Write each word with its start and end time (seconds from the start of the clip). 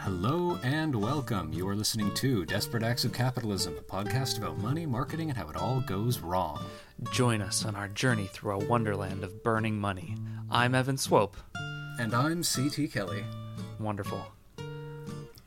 Hello 0.00 0.58
and 0.62 0.94
welcome. 0.94 1.52
You 1.52 1.68
are 1.68 1.74
listening 1.76 2.12
to 2.14 2.44
Desperate 2.46 2.82
Acts 2.82 3.04
of 3.04 3.12
Capitalism, 3.12 3.76
a 3.76 3.80
podcast 3.82 4.38
about 4.38 4.58
money, 4.58 4.86
marketing, 4.86 5.28
and 5.28 5.36
how 5.36 5.48
it 5.48 5.56
all 5.56 5.80
goes 5.80 6.20
wrong. 6.20 6.64
Join 7.12 7.42
us 7.42 7.64
on 7.64 7.74
our 7.74 7.88
journey 7.88 8.26
through 8.32 8.52
a 8.60 8.64
wonderland 8.64 9.24
of 9.24 9.42
burning 9.42 9.78
money. 9.78 10.14
I'm 10.50 10.74
Evan 10.74 10.96
Swope. 10.96 11.36
And 12.00 12.14
I'm 12.14 12.42
CT 12.42 12.90
Kelly. 12.92 13.24
Wonderful. 13.78 14.24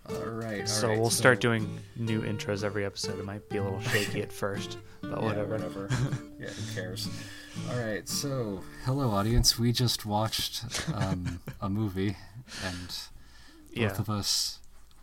All 0.09 0.15
right. 0.25 0.61
all 0.61 0.67
so 0.67 0.89
right, 0.89 0.99
we'll 0.99 1.09
start 1.09 1.39
doing 1.39 1.79
new 1.95 2.21
intros 2.21 2.63
every 2.63 2.85
episode. 2.85 3.17
It 3.19 3.25
might 3.25 3.47
be 3.49 3.57
a 3.57 3.63
little 3.63 3.81
shaky 3.81 4.21
at 4.21 4.31
first, 4.31 4.77
but 5.01 5.11
Yeah, 5.11 5.25
whatever. 5.25 5.51
whatever. 5.53 5.89
yeah, 6.39 6.47
who 6.49 6.73
cares? 6.75 7.07
All 7.71 7.79
right. 7.79 8.07
So, 8.07 8.61
hello, 8.85 9.09
audience. 9.11 9.57
We 9.57 9.71
just 9.71 10.05
watched 10.05 10.63
um, 10.93 11.39
a 11.61 11.69
movie, 11.69 12.17
and 12.65 12.93
both 13.75 13.77
Yeah. 13.81 13.99
of 13.99 14.09
us 14.09 14.59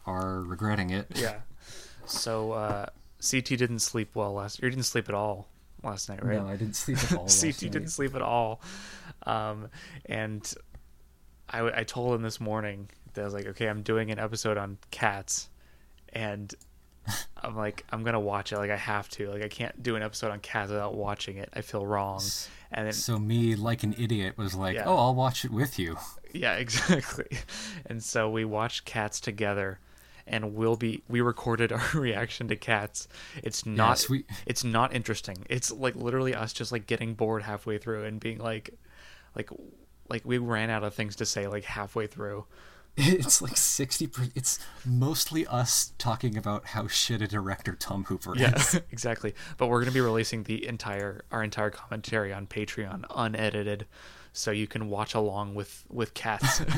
are 0.06 0.40
regretting 0.40 0.90
it. 0.90 1.06
Yeah. 1.14 1.40
So 2.06 2.52
uh, 2.52 2.86
CT 3.20 3.44
didn't 3.58 3.80
sleep 3.80 4.14
well 4.14 4.32
last. 4.34 4.62
Or 4.62 4.66
you 4.66 4.70
didn't 4.70 4.86
sleep 4.86 5.08
at 5.08 5.14
all 5.14 5.48
last 5.82 6.08
night, 6.08 6.24
right? 6.24 6.38
No, 6.38 6.46
I 6.46 6.56
didn't 6.56 6.76
sleep 6.76 6.98
at 6.98 7.12
all. 7.14 7.26
CT 7.40 7.44
night. 7.44 7.72
didn't 7.72 7.88
sleep 7.90 8.14
at 8.14 8.22
all. 8.22 8.60
Um, 9.24 9.68
and 10.06 10.52
I, 11.50 11.80
I 11.80 11.84
told 11.84 12.14
him 12.14 12.22
this 12.22 12.40
morning 12.40 12.88
that 13.14 13.22
I 13.22 13.24
was 13.24 13.34
like, 13.34 13.46
okay, 13.46 13.68
I'm 13.68 13.82
doing 13.82 14.10
an 14.10 14.18
episode 14.18 14.56
on 14.56 14.78
cats, 14.90 15.48
and 16.12 16.54
I'm 17.42 17.56
like, 17.56 17.84
I'm 17.90 18.02
gonna 18.04 18.20
watch 18.20 18.52
it. 18.52 18.58
Like 18.58 18.70
I 18.70 18.76
have 18.76 19.08
to. 19.10 19.30
Like 19.30 19.42
I 19.42 19.48
can't 19.48 19.82
do 19.82 19.96
an 19.96 20.02
episode 20.02 20.30
on 20.30 20.40
cats 20.40 20.70
without 20.70 20.94
watching 20.94 21.36
it. 21.38 21.48
I 21.54 21.60
feel 21.62 21.84
wrong. 21.86 22.22
And 22.70 22.86
then 22.86 22.92
So 22.92 23.18
me, 23.18 23.54
like 23.56 23.82
an 23.82 23.94
idiot, 23.98 24.36
was 24.36 24.54
like, 24.54 24.74
Yeah. 24.74 24.84
"Oh, 24.86 24.96
I'll 24.96 25.14
watch 25.14 25.44
it 25.44 25.50
with 25.50 25.78
you." 25.78 25.96
Yeah, 26.32 26.54
exactly. 26.56 27.26
And 27.86 28.02
so 28.02 28.28
we 28.30 28.44
watched 28.44 28.84
cats 28.84 29.20
together. 29.20 29.78
And 30.30 30.54
we'll 30.54 30.76
be 30.76 31.02
we 31.08 31.22
recorded 31.22 31.72
our 31.72 31.82
reaction 31.94 32.48
to 32.48 32.56
cats. 32.56 33.08
It's 33.42 33.64
not 33.64 34.04
it's 34.46 34.62
not 34.62 34.94
interesting. 34.94 35.46
It's 35.48 35.70
like 35.72 35.96
literally 35.96 36.34
us 36.34 36.52
just 36.52 36.70
like 36.70 36.86
getting 36.86 37.14
bored 37.14 37.44
halfway 37.44 37.78
through 37.78 38.04
and 38.04 38.20
being 38.20 38.36
like 38.36 38.74
like 39.34 39.48
like 40.10 40.26
we 40.26 40.36
ran 40.36 40.68
out 40.68 40.84
of 40.84 40.92
things 40.92 41.16
to 41.16 41.24
say 41.24 41.46
like 41.46 41.64
halfway 41.64 42.06
through. 42.06 42.44
It's 43.00 43.40
like 43.40 43.56
sixty. 43.56 44.06
Per- 44.08 44.28
it's 44.34 44.58
mostly 44.84 45.46
us 45.46 45.92
talking 45.98 46.36
about 46.36 46.66
how 46.66 46.88
shit 46.88 47.22
a 47.22 47.26
director 47.28 47.74
Tom 47.74 48.04
Hooper 48.04 48.34
Yeah, 48.36 48.54
is. 48.56 48.74
exactly. 48.90 49.34
But 49.56 49.68
we're 49.68 49.78
going 49.78 49.88
to 49.88 49.94
be 49.94 50.00
releasing 50.00 50.42
the 50.42 50.66
entire 50.66 51.24
our 51.30 51.42
entire 51.42 51.70
commentary 51.70 52.32
on 52.34 52.48
Patreon 52.48 53.04
unedited 53.14 53.86
so 54.32 54.50
you 54.50 54.66
can 54.66 54.88
watch 54.88 55.14
along 55.14 55.54
with 55.54 55.84
with 55.90 56.14
cats. 56.14 56.62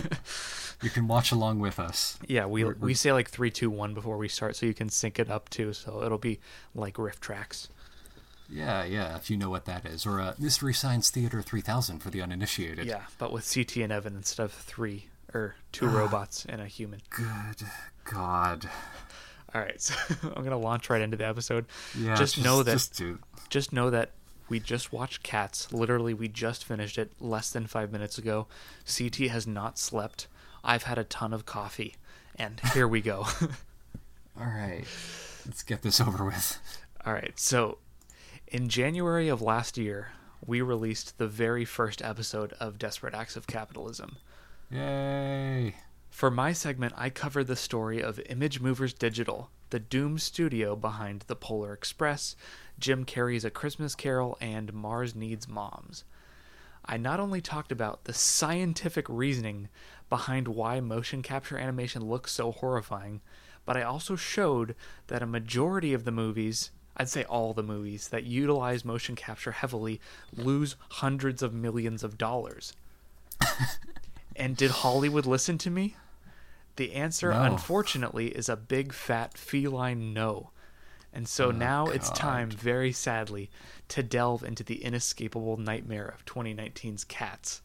You 0.82 0.88
can 0.88 1.06
watch 1.08 1.30
along 1.30 1.58
with 1.58 1.78
us. 1.78 2.18
yeah, 2.26 2.46
we 2.46 2.64
we 2.64 2.94
say 2.94 3.12
like 3.12 3.28
three, 3.28 3.50
two, 3.50 3.68
one 3.68 3.92
before 3.92 4.16
we 4.16 4.28
start 4.28 4.56
so 4.56 4.64
you 4.64 4.72
can 4.72 4.88
sync 4.88 5.18
it 5.18 5.28
up 5.30 5.50
too 5.50 5.74
so 5.74 6.02
it'll 6.02 6.16
be 6.16 6.40
like 6.74 6.94
RiffTrax. 6.94 7.68
Yeah, 8.48 8.84
yeah. 8.84 9.16
If 9.16 9.30
you 9.30 9.36
know 9.36 9.50
what 9.50 9.66
that 9.66 9.84
is, 9.84 10.06
or 10.06 10.20
uh, 10.20 10.34
Mystery 10.38 10.72
Science 10.74 11.10
Theater 11.10 11.42
three 11.42 11.60
thousand 11.60 11.98
for 12.00 12.08
the 12.10 12.22
uninitiated. 12.22 12.86
Yeah, 12.86 13.02
but 13.18 13.30
with 13.32 13.52
CT 13.52 13.76
and 13.76 13.92
Evan 13.92 14.16
instead 14.16 14.42
of 14.44 14.52
3 14.52 15.06
or 15.34 15.54
two 15.70 15.86
robots 15.86 16.44
and 16.48 16.60
a 16.60 16.66
human. 16.66 17.00
Good 17.10 17.62
God. 18.04 18.68
All 19.54 19.60
right, 19.60 19.80
so 19.80 19.94
I'm 20.22 20.32
going 20.42 20.50
to 20.50 20.56
launch 20.56 20.90
right 20.90 21.00
into 21.00 21.16
the 21.16 21.26
episode. 21.26 21.66
Yeah. 21.96 22.16
just, 22.16 22.42
know 22.42 22.62
that 22.62 22.72
Just 22.72 23.02
just 23.50 23.72
know 23.72 23.90
that 23.90 24.12
we 24.50 24.60
just 24.60 24.92
watched 24.92 25.22
Cats. 25.22 25.72
Literally, 25.72 26.12
we 26.12 26.28
just 26.28 26.64
finished 26.64 26.98
it 26.98 27.12
less 27.20 27.50
than 27.50 27.66
five 27.66 27.90
minutes 27.92 28.18
ago. 28.18 28.48
CT 28.84 29.30
has 29.30 29.46
not 29.46 29.78
slept. 29.78 30.26
I've 30.62 30.82
had 30.82 30.98
a 30.98 31.04
ton 31.04 31.32
of 31.32 31.46
coffee, 31.46 31.94
and 32.36 32.60
here 32.74 32.88
we 32.88 33.00
go. 33.00 33.26
All 34.38 34.46
right. 34.46 34.84
Let's 35.46 35.62
get 35.62 35.82
this 35.82 36.00
over 36.00 36.24
with. 36.24 36.58
All 37.06 37.14
right, 37.14 37.38
so 37.38 37.78
in 38.48 38.68
January 38.68 39.28
of 39.28 39.40
last 39.40 39.78
year, 39.78 40.08
we 40.44 40.60
released 40.60 41.16
the 41.18 41.28
very 41.28 41.64
first 41.64 42.02
episode 42.02 42.52
of 42.60 42.78
Desperate 42.78 43.14
Acts 43.14 43.36
of 43.36 43.46
Capitalism. 43.46 44.16
Yay. 44.70 45.76
For 46.10 46.30
my 46.30 46.52
segment, 46.52 46.92
I 46.96 47.08
covered 47.08 47.46
the 47.46 47.56
story 47.56 48.02
of 48.02 48.16
ImageMovers 48.28 48.98
Digital, 48.98 49.50
the 49.70 49.78
Doom 49.78 50.18
studio 50.18 50.74
behind 50.76 51.22
The 51.28 51.36
Polar 51.36 51.72
Express, 51.72 52.36
Jim 52.80 53.04
Carrey's 53.04 53.44
A 53.44 53.50
Christmas 53.50 53.94
Carol, 53.94 54.36
and 54.40 54.72
Mars 54.72 55.14
Needs 55.14 55.46
Moms. 55.46 56.04
I 56.84 56.96
not 56.96 57.20
only 57.20 57.40
talked 57.40 57.70
about 57.70 58.04
the 58.04 58.14
scientific 58.14 59.06
reasoning 59.08 59.68
behind 60.08 60.48
why 60.48 60.80
motion 60.80 61.22
capture 61.22 61.58
animation 61.58 62.02
looks 62.02 62.32
so 62.32 62.50
horrifying, 62.52 63.20
but 63.66 63.76
I 63.76 63.82
also 63.82 64.16
showed 64.16 64.74
that 65.08 65.22
a 65.22 65.26
majority 65.26 65.92
of 65.92 66.04
the 66.04 66.10
movies, 66.10 66.70
I'd 66.96 67.08
say 67.10 67.22
all 67.24 67.52
the 67.52 67.62
movies, 67.62 68.08
that 68.08 68.24
utilize 68.24 68.84
motion 68.84 69.14
capture 69.14 69.52
heavily 69.52 70.00
lose 70.34 70.74
hundreds 70.88 71.42
of 71.42 71.52
millions 71.54 72.02
of 72.02 72.18
dollars. 72.18 72.72
and 74.36 74.56
did 74.56 74.70
Hollywood 74.70 75.26
listen 75.26 75.58
to 75.58 75.70
me? 75.70 75.96
The 76.76 76.94
answer, 76.94 77.30
No. 77.30 77.42
unfortunately, 77.42 78.28
is 78.28 78.48
a 78.48 78.56
big 78.56 78.92
fat 78.92 79.36
feline 79.36 80.12
no. 80.14 80.50
And 81.12 81.26
so 81.26 81.48
oh, 81.48 81.50
now 81.50 81.86
it's 81.86 82.10
time, 82.10 82.50
very 82.50 82.92
sadly, 82.92 83.50
to 83.88 84.02
delve 84.02 84.44
into 84.44 84.62
the 84.62 84.84
inescapable 84.84 85.56
nightmare 85.56 86.06
of 86.06 86.24
2019's 86.24 87.04
Cats. 87.04 87.62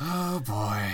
Oh 0.00 0.40
boy. 0.40 0.90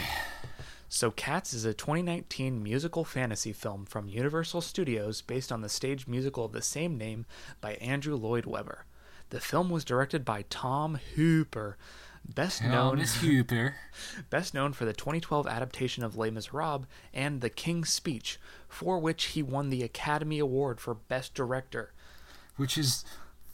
So, 0.88 1.10
Cats 1.10 1.54
is 1.54 1.64
a 1.64 1.72
2019 1.72 2.62
musical 2.62 3.02
fantasy 3.02 3.54
film 3.54 3.86
from 3.86 4.08
Universal 4.08 4.60
Studios 4.60 5.22
based 5.22 5.50
on 5.50 5.62
the 5.62 5.70
stage 5.70 6.06
musical 6.06 6.44
of 6.44 6.52
the 6.52 6.60
same 6.60 6.98
name 6.98 7.24
by 7.62 7.76
Andrew 7.76 8.14
Lloyd 8.14 8.44
Webber. 8.44 8.84
The 9.30 9.40
film 9.40 9.70
was 9.70 9.86
directed 9.86 10.22
by 10.22 10.44
Tom 10.50 10.98
Hooper, 11.16 11.78
best 12.28 12.62
known 12.62 12.98
Hooper. 13.22 13.76
best 14.28 14.52
known 14.52 14.74
for 14.74 14.84
the 14.84 14.92
2012 14.92 15.46
adaptation 15.46 16.04
of 16.04 16.18
Les 16.18 16.30
Miserables 16.30 16.84
and 17.14 17.40
The 17.40 17.48
King's 17.48 17.90
Speech, 17.90 18.38
for 18.72 18.98
which 18.98 19.24
he 19.26 19.42
won 19.42 19.68
the 19.68 19.82
Academy 19.82 20.38
Award 20.38 20.80
for 20.80 20.94
Best 20.94 21.34
Director. 21.34 21.92
which 22.56 22.78
is 22.78 23.04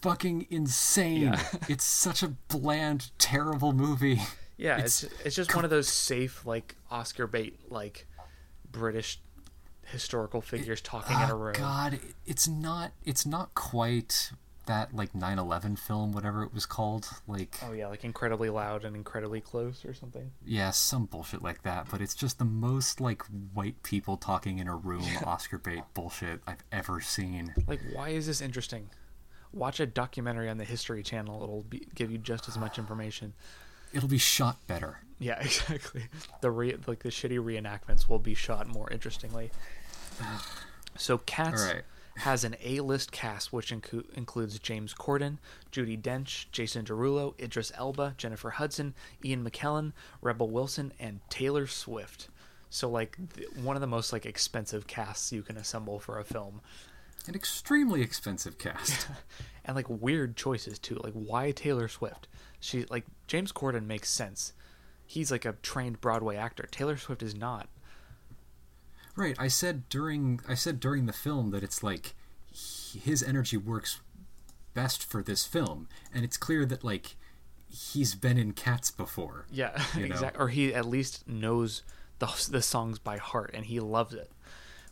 fucking 0.00 0.46
insane. 0.48 1.22
Yeah. 1.22 1.42
it's 1.68 1.84
such 1.84 2.22
a 2.22 2.28
bland, 2.48 3.10
terrible 3.18 3.72
movie. 3.72 4.20
Yeah, 4.56 4.78
it's 4.78 5.04
it's, 5.24 5.34
just 5.36 5.54
one 5.54 5.64
of 5.64 5.70
those 5.70 5.88
safe 5.88 6.46
like 6.46 6.76
Oscar 6.90 7.26
bait 7.26 7.58
like 7.70 8.06
British 8.70 9.20
historical 9.86 10.40
figures 10.40 10.80
talking 10.80 11.16
in 11.16 11.30
a 11.30 11.34
Oh, 11.34 11.38
room. 11.38 11.54
God, 11.56 11.98
it's 12.26 12.46
not. 12.48 12.92
It's 13.04 13.24
not 13.26 13.54
quite 13.54 14.30
that 14.68 14.94
like 14.94 15.12
9/11 15.12 15.78
film, 15.78 16.12
whatever 16.12 16.42
it 16.44 16.54
was 16.54 16.64
called. 16.64 17.08
Like, 17.26 17.58
Oh 17.62 17.72
yeah, 17.72 17.88
like 17.88 18.04
incredibly 18.04 18.48
loud 18.48 18.84
and 18.84 18.94
incredibly 18.96 19.40
close 19.40 19.84
or 19.84 19.92
something. 19.92 20.30
yeah, 20.46 20.70
some 20.70 21.06
bullshit 21.06 21.42
like 21.42 21.62
that. 21.64 21.88
But 21.90 22.00
it's 22.00 22.14
just 22.14 22.38
the 22.38 22.44
most 22.44 23.00
like 23.00 23.22
white 23.52 23.82
people 23.82 24.16
talking 24.16 24.58
in 24.60 24.68
a 24.68 24.76
room 24.76 25.04
Oscar 25.26 25.58
bait 25.58 25.82
bullshit 25.94 26.40
I've 26.46 26.62
ever 26.70 27.00
seen. 27.00 27.52
Like, 27.66 27.80
why 27.92 28.10
is 28.10 28.26
this 28.26 28.40
interesting? 28.40 28.88
Watch 29.52 29.80
a 29.80 29.86
documentary 29.86 30.48
on 30.48 30.58
the 30.58 30.64
History 30.64 31.02
Channel; 31.02 31.42
it'll 31.42 31.62
be, 31.62 31.88
give 31.94 32.10
you 32.10 32.18
just 32.18 32.48
as 32.48 32.56
much 32.56 32.78
information. 32.78 33.34
It'll 33.92 34.08
be 34.08 34.18
shot 34.18 34.64
better. 34.66 35.00
Yeah, 35.18 35.38
exactly. 35.40 36.04
The 36.42 36.50
re- 36.50 36.76
like 36.86 37.00
the 37.02 37.08
shitty 37.08 37.38
reenactments 37.38 38.08
will 38.08 38.18
be 38.18 38.34
shot 38.34 38.68
more 38.68 38.90
interestingly. 38.90 39.50
So 40.96 41.18
Cats 41.18 41.62
All 41.62 41.74
right. 41.74 41.84
Has 42.18 42.44
an 42.44 42.56
A-list 42.62 43.12
cast 43.12 43.52
which 43.52 43.70
inclu- 43.70 44.10
includes 44.14 44.58
James 44.58 44.92
Corden, 44.94 45.38
Judi 45.72 46.00
Dench, 46.00 46.46
Jason 46.52 46.84
Derulo, 46.84 47.38
Idris 47.40 47.72
Elba, 47.76 48.14
Jennifer 48.16 48.50
Hudson, 48.50 48.94
Ian 49.24 49.48
McKellen, 49.48 49.92
Rebel 50.20 50.50
Wilson, 50.50 50.92
and 50.98 51.20
Taylor 51.30 51.66
Swift. 51.66 52.28
So 52.70 52.88
like 52.88 53.16
th- 53.34 53.48
one 53.62 53.76
of 53.76 53.80
the 53.80 53.86
most 53.86 54.12
like 54.12 54.26
expensive 54.26 54.87
casts 54.87 55.32
you 55.32 55.43
can 55.43 55.56
assemble 55.56 55.98
for 55.98 56.19
a 56.19 56.25
film. 56.25 56.60
An 57.26 57.34
extremely 57.34 58.02
expensive 58.02 58.58
cast. 58.58 59.08
and 59.64 59.76
like 59.76 59.88
weird 59.88 60.37
choices 60.37 60.78
too. 60.78 61.00
Like 61.02 61.14
why 61.14 61.50
Taylor 61.52 61.88
Swift? 61.88 62.26
She 62.60 62.84
like 62.87 63.06
James 63.26 63.52
Corden 63.52 63.87
makes 63.87 64.10
sense. 64.10 64.52
He's 65.06 65.31
like 65.31 65.44
a 65.44 65.54
trained 65.62 66.00
Broadway 66.00 66.37
actor. 66.37 66.66
Taylor 66.70 66.96
Swift 66.96 67.22
is 67.22 67.34
not. 67.34 67.69
Right. 69.19 69.37
I 69.38 69.49
said 69.49 69.88
during 69.88 70.41
I 70.49 70.55
said 70.55 70.79
during 70.81 71.06
the 71.06 71.12
film 71.12 71.50
that 71.50 71.62
it's 71.62 71.82
like 71.82 72.15
he- 72.53 72.99
his 73.00 73.23
energy 73.23 73.56
works 73.56 74.00
best 74.75 75.03
for 75.03 75.23
this 75.23 75.44
film, 75.44 75.88
and 76.15 76.25
it's 76.25 76.37
clear 76.37 76.65
that 76.67 76.85
like 76.85 77.17
he's 77.69 78.15
been 78.15 78.38
in 78.38 78.53
Cats 78.53 78.91
before. 78.91 79.47
Yeah, 79.50 79.82
You 79.94 80.00
know? 80.09 80.15
exactly. 80.15 80.43
Or 80.44 80.49
he 80.49 80.73
at 80.73 80.87
least 80.87 81.26
knows 81.29 81.82
the 82.20 82.29
the 82.50 82.62
songs 82.62 82.99
by 82.99 83.17
heart 83.19 83.50
and 83.55 83.67
he 83.67 83.81
loves 83.81 84.15
it. 84.15 84.31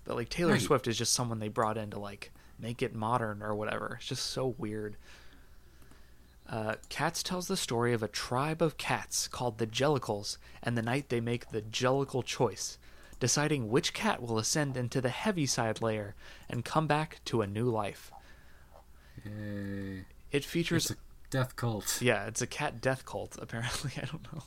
But 0.04 0.16
like 0.16 0.28
Taylor 0.28 0.52
Right. 0.52 0.60
Swift 0.60 0.86
is 0.88 0.98
just 0.98 1.12
someone 1.12 1.38
they 1.38 1.48
brought 1.48 1.78
in 1.78 1.90
to 1.90 1.98
like 1.98 2.32
make 2.58 2.82
it 2.82 2.94
modern 2.94 3.42
or 3.42 3.54
whatever. 3.54 3.96
It's 3.98 4.08
just 4.08 4.26
so 4.26 4.54
weird. 4.58 4.96
Uh, 6.48 6.74
Cats 6.88 7.22
tells 7.22 7.48
the 7.48 7.56
story 7.56 7.92
of 7.92 8.02
a 8.02 8.08
tribe 8.08 8.62
of 8.62 8.76
cats 8.78 9.26
called 9.26 9.58
the 9.58 9.66
Jellicles 9.66 10.38
and 10.62 10.76
the 10.78 10.82
night 10.82 11.08
they 11.08 11.20
make 11.20 11.50
the 11.50 11.60
Jellicle 11.62 12.24
choice 12.24 12.78
deciding 13.20 13.68
which 13.68 13.92
cat 13.94 14.20
will 14.22 14.38
ascend 14.38 14.76
into 14.76 15.00
the 15.00 15.08
Heaviside 15.08 15.80
layer 15.80 16.14
and 16.48 16.64
come 16.64 16.86
back 16.86 17.20
to 17.26 17.42
a 17.42 17.46
new 17.46 17.68
life. 17.70 18.10
Yay. 19.24 20.04
It 20.30 20.44
features 20.44 20.90
It's 20.90 21.00
a 21.00 21.02
death 21.30 21.56
cult. 21.56 22.00
yeah, 22.02 22.26
it's 22.26 22.42
a 22.42 22.46
cat 22.46 22.80
death 22.80 23.04
cult, 23.06 23.36
apparently. 23.40 23.92
I 23.96 24.06
don't 24.06 24.32
know. 24.32 24.42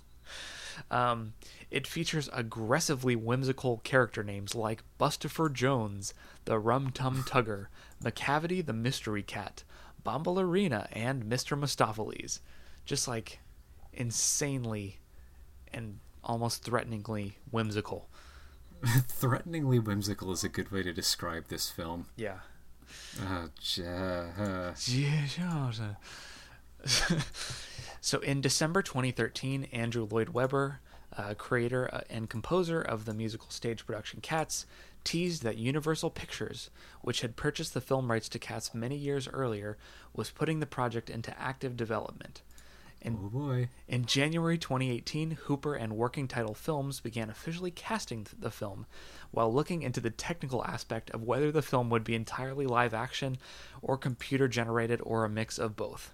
Um, 0.92 1.34
it 1.70 1.88
features 1.88 2.30
aggressively 2.32 3.16
whimsical 3.16 3.80
character 3.84 4.24
names 4.24 4.56
like 4.56 4.84
Bustopher 5.00 5.52
Jones, 5.52 6.14
the 6.46 6.58
Rum 6.60 6.92
Tum 6.92 7.24
Tugger, 7.28 7.68
Macavity 8.04 8.66
the 8.66 8.74
Mystery 8.74 9.24
Cat, 9.24 9.64
Bombalurina, 10.06 10.88
and 10.94 11.26
Mr. 11.26 11.60
Mistoffelees. 11.60 12.40
Just 12.86 13.08
like 13.08 13.40
insanely 13.92 15.00
and 15.74 16.00
almost 16.24 16.64
threateningly 16.64 17.38
whimsical. 17.52 18.08
Threateningly 19.08 19.80
whimsical 19.80 20.32
is 20.32 20.44
a 20.44 20.50
good 20.50 20.72
way 20.72 20.84
to 20.84 20.94
describe 20.94 21.48
this 21.48 21.70
film. 21.70 22.08
Yeah. 22.16 22.40
Uh, 23.22 23.48
ja- 23.76 24.28
so 28.02 28.20
in 28.20 28.42
December 28.42 28.82
2013, 28.82 29.66
Andrew 29.72 30.08
Lloyd 30.10 30.30
Webber, 30.30 30.80
uh, 31.18 31.34
creator 31.34 31.94
uh, 31.94 32.02
and 32.10 32.30
composer 32.30 32.82
of 32.82 33.06
the 33.06 33.14
musical 33.14 33.50
stage 33.50 33.86
production 33.86 34.22
Cats, 34.22 34.66
teased 35.04 35.44
that 35.44 35.58
Universal 35.58 36.12
Pictures, 36.12 36.70
which 37.02 37.22
had 37.22 37.36
purchased 37.36 37.74
the 37.74 37.82
film 37.82 38.10
rights 38.10 38.30
to 38.30 38.40
Cats 38.40 38.74
many 38.74 38.96
years 38.96 39.28
earlier, 39.28 39.78
was 40.16 40.30
putting 40.30 40.60
the 40.60 40.66
project 40.66 41.10
into 41.10 41.38
active 41.40 41.76
development. 41.76 42.42
And 43.02 43.18
oh 43.22 43.30
boy. 43.30 43.70
in 43.88 44.06
January 44.06 44.58
2018, 44.58 45.32
Hooper 45.46 45.74
and 45.74 45.96
Working 45.96 46.28
Title 46.28 46.54
Films 46.54 47.00
began 47.00 47.30
officially 47.30 47.72
casting 47.72 48.28
the 48.38 48.52
film 48.52 48.86
while 49.32 49.54
looking 49.54 49.84
into 49.84 50.02
the 50.02 50.10
technical 50.10 50.66
aspect 50.66 51.10
of 51.12 51.24
whether 51.24 51.52
the 51.52 51.62
film 51.62 51.90
would 51.90 52.04
be 52.04 52.16
entirely 52.16 52.66
live 52.66 52.94
action 52.94 53.38
or 53.82 53.98
computer 53.98 54.48
generated 54.48 55.00
or 55.04 55.24
a 55.24 55.30
mix 55.30 55.58
of 55.58 55.76
both. 55.76 56.14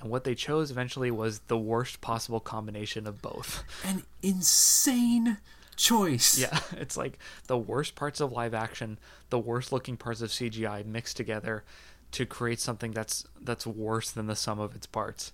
And 0.00 0.10
what 0.10 0.24
they 0.24 0.34
chose 0.34 0.70
eventually 0.70 1.10
was 1.10 1.40
the 1.40 1.58
worst 1.58 2.00
possible 2.00 2.40
combination 2.40 3.06
of 3.06 3.22
both. 3.22 3.62
An 3.84 4.04
insane 4.22 5.38
choice. 5.76 6.38
Yeah, 6.44 6.60
it's 6.72 6.96
like 6.96 7.18
the 7.46 7.58
worst 7.58 7.94
parts 7.94 8.20
of 8.20 8.32
live 8.32 8.54
action, 8.54 8.98
the 9.30 9.38
worst 9.38 9.72
looking 9.72 9.96
parts 9.96 10.20
of 10.20 10.30
CGI 10.30 10.84
mixed 10.84 11.16
together 11.16 11.64
to 12.12 12.26
create 12.26 12.60
something 12.60 12.92
that's 12.92 13.26
that's 13.40 13.66
worse 13.66 14.10
than 14.10 14.26
the 14.26 14.36
sum 14.36 14.60
of 14.60 14.74
its 14.74 14.86
parts. 14.86 15.32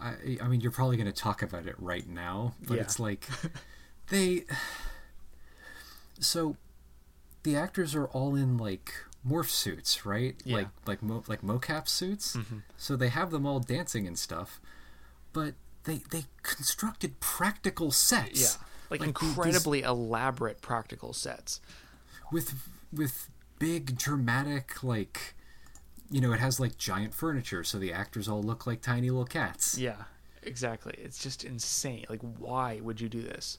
I, 0.00 0.38
I 0.40 0.48
mean, 0.48 0.60
you're 0.60 0.70
probably 0.70 0.96
going 0.96 1.12
to 1.12 1.20
talk 1.22 1.42
about 1.42 1.66
it 1.66 1.74
right 1.78 2.08
now, 2.08 2.54
but 2.66 2.76
Yeah. 2.76 2.82
it's 2.82 2.98
like 3.00 3.26
they. 4.10 4.44
So, 6.20 6.56
the 7.42 7.56
actors 7.56 7.94
are 7.94 8.06
all 8.06 8.34
in 8.34 8.56
like 8.56 8.92
morph 9.26 9.48
suits, 9.50 10.04
right? 10.04 10.36
Yeah. 10.44 10.56
Like 10.56 10.68
like 10.86 11.02
mo- 11.02 11.24
like 11.28 11.42
mocap 11.42 11.88
suits. 11.88 12.36
Mhm. 12.36 12.62
So 12.76 12.96
they 12.96 13.08
have 13.08 13.30
them 13.30 13.46
all 13.46 13.60
dancing 13.60 14.06
and 14.06 14.18
stuff, 14.18 14.60
but 15.32 15.54
they 15.84 16.02
they 16.10 16.24
constructed 16.42 17.20
practical 17.20 17.90
sets. 17.90 18.40
Yeah, 18.40 18.66
like, 18.90 19.00
Like, 19.00 19.18
these- 19.18 19.28
incredibly 19.30 19.82
elaborate 19.82 20.60
practical 20.60 21.12
sets. 21.12 21.60
with 22.32 22.54
with 22.92 23.28
big 23.58 23.96
dramatic 23.98 24.82
like 24.84 25.34
you 26.10 26.20
know 26.20 26.32
it 26.32 26.40
has 26.40 26.58
like 26.58 26.78
giant 26.78 27.14
furniture 27.14 27.62
so 27.62 27.78
the 27.78 27.92
actors 27.92 28.28
all 28.28 28.42
look 28.42 28.66
like 28.66 28.80
tiny 28.80 29.10
little 29.10 29.24
cats 29.24 29.76
Yeah, 29.78 30.04
exactly. 30.42 30.94
It's 30.98 31.22
just 31.22 31.44
insane. 31.44 32.06
Like, 32.08 32.20
why 32.38 32.80
would 32.82 33.00
you 33.00 33.08
do 33.08 33.22
this? 33.22 33.58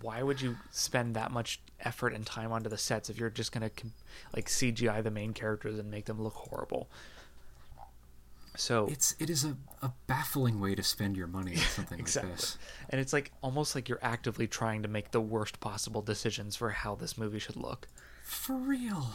Why 0.00 0.22
would 0.22 0.40
you 0.40 0.56
spend 0.70 1.14
that 1.16 1.30
much 1.30 1.60
effort 1.80 2.14
and 2.14 2.24
time 2.24 2.50
onto 2.50 2.70
the 2.70 2.78
sets 2.78 3.10
if 3.10 3.18
you're 3.18 3.30
just 3.30 3.52
gonna 3.52 3.70
like 4.34 4.46
CGI 4.46 5.02
the 5.02 5.10
main 5.10 5.34
characters 5.34 5.78
and 5.78 5.90
make 5.90 6.06
them 6.06 6.22
look 6.22 6.34
horrible? 6.34 6.88
So 8.56 8.86
it's 8.90 9.14
it 9.18 9.28
is 9.30 9.44
a, 9.44 9.56
a 9.82 9.92
baffling 10.06 10.60
way 10.60 10.74
to 10.74 10.82
spend 10.82 11.16
your 11.16 11.26
money 11.26 11.52
on 11.52 11.58
something 11.58 11.98
exactly, 11.98 12.30
like 12.32 12.40
this 12.40 12.58
and 12.90 13.00
it's 13.00 13.12
like 13.12 13.32
almost 13.42 13.74
like 13.74 13.88
you're 13.88 13.98
actively 14.02 14.46
trying 14.46 14.82
to 14.82 14.88
make 14.88 15.10
the 15.10 15.22
worst 15.22 15.58
possible 15.60 16.02
decisions 16.02 16.54
for 16.54 16.68
how 16.70 16.94
this 16.94 17.16
movie 17.16 17.38
should 17.38 17.56
look. 17.56 17.88
for 18.22 18.54
real 18.56 19.14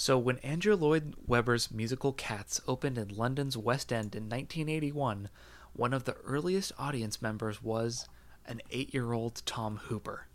So 0.00 0.16
when 0.16 0.38
Andrew 0.38 0.76
Lloyd 0.76 1.16
Webber's 1.26 1.72
musical 1.72 2.12
Cats 2.12 2.60
opened 2.68 2.98
in 2.98 3.08
London's 3.16 3.56
West 3.56 3.92
End 3.92 4.14
in 4.14 4.28
1981, 4.28 5.28
one 5.72 5.92
of 5.92 6.04
the 6.04 6.14
earliest 6.24 6.70
audience 6.78 7.20
members 7.20 7.64
was 7.64 8.06
an 8.46 8.62
eight-year-old 8.70 9.42
Tom 9.44 9.78
Hooper. 9.88 10.28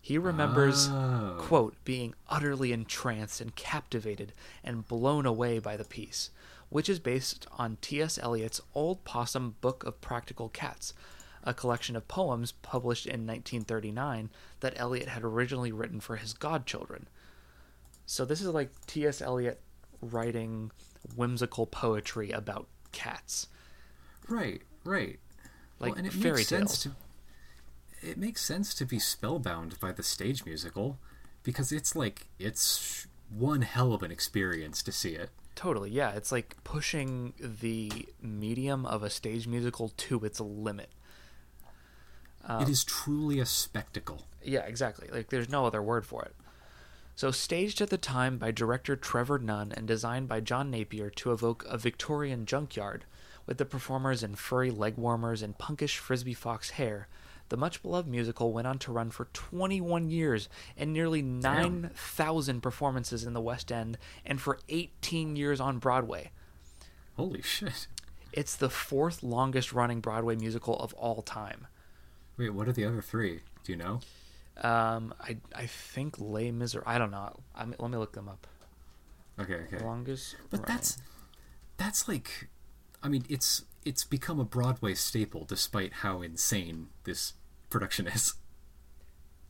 He 0.00 0.18
remembers, 0.18 0.86
Oh. 0.88 1.34
quote, 1.36 1.74
being 1.82 2.14
utterly 2.28 2.70
entranced 2.70 3.40
and 3.40 3.56
captivated 3.56 4.32
and 4.62 4.86
blown 4.86 5.26
away 5.26 5.58
by 5.58 5.76
the 5.76 5.82
piece, 5.84 6.30
which 6.68 6.88
is 6.88 7.00
based 7.00 7.44
on 7.58 7.78
T.S. 7.80 8.18
Eliot's 8.18 8.60
Old 8.72 9.02
Possum 9.02 9.56
Book 9.60 9.82
of 9.82 10.00
Practical 10.00 10.48
Cats, 10.48 10.94
a 11.42 11.52
collection 11.52 11.96
of 11.96 12.06
poems 12.06 12.52
published 12.52 13.06
in 13.06 13.26
1939 13.26 14.30
that 14.60 14.74
Eliot 14.76 15.08
had 15.08 15.24
originally 15.24 15.72
written 15.72 15.98
for 15.98 16.14
his 16.14 16.32
godchildren. 16.34 17.08
So 18.06 18.24
this 18.24 18.40
is 18.40 18.48
like 18.48 18.70
T.S. 18.86 19.20
Eliot 19.20 19.60
writing 20.00 20.70
whimsical 21.14 21.66
poetry 21.66 22.30
about 22.30 22.66
cats. 22.92 23.48
right 24.28 24.62
right 24.84 25.18
Like 25.80 25.90
well, 25.92 25.98
and 25.98 26.06
it 26.06 26.12
fairy 26.12 26.36
makes 26.38 26.48
sense 26.48 26.82
tales. 26.82 26.96
to 28.02 28.08
it 28.10 28.16
makes 28.18 28.42
sense 28.42 28.74
to 28.74 28.84
be 28.84 28.98
spellbound 28.98 29.78
by 29.80 29.92
the 29.92 30.02
stage 30.02 30.44
musical 30.44 30.98
because 31.42 31.72
it's 31.72 31.94
like 31.96 32.26
it's 32.38 33.06
one 33.28 33.62
hell 33.62 33.92
of 33.92 34.02
an 34.02 34.10
experience 34.10 34.82
to 34.82 34.92
see 34.92 35.10
it 35.10 35.30
Totally, 35.56 35.90
yeah. 35.90 36.10
It's 36.10 36.30
like 36.30 36.54
pushing 36.64 37.32
the 37.40 37.90
medium 38.20 38.84
of 38.84 39.02
a 39.02 39.08
stage 39.08 39.46
musical 39.46 39.88
to 39.96 40.22
its 40.22 40.38
limit. 40.38 40.90
Um, 42.44 42.62
it 42.62 42.68
is 42.68 42.84
truly 42.84 43.40
a 43.40 43.46
spectacle 43.46 44.26
Yeah, 44.44 44.60
exactly. 44.66 45.08
Like 45.10 45.30
there's 45.30 45.48
no 45.48 45.64
other 45.64 45.82
word 45.82 46.04
for 46.04 46.22
it. 46.22 46.34
So 47.16 47.30
staged 47.30 47.80
at 47.80 47.88
the 47.88 47.96
time 47.96 48.36
by 48.36 48.50
director 48.50 48.94
Trevor 48.94 49.38
Nunn 49.38 49.72
and 49.74 49.88
designed 49.88 50.28
by 50.28 50.40
John 50.40 50.70
Napier 50.70 51.08
to 51.08 51.32
evoke 51.32 51.64
a 51.66 51.78
Victorian 51.78 52.44
junkyard, 52.44 53.06
with 53.46 53.56
the 53.56 53.64
performers 53.64 54.22
in 54.22 54.34
furry 54.34 54.70
leg 54.70 54.98
warmers 54.98 55.40
and 55.40 55.56
punkish 55.56 55.96
frisbee 55.96 56.34
fox 56.34 56.70
hair, 56.70 57.08
the 57.48 57.56
much 57.56 57.80
beloved 57.80 58.06
musical 58.06 58.52
went 58.52 58.66
on 58.66 58.78
to 58.80 58.92
run 58.92 59.10
for 59.10 59.28
21 59.32 60.10
years 60.10 60.50
and 60.76 60.92
nearly 60.92 61.22
9,000 61.22 62.60
performances 62.60 63.24
in 63.24 63.32
the 63.32 63.40
West 63.40 63.72
End 63.72 63.96
and 64.26 64.38
for 64.38 64.58
18 64.68 65.36
years 65.36 65.58
on 65.58 65.78
Broadway. 65.78 66.32
holy 67.16 67.40
shit 67.40 67.86
It's 68.30 68.56
the 68.56 68.68
fourth 68.68 69.22
longest 69.22 69.72
running 69.72 70.00
Broadway 70.00 70.36
musical 70.36 70.76
of 70.80 70.92
all 70.94 71.22
time. 71.22 71.66
wait 72.36 72.50
what 72.50 72.68
are 72.68 72.72
the 72.72 72.84
other 72.84 73.00
three 73.00 73.40
do 73.64 73.72
you 73.72 73.78
know 73.78 74.00
Um, 74.62 75.14
I 75.20 75.36
I 75.54 75.66
think 75.66 76.16
Les 76.18 76.50
Miserables. 76.50 76.84
I 76.94 76.98
don't 76.98 77.10
know. 77.10 77.34
I 77.54 77.64
mean, 77.66 77.76
let 77.78 77.90
me 77.90 77.98
look 77.98 78.12
them 78.12 78.28
up. 78.28 78.46
okay 79.40 79.54
okay 79.72 79.84
Longest. 79.84 80.36
But 80.50 80.60
running. 80.60 80.74
that's 80.76 80.98
that's 81.76 82.08
like 82.08 82.48
I 83.02 83.08
mean 83.08 83.24
it's 83.28 83.64
it's 83.84 84.02
become 84.04 84.40
a 84.40 84.44
Broadway 84.44 84.94
staple 84.94 85.44
despite 85.44 85.92
how 85.94 86.22
insane 86.22 86.88
this 87.04 87.34
production 87.70 88.06
is. 88.06 88.34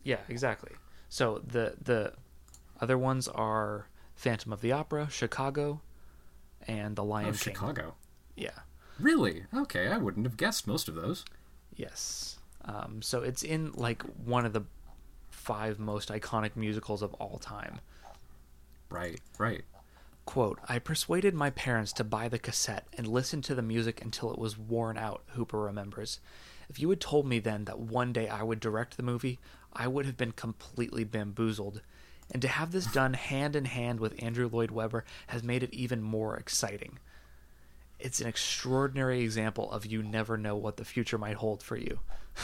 yeah, 0.02 0.18
exactly. 0.28 0.72
So 1.08 1.40
the 1.46 1.76
the 1.80 2.12
other 2.80 2.98
ones 2.98 3.28
are 3.28 3.88
Phantom 4.16 4.52
of 4.52 4.60
the 4.60 4.72
Opera, 4.72 5.08
Chicago, 5.10 5.80
and 6.66 6.96
The 6.96 7.04
Lion 7.04 7.28
Oh, 7.28 7.32
King. 7.32 7.38
Chicago. 7.38 7.94
Yeah. 8.36 8.50
Really? 8.98 9.44
Okay, 9.54 9.88
I 9.88 9.98
wouldn't 9.98 10.26
have 10.26 10.36
guessed 10.36 10.66
most 10.66 10.88
of 10.88 10.94
those. 10.94 11.24
Yes. 11.74 12.38
Um, 12.64 13.00
so 13.02 13.22
it's 13.22 13.42
in 13.42 13.72
like 13.72 14.02
one 14.02 14.44
of 14.46 14.52
the 14.52 14.62
five 15.46 15.78
most 15.78 16.08
iconic 16.08 16.56
musicals 16.56 17.02
of 17.02 17.14
all 17.14 17.38
time. 17.38 17.78
Right, 18.90 19.20
right. 19.38 19.62
Quote, 20.24 20.58
I 20.68 20.80
persuaded 20.80 21.34
my 21.34 21.50
parents 21.50 21.92
to 21.94 22.04
buy 22.04 22.28
the 22.28 22.40
cassette 22.40 22.88
and 22.98 23.06
listen 23.06 23.42
to 23.42 23.54
the 23.54 23.62
music 23.62 24.02
until 24.02 24.32
it 24.32 24.40
was 24.40 24.58
worn 24.58 24.98
out, 24.98 25.22
Hooper 25.28 25.60
remembers. 25.60 26.18
If 26.68 26.80
you 26.80 26.90
had 26.90 27.00
told 27.00 27.28
me 27.28 27.38
then 27.38 27.64
that 27.66 27.78
one 27.78 28.12
day 28.12 28.28
I 28.28 28.42
would 28.42 28.58
direct 28.58 28.96
the 28.96 29.04
movie, 29.04 29.38
I 29.72 29.86
would 29.86 30.04
have 30.04 30.16
been 30.16 30.32
completely 30.32 31.04
bamboozled. 31.04 31.80
And 32.32 32.42
to 32.42 32.48
have 32.48 32.72
this 32.72 32.86
done 32.86 33.14
hand 33.14 33.54
in 33.54 33.66
hand 33.66 34.00
with 34.00 34.20
Andrew 34.20 34.50
Lloyd 34.52 34.72
Webber 34.72 35.04
has 35.28 35.44
made 35.44 35.62
it 35.62 35.72
even 35.72 36.02
more 36.02 36.36
exciting. 36.36 36.98
It's 38.00 38.20
an 38.20 38.26
extraordinary 38.26 39.22
example 39.22 39.70
of 39.70 39.86
you 39.86 40.02
never 40.02 40.36
know 40.36 40.56
what 40.56 40.76
the 40.76 40.84
future 40.84 41.18
might 41.18 41.36
hold 41.36 41.62
for 41.62 41.76
you. 41.76 42.00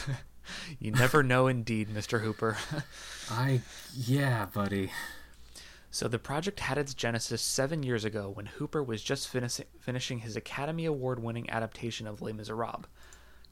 you 0.79 0.91
never 0.91 1.23
know 1.23 1.47
indeed, 1.47 1.89
Mr. 1.89 2.21
Hooper. 2.21 2.57
I 3.31 3.61
yeah, 3.95 4.47
buddy. 4.47 4.91
So 5.91 6.09
the 6.09 6.19
project 6.19 6.61
had 6.61 6.79
its 6.79 6.95
genesis 6.95 7.43
seven 7.43 7.83
years 7.83 8.05
ago 8.05 8.31
when 8.31 8.47
Hooper 8.47 8.83
was 8.83 9.03
just 9.03 9.29
finis- 9.29 9.61
finishing 9.79 10.21
his 10.21 10.37
Academy 10.37 10.87
Award 10.87 11.23
winning 11.23 11.51
adaptation 11.51 12.07
of 12.07 12.23
Les 12.23 12.33
Miserables. 12.33 12.87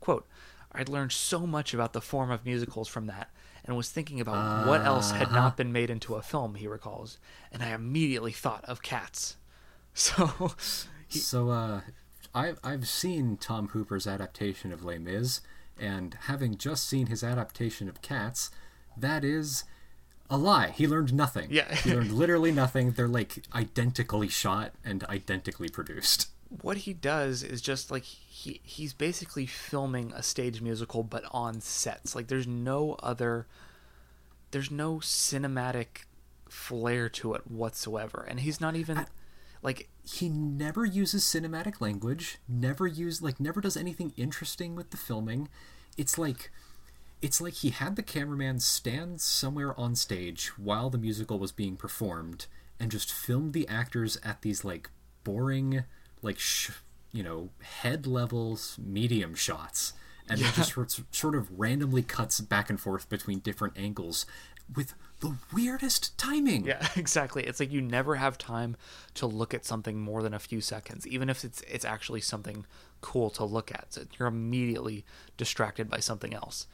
Quote, 0.01 0.27
I'd 0.73 0.89
learned 0.89 1.13
so 1.13 1.47
much 1.47 1.75
about 1.75 1.93
the 1.93 2.01
form 2.01 2.31
of 2.31 2.47
musicals 2.47 2.89
from 2.89 3.07
that 3.09 3.31
and 3.65 3.77
was 3.77 3.91
thinking 3.91 4.21
about 4.21 4.67
what 4.67 4.81
else 4.83 5.11
had 5.11 5.33
not 5.33 5.57
been 5.57 5.71
made 5.73 5.91
into 5.91 6.15
a 6.15 6.23
film, 6.23 6.55
he 6.55 6.67
recalls, 6.67 7.19
and 7.53 7.63
I 7.63 7.75
immediately 7.75 8.33
thought 8.33 8.65
of 8.65 8.83
Cats. 8.83 9.37
So, 9.93 10.53
So 11.09 11.51
uh, 11.51 11.81
I've 12.33 12.59
I've 12.63 12.89
seen 12.89 13.37
Tom 13.37 13.69
Hooper's 13.69 14.07
adaptation 14.07 14.73
of 14.73 14.85
Les 14.85 14.99
Mis, 14.99 15.41
and 15.81 16.17
having 16.23 16.57
just 16.57 16.87
seen 16.87 17.07
his 17.07 17.25
adaptation 17.25 17.89
of 17.89 18.03
Cats, 18.03 18.51
that 18.97 19.25
is 19.25 19.65
a 20.29 20.37
lie. 20.37 20.69
He 20.71 20.87
learned 20.87 21.13
nothing. 21.13 21.49
Yeah. 21.51 21.75
he 21.75 21.93
learned 21.95 22.13
literally 22.13 22.53
nothing. 22.53 22.93
They're 22.93 23.09
like 23.09 23.45
identically 23.55 24.29
shot 24.29 24.73
and 24.85 25.03
identically 25.05 25.69
produced. 25.69 26.29
what 26.63 26.79
he 26.79 26.93
does 26.93 27.43
is 27.43 27.61
just 27.61 27.91
like 27.91 28.05
he 28.05 28.61
he's 28.63 28.93
basically 28.93 29.47
filming 29.47 30.13
a 30.15 30.23
stage 30.23 30.61
musical 30.61 31.03
but 31.03 31.25
on 31.33 31.61
sets. 31.61 32.15
Like 32.15 32.29
there's 32.29 32.47
no 32.47 32.97
other 33.03 33.47
there's 34.51 34.71
no 34.71 34.97
cinematic 34.97 36.05
flair 36.49 37.09
to 37.09 37.35
it 37.35 37.47
whatsoever. 37.51 38.25
And 38.29 38.41
he's 38.41 38.61
not 38.61 38.77
even 38.77 39.07
like 39.63 39.89
He 40.05 40.29
never 40.29 40.85
uses 40.85 41.25
cinematic 41.25 41.81
language. 41.81 42.39
Never 42.49 42.87
use 42.87 43.23
like 43.23 43.41
never 43.41 43.61
does 43.61 43.77
anything 43.77 44.13
interesting 44.17 44.75
with 44.75 44.91
the 44.91 44.97
filming. 44.97 45.49
It's 45.97 46.19
like 46.19 46.51
it's 47.23 47.41
like 47.41 47.55
he 47.55 47.71
had 47.71 47.97
the 47.97 48.03
cameraman 48.03 48.61
stand 48.61 49.21
somewhere 49.21 49.79
on 49.79 49.95
stage 49.95 50.49
while 50.59 50.89
the 50.91 50.99
musical 50.99 51.39
was 51.39 51.53
being 51.53 51.77
performed 51.77 52.47
and 52.79 52.91
just 52.91 53.13
filmed 53.13 53.53
the 53.53 53.69
actors 53.69 54.19
at 54.25 54.41
these 54.43 54.65
like 54.65 54.89
boring 55.23 55.85
like 56.23 56.39
sh- 56.39 56.71
you 57.13 57.23
know 57.23 57.51
head 57.63 58.07
levels 58.07 58.79
medium 58.83 59.35
shots 59.35 59.93
and 60.29 60.41
then 60.41 60.53
just 60.55 60.75
sort 61.11 61.35
of 61.35 61.51
randomly 61.59 62.03
cuts 62.03 62.41
back 62.41 62.71
and 62.71 62.81
forth 62.81 63.09
between 63.09 63.41
different 63.41 63.77
angles 63.77 64.25
with 64.75 64.95
the 65.21 65.37
weirdest 65.53 66.17
timing 66.17 66.65
Yeah, 66.65 66.87
exactly. 66.97 67.45
It's 67.45 67.61
like 67.61 67.71
you 67.73 67.81
never 67.81 68.17
have 68.17 68.39
time 68.39 68.77
to 69.15 69.27
look 69.27 69.53
at 69.53 69.65
something 69.65 70.01
more 70.01 70.23
than 70.23 70.33
a 70.35 70.39
few 70.39 70.61
seconds, 70.61 71.07
even 71.07 71.29
if 71.29 71.45
it's 71.45 71.61
it's 71.63 71.85
actually 71.85 72.21
something 72.21 72.65
cool 73.01 73.31
to 73.31 73.45
look 73.45 73.71
at. 73.73 73.87
So 73.95 74.03
you're 74.19 74.29
immediately 74.29 75.05
distracted 75.37 75.89
by 75.91 76.01
something 76.01 76.33
else. 76.35 76.67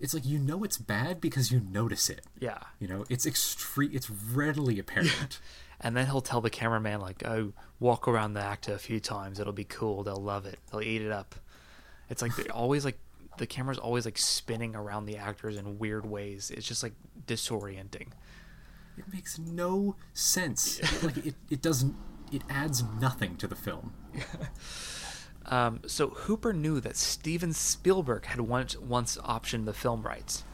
it's 0.00 0.14
like 0.14 0.24
you 0.26 0.38
know 0.38 0.64
it's 0.64 0.78
bad 0.78 1.20
because 1.20 1.52
you 1.52 1.60
notice 1.60 2.08
it 2.08 2.22
Yeah. 2.38 2.58
you 2.78 2.88
know 2.88 3.04
it's 3.10 3.26
extreme 3.26 3.90
it's 3.92 4.08
readily 4.10 4.78
apparent 4.78 5.38
And 5.82 5.96
then 5.96 6.04
he'll 6.06 6.20
tell 6.20 6.42
the 6.42 6.50
cameraman 6.50 7.00
like, 7.00 7.22
"Oh, 7.24 7.54
walk 7.78 8.06
around 8.06 8.34
the 8.34 8.42
actor 8.42 8.74
a 8.74 8.78
few 8.78 9.00
times. 9.00 9.40
It'll 9.40 9.54
be 9.54 9.64
cool. 9.64 10.02
They'll 10.02 10.16
love 10.34 10.44
it. 10.44 10.58
They'll 10.70 10.82
eat 10.82 11.00
it 11.00 11.10
up." 11.10 11.34
It's 12.10 12.20
like 12.20 12.36
they're 12.36 12.52
always 12.54 12.84
like 12.84 12.98
the 13.38 13.46
camera's 13.46 13.78
always 13.78 14.04
like 14.04 14.18
spinning 14.18 14.74
around 14.76 15.06
the 15.06 15.16
actors 15.16 15.56
in 15.56 15.78
weird 15.78 16.06
ways. 16.06 16.50
It's 16.50 16.66
just 16.66 16.82
like 16.82 16.94
disorienting. 17.26 18.08
it 18.98 19.04
makes 19.12 19.38
no 19.38 19.96
sense 20.12 20.80
like 21.04 21.16
it, 21.18 21.34
it 21.50 21.62
doesn't 21.62 21.94
it 22.32 22.42
adds 22.50 22.82
nothing 23.00 23.36
to 23.36 23.46
the 23.46 23.56
film 23.56 23.92
Um, 25.46 25.80
so 25.86 26.10
Hooper 26.10 26.52
knew 26.52 26.80
that 26.80 26.96
Steven 26.96 27.52
Spielberg 27.52 28.26
had 28.26 28.40
once 28.40 28.76
once 28.78 29.16
optioned 29.18 29.64
the 29.64 29.72
film 29.72 30.02
rights. 30.02 30.44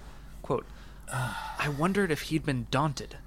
Quote, 0.43 0.67
I 1.13 1.69
wondered 1.77 2.11
if 2.11 2.23
he'd 2.23 2.45
been 2.45 2.67
daunted, 2.71 3.19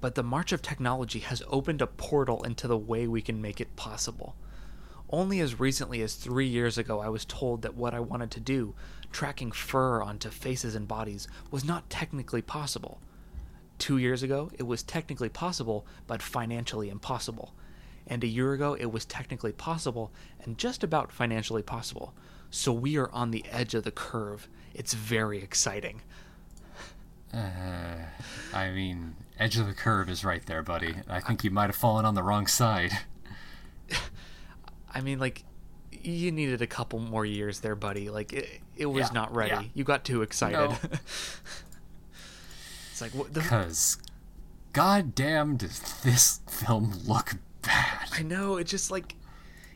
but 0.00 0.14
the 0.14 0.22
march 0.22 0.52
of 0.52 0.62
technology 0.62 1.20
has 1.20 1.42
opened 1.48 1.82
a 1.82 1.86
portal 1.86 2.42
into 2.42 2.68
the 2.68 2.78
way 2.78 3.06
we 3.06 3.22
can 3.22 3.40
make 3.40 3.60
it 3.60 3.76
possible. 3.76 4.36
Only 5.10 5.40
as 5.40 5.58
recently 5.58 6.02
as 6.02 6.14
three 6.14 6.46
years 6.46 6.78
ago, 6.78 7.00
I 7.00 7.08
was 7.08 7.24
told 7.24 7.62
that 7.62 7.74
what 7.74 7.94
I 7.94 8.00
wanted 8.00 8.30
to 8.32 8.40
do, 8.40 8.74
tracking 9.10 9.50
fur 9.50 10.02
onto 10.02 10.30
faces 10.30 10.76
and 10.76 10.86
bodies, 10.86 11.26
was 11.50 11.64
not 11.64 11.90
technically 11.90 12.42
possible. 12.42 13.00
Two 13.78 13.98
years 13.98 14.22
ago, 14.22 14.50
it 14.56 14.62
was 14.62 14.84
technically 14.84 15.28
possible, 15.28 15.84
but 16.06 16.22
financially 16.22 16.88
impossible. 16.88 17.54
And 18.06 18.22
a 18.22 18.28
year 18.28 18.52
ago, 18.52 18.74
it 18.74 18.92
was 18.92 19.04
technically 19.04 19.52
possible 19.52 20.12
and 20.44 20.56
just 20.56 20.84
about 20.84 21.10
financially 21.10 21.62
possible. 21.62 22.14
So 22.50 22.72
we 22.72 22.96
are 22.96 23.10
on 23.10 23.32
the 23.32 23.44
edge 23.50 23.74
of 23.74 23.84
the 23.84 23.90
curve. 23.90 24.48
It's 24.74 24.94
very 24.94 25.42
exciting. 25.42 26.02
Uh, 27.32 27.94
i 28.52 28.70
mean 28.70 29.14
edge 29.38 29.56
of 29.56 29.68
the 29.68 29.72
curve 29.72 30.10
is 30.10 30.24
right 30.24 30.44
there 30.46 30.64
buddy 30.64 30.96
i 31.08 31.20
think 31.20 31.44
you 31.44 31.50
might 31.52 31.66
have 31.66 31.76
fallen 31.76 32.04
on 32.04 32.16
the 32.16 32.24
wrong 32.24 32.48
side 32.48 32.90
I 34.92 35.00
mean, 35.00 35.18
like, 35.18 35.44
you 35.92 36.32
needed 36.32 36.62
a 36.62 36.66
couple 36.66 36.98
more 36.98 37.24
years 37.26 37.60
there, 37.60 37.74
buddy. 37.76 38.08
Like, 38.10 38.32
it, 38.32 38.48
it 38.76 38.86
was 38.86 39.08
Yeah, 39.08 39.14
not 39.14 39.34
ready. 39.34 39.50
yeah. 39.50 39.62
You 39.74 39.84
got 39.84 40.04
too 40.04 40.22
excited. 40.22 40.56
No. 40.58 40.76
it's 42.92 43.00
like, 43.00 43.12
what 43.14 43.32
the. 43.34 43.40
because 43.40 43.98
god 44.72 45.14
damn 45.14 45.56
does 45.56 45.80
this 46.04 46.40
film 46.48 46.94
look 47.06 47.34
bad 47.62 48.08
I 48.12 48.22
know 48.22 48.56
it 48.56 48.64
just 48.68 48.90
like 48.90 49.16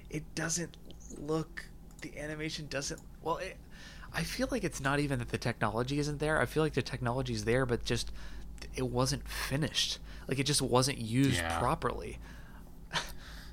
it 0.09 0.23
doesn't 0.37 0.76
look 1.18 1.66
the 2.00 2.16
animation 2.18 2.66
doesn't 2.68 3.00
well 3.23 3.38
it, 3.38 3.56
I 4.12 4.23
feel 4.23 4.47
like 4.52 4.62
it's 4.62 4.80
not 4.80 5.00
even 5.00 5.18
that 5.18 5.30
the 5.30 5.38
technology 5.38 5.99
isn't 5.99 6.21
there 6.21 6.40
I 6.40 6.47
feel 6.47 6.62
like 6.62 6.75
the 6.75 6.83
technology's 6.83 7.44
there 7.44 7.66
but 7.66 7.85
just 7.85 8.12
it 8.76 8.87
wasn't 8.87 9.28
finished 9.28 9.99
like 10.28 10.38
it 10.38 10.44
just 10.47 10.62
wasn't 10.62 10.99
used 10.99 11.38
Yeah. 11.38 11.59
properly 11.59 12.18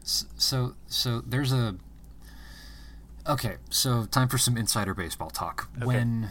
so 0.04 0.76
so 0.88 1.22
there's 1.26 1.54
a 1.54 1.76
okay 3.28 3.56
so 3.70 4.06
time 4.06 4.28
for 4.28 4.38
some 4.38 4.58
insider 4.58 4.94
baseball 4.94 5.30
talk. 5.30 5.70
When 5.84 6.30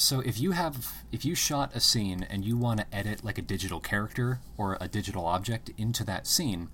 so 0.00 0.20
if 0.20 0.40
you 0.40 0.52
have 0.52 0.92
if 1.12 1.24
you 1.24 1.34
shot 1.34 1.74
a 1.74 1.80
scene 1.80 2.26
and 2.28 2.44
you 2.44 2.56
want 2.56 2.80
to 2.80 2.86
edit 2.92 3.22
like 3.22 3.36
a 3.38 3.42
digital 3.42 3.80
character 3.80 4.40
or 4.56 4.78
a 4.80 4.88
digital 4.88 5.26
object 5.26 5.70
into 5.76 6.04
that 6.04 6.26
scene 6.26 6.68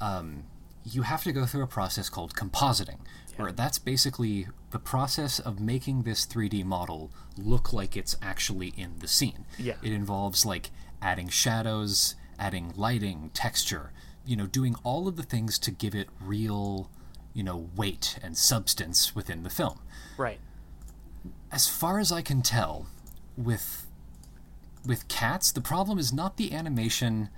um, 0.00 0.44
you 0.84 1.02
have 1.02 1.22
to 1.24 1.32
go 1.32 1.46
through 1.46 1.62
a 1.62 1.66
process 1.66 2.10
called 2.10 2.34
compositing 2.34 2.98
where 3.36 3.50
that's 3.50 3.78
basically 3.78 4.46
the 4.70 4.78
process 4.78 5.40
of 5.40 5.58
making 5.58 6.02
this 6.02 6.26
3d 6.26 6.64
model 6.64 7.10
look 7.36 7.72
like 7.72 7.96
it's 7.96 8.14
actually 8.22 8.74
in 8.76 8.98
the 9.00 9.08
scene. 9.08 9.44
Yeah. 9.58 9.74
it 9.82 9.92
involves 9.92 10.44
like 10.44 10.70
adding 11.00 11.28
shadows 11.28 12.14
adding 12.38 12.72
lighting 12.76 13.30
texture 13.32 13.90
you 14.26 14.36
know 14.36 14.46
doing 14.46 14.74
all 14.82 15.08
of 15.08 15.16
the 15.16 15.22
things 15.22 15.58
to 15.58 15.70
give 15.70 15.94
it 15.94 16.08
real 16.20 16.90
you 17.32 17.42
know 17.42 17.68
weight 17.76 18.18
and 18.22 18.36
substance 18.36 19.14
within 19.14 19.42
the 19.42 19.50
film 19.50 19.80
right 20.16 20.38
as 21.50 21.68
far 21.68 21.98
as 21.98 22.10
I 22.10 22.22
can 22.22 22.42
tell, 22.42 22.86
with 23.36 23.86
with 24.86 25.08
cats, 25.08 25.50
the 25.50 25.60
problem 25.60 25.98
is 25.98 26.12
not 26.12 26.36
the 26.36 26.52
animation; 26.52 27.28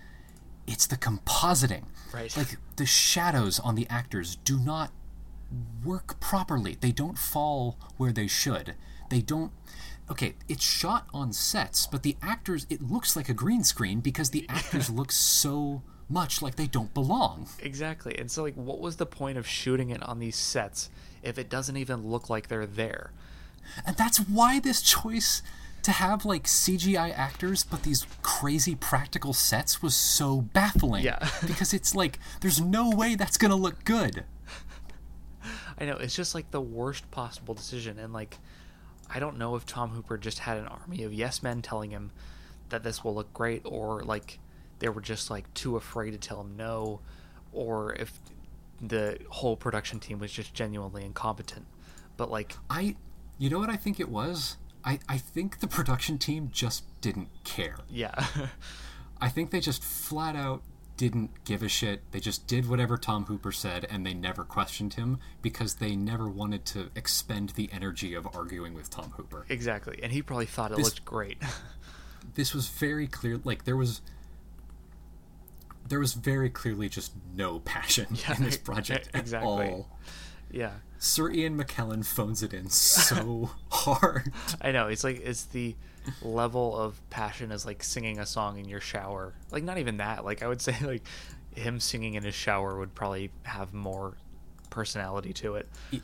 it's 0.66 0.86
the 0.86 0.96
compositing. 0.96 1.84
Right. 2.12 2.34
Like 2.36 2.56
the 2.76 2.86
shadows 2.86 3.60
on 3.60 3.74
the 3.74 3.86
actors 3.90 4.36
do 4.36 4.58
not 4.58 4.90
work 5.84 6.18
properly. 6.18 6.76
They 6.80 6.92
don't 6.92 7.18
fall 7.18 7.76
where 7.96 8.12
they 8.12 8.26
should. 8.26 8.74
They 9.10 9.20
don't. 9.20 9.52
Okay, 10.10 10.34
it's 10.48 10.64
shot 10.64 11.08
on 11.12 11.32
sets, 11.32 11.86
but 11.86 12.02
the 12.02 12.16
actors, 12.22 12.66
it 12.70 12.80
looks 12.80 13.16
like 13.16 13.28
a 13.28 13.34
green 13.34 13.64
screen 13.64 14.00
because 14.00 14.30
the 14.30 14.46
actors 14.48 14.88
look 14.98 15.12
so 15.12 15.82
much 16.08 16.40
like 16.40 16.56
they 16.56 16.66
don't 16.66 16.94
belong. 16.94 17.48
exactly 17.60 18.16
and 18.18 18.30
so 18.30 18.42
like 18.42 18.54
what 18.54 18.80
was 18.80 18.96
the 18.96 19.06
point 19.06 19.36
of 19.38 19.46
shooting 19.46 19.90
it 19.90 20.02
on 20.02 20.18
these 20.18 20.36
sets 20.36 20.88
if 21.22 21.38
it 21.38 21.48
doesn't 21.48 21.76
even 21.76 22.06
look 22.06 22.30
like 22.30 22.48
they're 22.48 22.66
there 22.66 23.12
And 23.84 23.96
that's 23.96 24.18
why 24.18 24.60
this 24.60 24.80
choice 24.82 25.42
to 25.82 25.92
have 25.92 26.24
like 26.24 26.44
CGI 26.44 27.12
actors 27.16 27.64
but 27.64 27.82
these 27.82 28.06
crazy 28.22 28.74
practical 28.74 29.32
sets 29.32 29.82
was 29.82 29.94
so 29.94 30.40
baffling. 30.40 31.04
Yeah. 31.04 31.28
because 31.46 31.72
it's 31.74 31.94
like 31.94 32.18
there's 32.40 32.60
no 32.60 32.90
way 32.90 33.14
that's 33.14 33.36
going 33.36 33.50
to 33.50 33.56
look 33.56 33.84
good. 33.84 34.24
I 35.78 35.84
know 35.84 35.96
it's 35.96 36.14
just 36.16 36.34
like 36.34 36.50
the 36.50 36.60
worst 36.60 37.10
possible 37.10 37.54
decision, 37.54 37.98
and 37.98 38.12
like 38.12 38.38
I 39.12 39.18
don't 39.20 39.36
know 39.38 39.56
if 39.56 39.66
Tom 39.66 39.90
Hooper 39.90 40.16
just 40.16 40.40
had 40.40 40.56
an 40.56 40.66
army 40.66 41.02
of 41.02 41.12
yes 41.12 41.42
men 41.42 41.60
telling 41.62 41.90
him 41.90 42.10
that 42.70 42.82
this 42.82 43.04
will 43.04 43.14
look 43.14 43.32
great, 43.34 43.62
or 43.64 44.02
like 44.02 44.38
they 44.78 44.88
were 44.88 45.00
just 45.00 45.30
like 45.30 45.52
too 45.54 45.76
afraid 45.76 46.12
to 46.12 46.18
tell 46.18 46.40
him 46.40 46.56
no, 46.56 47.00
or 47.52 47.94
if 47.94 48.12
the 48.80 49.18
whole 49.30 49.56
production 49.56 49.98
team 50.00 50.18
was 50.18 50.30
just 50.32 50.52
genuinely 50.54 51.04
incompetent. 51.04 51.66
But 52.16 52.30
like, 52.30 52.56
I 52.70 52.96
you 53.38 53.50
know 53.50 53.58
what 53.58 53.70
I 53.70 53.76
think 53.76 54.00
it 54.00 54.08
was? 54.08 54.56
I 54.84 54.98
I 55.08 55.18
think 55.18 55.60
the 55.60 55.68
production 55.68 56.18
team 56.18 56.50
just 56.52 56.84
didn't 57.00 57.28
care. 57.44 57.76
yeah, 57.90 58.26
I 59.20 59.28
think 59.28 59.50
they 59.50 59.60
just 59.60 59.82
flat 59.82 60.36
out 60.36 60.62
didn't 60.96 61.44
give 61.44 61.62
a 61.62 61.68
shit. 61.68 62.00
They 62.12 62.20
just 62.20 62.46
did 62.46 62.66
whatever 62.68 62.96
Tom 62.96 63.26
Hooper 63.26 63.52
said 63.52 63.86
and 63.90 64.06
they 64.06 64.14
never 64.14 64.44
questioned 64.44 64.94
him 64.94 65.18
because 65.42 65.74
they 65.74 65.94
never 65.94 66.26
wanted 66.26 66.64
to 66.66 66.88
expend 66.94 67.50
the 67.50 67.68
energy 67.70 68.14
of 68.14 68.26
arguing 68.34 68.72
with 68.72 68.88
Tom 68.88 69.10
Hooper. 69.10 69.44
exactly. 69.50 70.00
And 70.02 70.10
he 70.10 70.22
probably 70.22 70.46
thought 70.46 70.72
it 70.72 70.78
This- 70.78 70.86
looked 70.86 71.04
great. 71.04 71.36
this 72.34 72.54
was 72.54 72.68
very 72.68 73.06
clear 73.06 73.38
like 73.44 73.64
there 73.66 73.76
was 73.76 74.00
there 75.88 75.98
was 76.00 76.14
very 76.14 76.50
clearly 76.50 76.88
just 76.88 77.12
no 77.34 77.58
passion 77.60 78.06
Yeah, 78.10 78.36
in 78.36 78.44
this 78.44 78.56
project 78.56 79.10
exactly. 79.14 79.66
at 79.66 79.72
all 79.72 79.88
Yeah. 80.50 80.72
Sir 80.98 81.30
Ian 81.30 81.58
McKellen 81.62 82.04
phones 82.04 82.42
it 82.42 82.54
in 82.54 82.70
so 82.70 83.50
hard. 83.70 84.32
I 84.62 84.72
know. 84.72 84.88
It's 84.88 85.04
like 85.04 85.20
it's 85.24 85.44
the 85.44 85.76
level 86.22 86.76
of 86.76 86.98
passion 87.10 87.52
as 87.52 87.66
like 87.66 87.82
singing 87.82 88.18
a 88.18 88.24
song 88.26 88.58
in 88.58 88.66
your 88.68 88.80
shower. 88.80 89.34
Like 89.50 89.62
not 89.64 89.78
even 89.78 89.98
that. 89.98 90.24
Like 90.24 90.42
I 90.42 90.48
would 90.48 90.62
say 90.62 90.74
like 90.82 91.02
him 91.54 91.80
singing 91.80 92.14
in 92.14 92.22
his 92.22 92.34
shower 92.34 92.78
would 92.78 92.94
probably 92.94 93.30
have 93.42 93.74
more 93.74 94.14
personality 94.70 95.32
to 95.34 95.56
it. 95.56 95.68
E- 95.92 96.00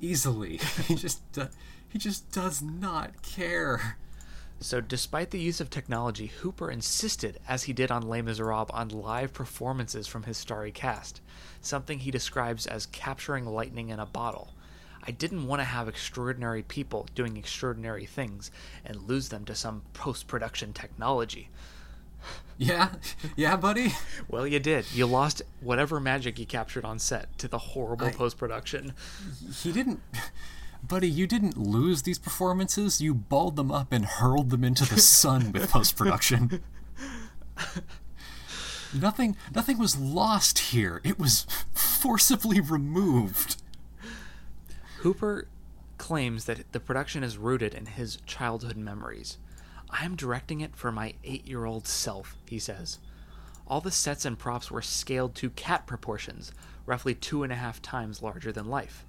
easily. 0.00 0.58
He 0.88 0.94
just 0.94 1.30
do- 1.32 1.48
he 1.88 1.98
just 1.98 2.30
does 2.32 2.62
not 2.62 3.20
care. 3.22 3.96
So, 4.62 4.82
despite 4.82 5.30
the 5.30 5.40
use 5.40 5.60
of 5.60 5.70
technology, 5.70 6.26
Hooper 6.26 6.70
insisted, 6.70 7.40
as 7.48 7.62
he 7.62 7.72
did 7.72 7.90
on 7.90 8.06
Les 8.06 8.20
Miserables, 8.20 8.70
on 8.74 8.90
live 8.90 9.32
performances 9.32 10.06
from 10.06 10.24
his 10.24 10.36
starry 10.36 10.70
cast, 10.70 11.22
something 11.62 12.00
he 12.00 12.10
describes 12.10 12.66
as 12.66 12.84
capturing 12.86 13.46
lightning 13.46 13.88
in 13.88 13.98
a 13.98 14.04
bottle. 14.04 14.52
I 15.02 15.12
didn't 15.12 15.46
want 15.46 15.60
to 15.60 15.64
have 15.64 15.88
extraordinary 15.88 16.62
people 16.62 17.08
doing 17.14 17.38
extraordinary 17.38 18.04
things 18.04 18.50
and 18.84 19.08
lose 19.08 19.30
them 19.30 19.46
to 19.46 19.54
some 19.54 19.80
post 19.94 20.26
production 20.26 20.72
technology. 20.72 21.48
Yeah, 22.58 22.90
yeah, 23.36 23.56
buddy. 23.56 23.94
Well, 24.28 24.46
you 24.46 24.58
did. 24.58 24.84
You 24.92 25.06
lost 25.06 25.40
whatever 25.62 25.98
magic 25.98 26.38
you 26.38 26.44
captured 26.44 26.84
on 26.84 26.98
set 26.98 27.38
to 27.38 27.48
the 27.48 27.56
horrible 27.56 28.10
post 28.10 28.36
production. 28.36 28.92
He 29.62 29.72
didn't. 29.72 30.02
Buddy, 30.82 31.08
you 31.08 31.26
didn't 31.26 31.56
lose 31.56 32.02
these 32.02 32.18
performances. 32.18 33.00
You 33.00 33.14
balled 33.14 33.56
them 33.56 33.70
up 33.70 33.92
and 33.92 34.04
hurled 34.04 34.50
them 34.50 34.64
into 34.64 34.84
the 34.84 35.00
sun 35.00 35.52
with 35.52 35.70
post 35.72 35.96
production. 35.96 36.62
nothing, 38.94 39.36
nothing 39.54 39.78
was 39.78 39.98
lost 39.98 40.58
here. 40.58 41.00
It 41.04 41.18
was 41.18 41.46
forcibly 41.74 42.60
removed. 42.60 43.62
Hooper 44.98 45.46
claims 45.98 46.46
that 46.46 46.72
the 46.72 46.80
production 46.80 47.22
is 47.22 47.38
rooted 47.38 47.74
in 47.74 47.86
his 47.86 48.16
childhood 48.26 48.76
memories. 48.76 49.38
I 49.90 50.04
am 50.04 50.16
directing 50.16 50.60
it 50.60 50.74
for 50.74 50.90
my 50.90 51.14
eight 51.24 51.46
year 51.46 51.64
old 51.64 51.86
self, 51.86 52.36
he 52.48 52.58
says. 52.58 52.98
All 53.66 53.80
the 53.80 53.90
sets 53.90 54.24
and 54.24 54.38
props 54.38 54.70
were 54.70 54.82
scaled 54.82 55.34
to 55.36 55.50
cat 55.50 55.86
proportions, 55.86 56.52
roughly 56.86 57.14
two 57.14 57.42
and 57.42 57.52
a 57.52 57.56
half 57.56 57.80
times 57.80 58.22
larger 58.22 58.50
than 58.50 58.66
life. 58.66 59.04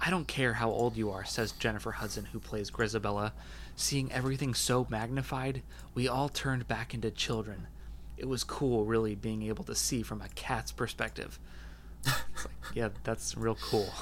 I 0.00 0.10
don't 0.10 0.28
care 0.28 0.54
how 0.54 0.70
old 0.70 0.96
you 0.96 1.10
are, 1.10 1.24
says 1.24 1.52
Jennifer 1.52 1.92
Hudson, 1.92 2.26
who 2.26 2.38
plays 2.38 2.70
Grizabella. 2.70 3.32
Seeing 3.74 4.12
everything 4.12 4.54
so 4.54 4.86
magnified, 4.88 5.62
we 5.94 6.08
all 6.08 6.28
turned 6.28 6.68
back 6.68 6.94
into 6.94 7.10
children. 7.10 7.66
It 8.16 8.28
was 8.28 8.44
cool, 8.44 8.84
really, 8.84 9.14
being 9.14 9.42
able 9.42 9.64
to 9.64 9.74
see 9.74 10.02
from 10.02 10.22
a 10.22 10.28
cat's 10.30 10.72
perspective. 10.72 11.38
Like, 12.04 12.16
yeah, 12.74 12.88
that's 13.04 13.36
real 13.36 13.56
cool. 13.56 13.92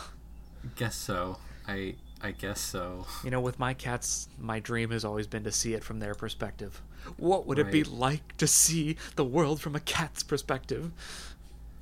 Guess 0.77 0.97
so. 0.97 1.39
I 1.67 1.95
I 2.21 2.31
guess 2.31 2.61
so. 2.61 3.07
You 3.23 3.31
know, 3.31 3.41
with 3.41 3.59
my 3.59 3.75
cats, 3.75 4.29
my 4.39 4.61
dream 4.61 4.91
has 4.91 5.05
always 5.05 5.27
been 5.27 5.45
to 5.45 5.53
see 5.53 5.75
it 5.75 5.85
from 5.85 5.99
their 5.99 6.15
perspective. 6.15 6.81
What 7.19 7.47
would 7.47 7.59
it 7.59 7.71
be 7.71 7.85
like 7.85 8.37
to 8.39 8.47
see 8.47 8.97
the 9.17 9.25
world 9.25 9.61
from 9.61 9.77
a 9.77 9.81
cat's 9.81 10.23
perspective? 10.23 10.91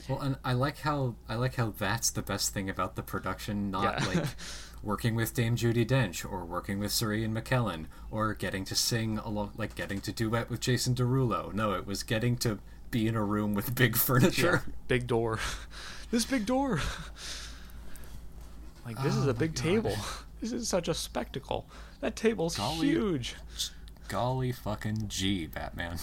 Well, 0.08 0.20
and 0.20 0.36
I 0.44 0.52
like 0.54 0.78
how 0.78 1.14
I 1.28 1.36
like 1.36 1.54
how 1.56 1.72
that's 1.78 2.10
the 2.10 2.22
best 2.22 2.52
thing 2.52 2.68
about 2.68 2.96
the 2.96 3.02
production, 3.02 3.70
not 3.70 4.00
Yeah. 4.00 4.06
like 4.20 4.26
working 4.82 5.14
with 5.14 5.32
Dame 5.34 5.54
Judi 5.56 5.86
Dench 5.86 6.24
or 6.30 6.44
working 6.44 6.78
with 6.80 6.90
Sir 6.92 7.12
Ian 7.12 7.34
McKellen 7.34 7.86
or 8.10 8.34
getting 8.34 8.64
to 8.66 8.74
sing 8.74 9.18
along, 9.18 9.52
like 9.56 9.74
getting 9.74 10.00
to 10.00 10.12
duet 10.12 10.50
with 10.50 10.60
Jason 10.60 10.94
Derulo. 10.94 11.52
No, 11.52 11.72
it 11.74 11.86
was 11.86 12.02
getting 12.02 12.36
to 12.38 12.58
be 12.90 13.06
in 13.06 13.14
a 13.14 13.24
room 13.24 13.54
with 13.54 13.74
big 13.74 13.96
furniture. 13.96 14.64
Big 14.88 15.06
door. 15.06 15.38
this 16.10 16.24
big 16.24 16.46
door. 16.46 16.80
Like, 18.84 19.00
this 19.02 19.14
is 19.14 19.26
Oh 19.26 19.30
a 19.30 19.34
big 19.34 19.54
table. 19.54 19.96
This 20.40 20.50
is 20.50 20.66
such 20.68 20.88
a 20.88 20.94
spectacle. 20.94 21.68
That 22.00 22.16
table's 22.16 22.56
Golly. 22.56 22.88
huge. 22.88 23.36
Golly 24.08 24.50
fucking 24.50 25.04
gee, 25.06 25.46
Batman. 25.46 25.98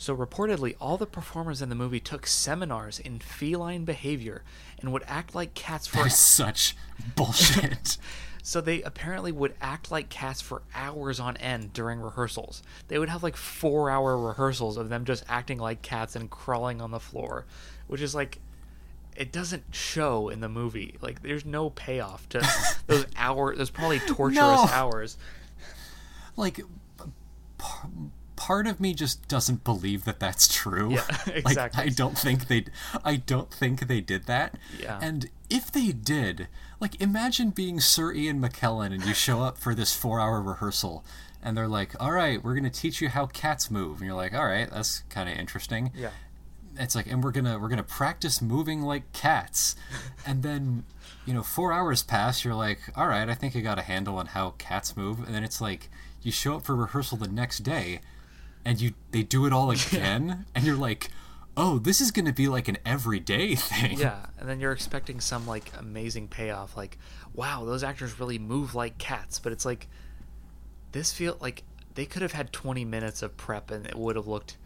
So, 0.00 0.16
reportedly, 0.16 0.76
all 0.80 0.96
the 0.96 1.06
performers 1.06 1.60
in 1.60 1.68
the 1.68 1.74
movie 1.74 1.98
took 2.00 2.26
seminars 2.26 2.98
in 3.00 3.18
feline 3.18 3.84
behavior 3.84 4.44
and 4.80 4.92
would 4.92 5.02
act 5.08 5.34
like 5.34 5.54
cats 5.54 5.86
for 5.88 5.98
That 5.98 6.06
is 6.06 6.16
such 6.16 6.76
bullshit. 7.16 7.98
So 8.40 8.62
they 8.62 8.80
apparently 8.80 9.30
would 9.30 9.52
act 9.60 9.90
like 9.90 10.08
cats 10.08 10.40
for 10.40 10.62
hours 10.74 11.20
on 11.20 11.36
end 11.36 11.74
during 11.74 12.00
rehearsals. 12.00 12.62
They 12.86 12.98
would 12.98 13.10
have 13.10 13.22
like 13.22 13.36
four 13.36 13.90
hour 13.90 14.16
rehearsals 14.16 14.78
of 14.78 14.88
them 14.88 15.04
just 15.04 15.22
acting 15.28 15.58
like 15.58 15.82
cats 15.82 16.16
and 16.16 16.30
crawling 16.30 16.80
on 16.80 16.90
the 16.90 17.00
floor, 17.00 17.44
which 17.88 18.00
is 18.00 18.14
like, 18.14 18.38
it 19.14 19.32
doesn't 19.32 19.64
show 19.74 20.30
in 20.30 20.40
the 20.40 20.48
movie. 20.48 20.96
Like, 21.02 21.20
there's 21.20 21.44
no 21.44 21.68
payoff 21.68 22.26
to 22.30 22.48
those 22.86 23.04
hours, 23.18 23.58
those 23.58 23.68
probably 23.68 23.98
torturous 23.98 24.36
No. 24.38 24.66
hours. 24.72 25.18
like 26.36 26.56
p- 27.58 27.64
part 28.38 28.66
of 28.68 28.78
me 28.80 28.94
just 28.94 29.26
doesn't 29.28 29.64
believe 29.64 30.04
that 30.04 30.20
that's 30.20 30.46
true. 30.48 30.92
Yeah, 30.92 31.04
like 31.26 31.36
exactly. 31.38 31.84
I 31.84 31.88
don't 31.88 32.16
think 32.16 32.46
they 32.46 32.64
I 33.04 33.16
don't 33.16 33.52
think 33.52 33.88
they 33.88 34.00
did 34.00 34.26
that. 34.26 34.54
Yeah. 34.80 34.98
And 35.02 35.28
if 35.50 35.72
they 35.72 35.92
did, 35.92 36.46
like 36.80 37.00
imagine 37.00 37.50
being 37.50 37.80
Sir 37.80 38.12
Ian 38.12 38.40
McKellen 38.40 38.94
and 38.94 39.04
you 39.04 39.12
show 39.14 39.42
up 39.42 39.58
for 39.58 39.74
this 39.74 39.94
4-hour 40.00 40.40
rehearsal 40.40 41.04
and 41.42 41.56
they're 41.56 41.68
like, 41.68 42.00
"All 42.00 42.12
right, 42.12 42.42
we're 42.42 42.54
going 42.54 42.70
to 42.70 42.80
teach 42.80 43.00
you 43.00 43.08
how 43.08 43.26
cats 43.26 43.70
move." 43.70 43.98
And 43.98 44.06
you're 44.06 44.16
like, 44.16 44.34
"All 44.34 44.46
right, 44.46 44.70
that's 44.70 45.02
kind 45.08 45.28
of 45.28 45.36
interesting." 45.36 45.90
Yeah. 45.94 46.10
it's 46.78 46.94
like 46.94 47.06
and 47.10 47.24
we're 47.24 47.32
gonna 47.32 47.58
we're 47.58 47.68
gonna 47.68 47.82
practice 47.82 48.40
moving 48.40 48.82
like 48.82 49.12
cats 49.12 49.74
and 50.26 50.42
then 50.44 50.84
you 51.26 51.34
know 51.34 51.42
four 51.42 51.72
hours 51.72 52.02
pass 52.04 52.44
you're 52.44 52.54
like 52.54 52.78
all 52.94 53.08
right 53.08 53.28
i 53.28 53.34
think 53.34 53.56
i 53.56 53.60
got 53.60 53.78
a 53.80 53.82
handle 53.82 54.16
on 54.16 54.26
how 54.26 54.54
cats 54.58 54.96
move 54.96 55.18
and 55.26 55.34
then 55.34 55.42
it's 55.42 55.60
like 55.60 55.90
you 56.22 56.30
show 56.30 56.54
up 56.54 56.62
for 56.64 56.76
rehearsal 56.76 57.16
the 57.18 57.26
next 57.26 57.58
day 57.64 58.00
and 58.64 58.80
you 58.80 58.92
they 59.10 59.22
do 59.22 59.46
it 59.46 59.52
all 59.52 59.70
again 59.78 60.46
and 60.54 60.64
you're 60.64 60.76
like 60.76 61.10
oh 61.56 61.78
this 61.78 62.00
is 62.00 62.10
gonna 62.12 62.32
be 62.32 62.46
like 62.48 62.68
an 62.68 62.78
everyday 62.86 63.54
thing 63.56 63.98
Yeah. 63.98 64.26
And 64.38 64.48
then 64.48 64.60
you're 64.60 64.72
expecting 64.72 65.20
some 65.20 65.46
like 65.46 65.72
amazing 65.76 66.28
payoff. 66.28 66.76
Like, 66.76 66.96
wow, 67.34 67.64
those 67.64 67.82
actors 67.82 68.20
really 68.20 68.38
move 68.38 68.76
like 68.76 68.96
cats. 68.98 69.40
But 69.40 69.50
it's 69.50 69.64
like, 69.64 69.88
this 70.92 71.12
feel 71.12 71.36
like 71.40 71.64
they 71.96 72.06
could 72.06 72.22
have 72.22 72.30
had 72.32 72.52
20 72.52 72.84
minutes 72.84 73.22
of 73.22 73.36
prep 73.36 73.72
and 73.72 73.84
it 73.84 73.96
would 73.96 74.14
have 74.14 74.28
looked 74.28 74.56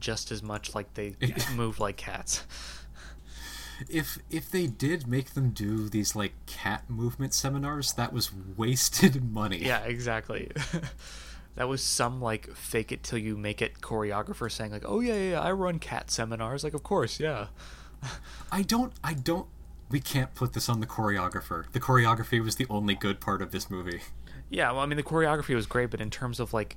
just 0.00 0.32
as 0.32 0.42
much 0.42 0.74
like 0.74 0.92
they 0.94 1.14
move 1.54 1.78
like 1.78 1.96
cats. 1.96 2.44
if 3.88 4.18
if 4.30 4.50
they 4.50 4.66
did 4.66 5.06
make 5.06 5.34
them 5.34 5.50
do 5.50 5.88
these 5.88 6.16
like 6.16 6.32
cat 6.46 6.82
movement 6.90 7.32
seminars 7.34 7.92
that 7.92 8.12
was 8.12 8.32
wasted 8.56 9.32
money 9.32 9.58
Yeah, 9.64 9.84
exactly. 9.84 10.50
That 11.54 11.68
was 11.68 11.82
some 11.82 12.20
like 12.20 12.54
fake 12.54 12.92
it 12.92 13.02
till 13.02 13.18
you 13.18 13.36
make 13.36 13.60
it 13.60 13.80
choreographer 13.80 14.50
saying 14.50 14.72
like, 14.72 14.84
"Oh 14.86 15.00
yeah, 15.00 15.14
yeah, 15.14 15.30
yeah, 15.30 15.40
I 15.40 15.52
run 15.52 15.78
cat 15.78 16.10
seminars." 16.10 16.64
Like, 16.64 16.74
of 16.74 16.82
course, 16.82 17.20
yeah. 17.20 17.48
I 18.52 18.62
don't 18.62 18.92
I 19.04 19.14
don't 19.14 19.46
we 19.90 20.00
can't 20.00 20.34
put 20.34 20.54
this 20.54 20.68
on 20.68 20.80
the 20.80 20.86
choreographer. 20.86 21.70
The 21.72 21.80
choreography 21.80 22.42
was 22.42 22.56
the 22.56 22.66
only 22.70 22.94
good 22.94 23.20
part 23.20 23.42
of 23.42 23.52
this 23.52 23.70
movie. 23.70 24.00
Yeah, 24.48 24.72
well, 24.72 24.80
I 24.80 24.86
mean 24.86 24.96
the 24.96 25.02
choreography 25.02 25.54
was 25.54 25.66
great, 25.66 25.90
but 25.90 26.00
in 26.00 26.10
terms 26.10 26.40
of 26.40 26.52
like 26.52 26.76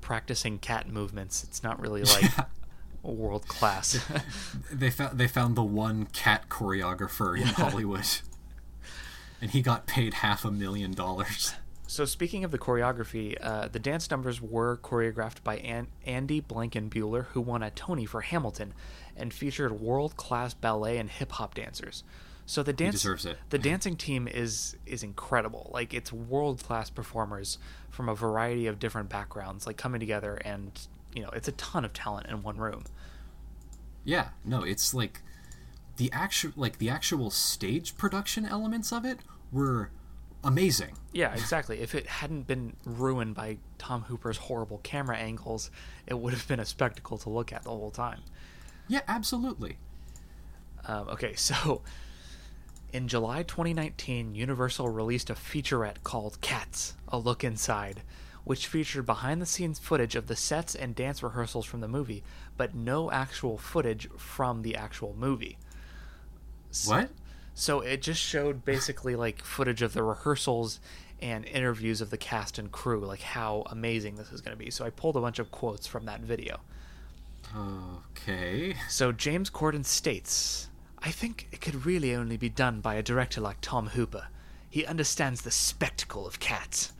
practicing 0.00 0.58
cat 0.58 0.88
movements, 0.88 1.42
it's 1.44 1.62
not 1.62 1.80
really 1.80 2.04
like 2.04 2.30
world 3.02 3.46
class. 3.48 4.04
They 4.72 4.90
found 4.90 5.18
they 5.18 5.28
found 5.28 5.56
the 5.56 5.62
one 5.62 6.06
cat 6.06 6.48
choreographer 6.48 7.38
in 7.38 7.46
Hollywood. 7.46 8.06
And 9.40 9.50
he 9.50 9.62
got 9.62 9.86
paid 9.86 10.14
half 10.14 10.44
a 10.44 10.50
million 10.50 10.92
dollars. 10.92 11.54
So 11.86 12.04
speaking 12.04 12.42
of 12.44 12.50
the 12.50 12.58
choreography, 12.58 13.36
uh, 13.40 13.68
the 13.68 13.78
dance 13.78 14.10
numbers 14.10 14.40
were 14.40 14.76
choreographed 14.78 15.44
by 15.44 15.58
An- 15.58 15.86
Andy 16.04 16.40
Blankenbuehler, 16.42 17.26
who 17.26 17.40
won 17.40 17.62
a 17.62 17.70
Tony 17.70 18.04
for 18.04 18.22
Hamilton, 18.22 18.74
and 19.16 19.32
featured 19.32 19.80
world-class 19.80 20.54
ballet 20.54 20.98
and 20.98 21.08
hip-hop 21.08 21.54
dancers. 21.54 22.02
So 22.44 22.62
the 22.62 22.72
dance 22.72 22.96
deserves 22.96 23.26
it. 23.26 23.38
the 23.50 23.58
dancing 23.58 23.96
team 23.96 24.28
is 24.28 24.76
is 24.86 25.02
incredible. 25.02 25.70
Like 25.74 25.92
it's 25.92 26.12
world-class 26.12 26.90
performers 26.90 27.58
from 27.90 28.08
a 28.08 28.14
variety 28.14 28.68
of 28.68 28.78
different 28.78 29.08
backgrounds, 29.08 29.66
like 29.66 29.76
coming 29.76 29.98
together, 29.98 30.36
and 30.44 30.70
you 31.12 31.22
know 31.22 31.30
it's 31.30 31.48
a 31.48 31.52
ton 31.52 31.84
of 31.84 31.92
talent 31.92 32.28
in 32.28 32.42
one 32.44 32.56
room. 32.56 32.84
Yeah, 34.04 34.28
no, 34.44 34.62
it's 34.62 34.94
like 34.94 35.22
the 35.96 36.10
actual 36.12 36.52
like 36.54 36.78
the 36.78 36.88
actual 36.88 37.30
stage 37.30 37.96
production 37.96 38.44
elements 38.46 38.92
of 38.92 39.04
it 39.04 39.18
were 39.50 39.90
amazing. 40.46 40.94
Yeah, 41.12 41.32
exactly. 41.32 41.80
if 41.80 41.94
it 41.94 42.06
hadn't 42.06 42.46
been 42.46 42.74
ruined 42.84 43.34
by 43.34 43.58
Tom 43.78 44.02
Hooper's 44.02 44.36
horrible 44.36 44.78
camera 44.82 45.16
angles, 45.16 45.70
it 46.06 46.18
would 46.18 46.32
have 46.32 46.46
been 46.46 46.60
a 46.60 46.64
spectacle 46.64 47.18
to 47.18 47.30
look 47.30 47.52
at 47.52 47.64
the 47.64 47.70
whole 47.70 47.90
time. 47.90 48.20
Yeah, 48.88 49.00
absolutely. 49.08 49.78
Um, 50.86 51.08
okay, 51.08 51.34
so 51.36 51.82
in 52.92 53.08
July 53.08 53.42
2019, 53.42 54.34
Universal 54.34 54.88
released 54.88 55.30
a 55.30 55.34
featurette 55.34 56.02
called 56.02 56.40
Cats 56.40 56.94
A 57.08 57.18
Look 57.18 57.44
Inside, 57.44 58.02
which 58.44 58.66
featured 58.66 59.06
behind 59.06 59.42
the 59.42 59.46
scenes 59.46 59.78
footage 59.78 60.14
of 60.14 60.28
the 60.28 60.36
sets 60.36 60.74
and 60.74 60.94
dance 60.94 61.22
rehearsals 61.22 61.66
from 61.66 61.80
the 61.80 61.88
movie, 61.88 62.22
but 62.56 62.74
no 62.74 63.10
actual 63.10 63.58
footage 63.58 64.08
from 64.16 64.62
the 64.62 64.76
actual 64.76 65.14
movie. 65.18 65.58
What? 66.86 67.10
So 67.58 67.80
it 67.80 68.02
just 68.02 68.20
showed 68.20 68.64
basically 68.66 69.16
like 69.16 69.42
footage 69.42 69.80
of 69.80 69.94
the 69.94 70.02
rehearsals 70.02 70.78
and 71.22 71.46
interviews 71.46 72.02
of 72.02 72.10
the 72.10 72.18
cast 72.18 72.58
and 72.58 72.70
crew, 72.70 73.00
like 73.06 73.22
how 73.22 73.62
amazing 73.70 74.16
this 74.16 74.30
is 74.30 74.42
going 74.42 74.56
to 74.56 74.62
be. 74.62 74.70
So 74.70 74.84
I 74.84 74.90
pulled 74.90 75.16
a 75.16 75.20
bunch 75.22 75.38
of 75.38 75.50
quotes 75.50 75.86
from 75.86 76.04
that 76.04 76.20
video. 76.20 76.60
Okay. 78.12 78.76
So 78.90 79.10
James 79.10 79.48
Corden 79.48 79.86
states, 79.86 80.68
I 80.98 81.10
think 81.10 81.48
it 81.50 81.62
could 81.62 81.86
really 81.86 82.14
only 82.14 82.36
be 82.36 82.50
done 82.50 82.80
by 82.82 82.96
a 82.96 83.02
director 83.02 83.40
like 83.40 83.58
Tom 83.62 83.86
Hooper. 83.88 84.28
He 84.68 84.84
understands 84.84 85.40
the 85.40 85.50
spectacle 85.50 86.26
of 86.26 86.38
cats. 86.38 86.92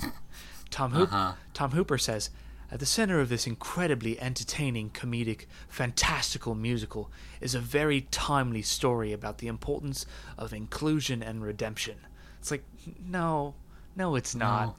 Tom, 0.70 0.90
Hoop- 0.92 1.12
Uh-huh. 1.12 1.34
Tom 1.54 1.70
Hooper 1.70 1.98
says, 1.98 2.30
At 2.70 2.80
the 2.80 2.86
center 2.86 3.20
of 3.20 3.28
this 3.30 3.46
incredibly 3.46 4.20
entertaining, 4.20 4.90
comedic, 4.90 5.46
fantastical 5.68 6.54
musical 6.54 7.10
is 7.40 7.54
a 7.54 7.60
very 7.60 8.02
timely 8.10 8.62
story 8.62 9.12
about 9.12 9.38
the 9.38 9.46
importance 9.48 10.04
of 10.36 10.52
inclusion 10.52 11.22
and 11.22 11.42
redemption. 11.42 11.96
It's 12.40 12.50
like, 12.50 12.64
no, 13.06 13.54
no, 13.96 14.16
it's 14.16 14.34
not. 14.34 14.66
No. 14.66 14.74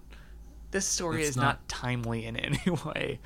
This 0.71 0.85
story 0.85 1.23
is 1.23 1.35
not. 1.35 1.43
not. 1.43 1.67
timely 1.67 2.25
in 2.25 2.37
any 2.37 2.59
way. 2.85 3.19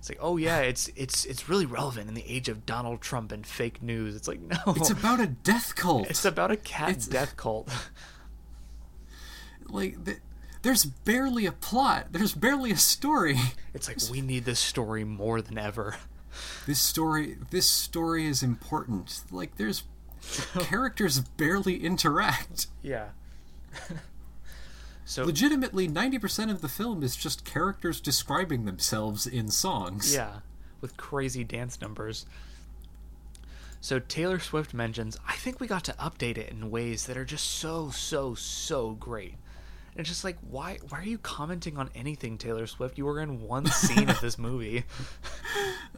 It's 0.00 0.08
like, 0.08 0.18
oh 0.20 0.36
yeah, 0.36 0.58
it's 0.60 0.88
it's 0.96 1.24
it's 1.24 1.48
really 1.48 1.66
relevant 1.66 2.08
in 2.08 2.14
the 2.14 2.24
age 2.28 2.48
of 2.48 2.66
Donald 2.66 3.00
Trump 3.00 3.30
and 3.32 3.46
fake 3.46 3.80
news. 3.82 4.14
It's 4.16 4.26
like, 4.28 4.40
no, 4.66 4.74
It's 4.74 4.90
about 4.90 5.20
a 5.20 5.26
death 5.28 5.74
cult. 5.76 6.08
it's 6.10 6.24
about 6.24 6.50
a 6.50 6.56
cat 6.56 6.90
It's- 6.90 7.06
death 7.06 7.36
cult. 7.36 7.68
like 9.68 10.04
th- 10.04 10.18
there's 10.68 10.84
barely 10.84 11.46
a 11.46 11.52
plot. 11.52 12.08
There's 12.10 12.34
barely 12.34 12.70
a 12.72 12.76
story. 12.76 13.38
It's 13.72 13.88
like 13.88 13.98
we 14.10 14.20
need 14.20 14.44
this 14.44 14.58
story 14.58 15.04
more 15.04 15.40
than 15.40 15.56
ever. 15.56 15.96
This 16.66 16.78
story 16.80 17.38
this 17.50 17.66
story 17.68 18.26
is 18.26 18.42
important. 18.42 19.22
Like 19.30 19.56
there's 19.56 19.84
characters 20.58 21.20
barely 21.20 21.82
interact. 21.84 22.66
Yeah. 22.82 23.10
so 25.04 25.24
Legitimately 25.24 25.88
90% 25.88 26.50
of 26.50 26.60
the 26.60 26.68
film 26.68 27.02
is 27.02 27.14
just 27.16 27.44
characters 27.44 28.00
describing 28.00 28.64
themselves 28.64 29.26
in 29.26 29.48
songs. 29.48 30.12
yeah, 30.12 30.40
with 30.80 30.96
crazy 30.96 31.44
dance 31.44 31.80
numbers. 31.80 32.26
So 33.80 34.00
Taylor 34.00 34.40
Swift 34.40 34.74
mentions, 34.74 35.16
I 35.26 35.36
think 35.36 35.60
we 35.60 35.66
got 35.66 35.84
to 35.84 35.92
update 35.92 36.36
it 36.36 36.50
in 36.50 36.70
ways 36.70 37.06
that 37.06 37.16
are 37.16 37.24
just 37.24 37.46
so 37.46 37.90
so 37.90 38.34
so 38.34 38.90
great. 38.92 39.36
And 39.98 40.04
it's 40.04 40.10
just 40.10 40.22
like, 40.22 40.38
why 40.48 40.78
why 40.90 41.00
are 41.00 41.04
you 41.04 41.18
commenting 41.18 41.76
on 41.76 41.90
anything, 41.92 42.38
Taylor 42.38 42.68
Swift? 42.68 42.96
You 42.98 43.04
were 43.04 43.20
in 43.20 43.42
one 43.42 43.66
scene 43.66 44.08
of 44.08 44.20
this 44.20 44.38
movie. 44.38 44.84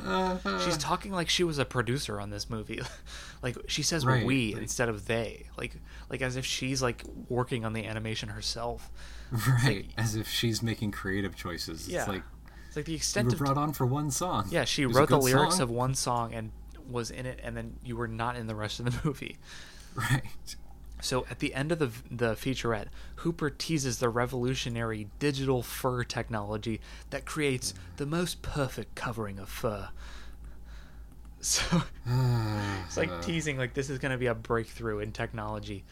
She's 0.64 0.78
talking 0.78 1.12
like 1.12 1.28
she 1.28 1.44
was 1.44 1.58
a 1.58 1.66
producer 1.66 2.18
on 2.18 2.30
this 2.30 2.48
movie. 2.48 2.80
like 3.42 3.56
she 3.66 3.82
says 3.82 4.06
Right, 4.06 4.24
we 4.24 4.54
like- 4.54 4.62
instead 4.62 4.88
of 4.88 5.06
they. 5.06 5.46
Like 5.58 5.74
like 6.08 6.22
as 6.22 6.36
if 6.36 6.46
she's 6.46 6.80
like 6.82 7.04
working 7.28 7.64
on 7.66 7.74
the 7.74 7.84
animation 7.84 8.30
herself. 8.30 8.90
Right. 9.62 9.86
As 9.98 10.16
if 10.16 10.28
she's 10.28 10.62
making 10.62 10.92
creative 10.92 11.36
choices. 11.36 11.86
Yeah. 11.88 11.98
It's 12.00 12.08
like 12.08 12.22
It's 12.68 12.76
like 12.76 12.84
the 12.86 12.92
you 12.92 12.96
extent 12.96 13.26
were 13.28 13.32
of 13.34 13.38
brought 13.38 13.58
on 13.58 13.72
for 13.74 13.84
one 13.84 14.10
song. 14.10 14.48
Yeah, 14.50 14.64
she 14.64 14.86
wrote 14.86 15.10
the 15.10 15.18
lyrics 15.20 15.56
song. 15.56 15.62
of 15.62 15.70
one 15.70 15.94
song 15.94 16.32
and 16.32 16.52
was 16.88 17.10
in 17.10 17.26
it, 17.26 17.38
and 17.42 17.54
then 17.56 17.76
you 17.84 17.96
were 17.96 18.08
not 18.08 18.36
in 18.36 18.46
the 18.46 18.54
rest 18.54 18.80
of 18.80 18.86
the 18.86 18.98
movie. 19.04 19.36
Right. 19.94 20.22
So 21.00 21.26
at 21.30 21.38
the 21.38 21.54
end 21.54 21.72
of 21.72 21.78
the 21.78 21.90
the 22.10 22.34
featurette, 22.34 22.86
Hooper 23.16 23.50
teases 23.50 23.98
the 23.98 24.08
revolutionary 24.08 25.08
digital 25.18 25.62
fur 25.62 26.04
technology 26.04 26.80
that 27.10 27.24
creates 27.24 27.74
the 27.96 28.06
most 28.06 28.42
perfect 28.42 28.94
covering 28.94 29.38
of 29.38 29.48
fur. 29.48 29.88
So 31.42 31.82
it's 32.84 32.98
like 32.98 33.22
teasing 33.24 33.56
like 33.56 33.72
this 33.72 33.88
is 33.88 33.98
going 33.98 34.12
to 34.12 34.18
be 34.18 34.26
a 34.26 34.34
breakthrough 34.34 34.98
in 34.98 35.10
technology. 35.10 35.84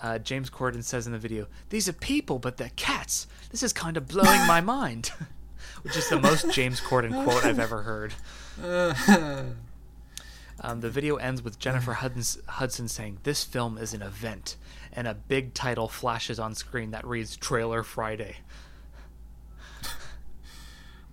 Uh, 0.00 0.18
James 0.18 0.50
Corden 0.50 0.84
says 0.84 1.04
in 1.04 1.12
the 1.12 1.18
video, 1.18 1.48
"These 1.70 1.88
are 1.88 1.92
people, 1.92 2.38
but 2.38 2.58
they're 2.58 2.70
cats. 2.76 3.26
This 3.50 3.64
is 3.64 3.72
kind 3.72 3.96
of 3.96 4.06
blowing 4.06 4.46
my 4.46 4.60
mind," 4.78 5.10
which 5.82 5.96
is 5.96 6.08
the 6.08 6.20
most 6.20 6.52
James 6.52 6.80
Corden 6.80 7.24
quote 7.24 7.44
I've 7.44 7.58
ever 7.58 7.82
heard. 7.82 8.14
Um, 10.60 10.80
the 10.80 10.90
video 10.90 11.16
ends 11.16 11.42
with 11.42 11.58
Jennifer 11.58 11.94
Hudson, 11.94 12.42
Hudson 12.46 12.88
saying, 12.88 13.18
This 13.22 13.44
film 13.44 13.78
is 13.78 13.94
an 13.94 14.02
event, 14.02 14.56
and 14.92 15.06
a 15.06 15.14
big 15.14 15.54
title 15.54 15.88
flashes 15.88 16.38
on 16.40 16.54
screen 16.54 16.90
that 16.90 17.06
reads 17.06 17.36
Trailer 17.36 17.82
Friday. 17.82 18.36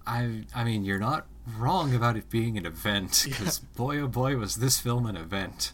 I 0.07 0.43
I 0.53 0.63
mean, 0.63 0.83
you're 0.83 0.99
not 0.99 1.25
wrong 1.57 1.95
about 1.95 2.15
it 2.17 2.29
being 2.29 2.57
an 2.57 2.65
event 2.65 3.23
because 3.27 3.59
boy 3.59 3.99
oh 3.99 4.07
boy 4.07 4.37
was 4.37 4.55
this 4.55 4.79
film 4.79 5.05
an 5.05 5.17
event. 5.17 5.73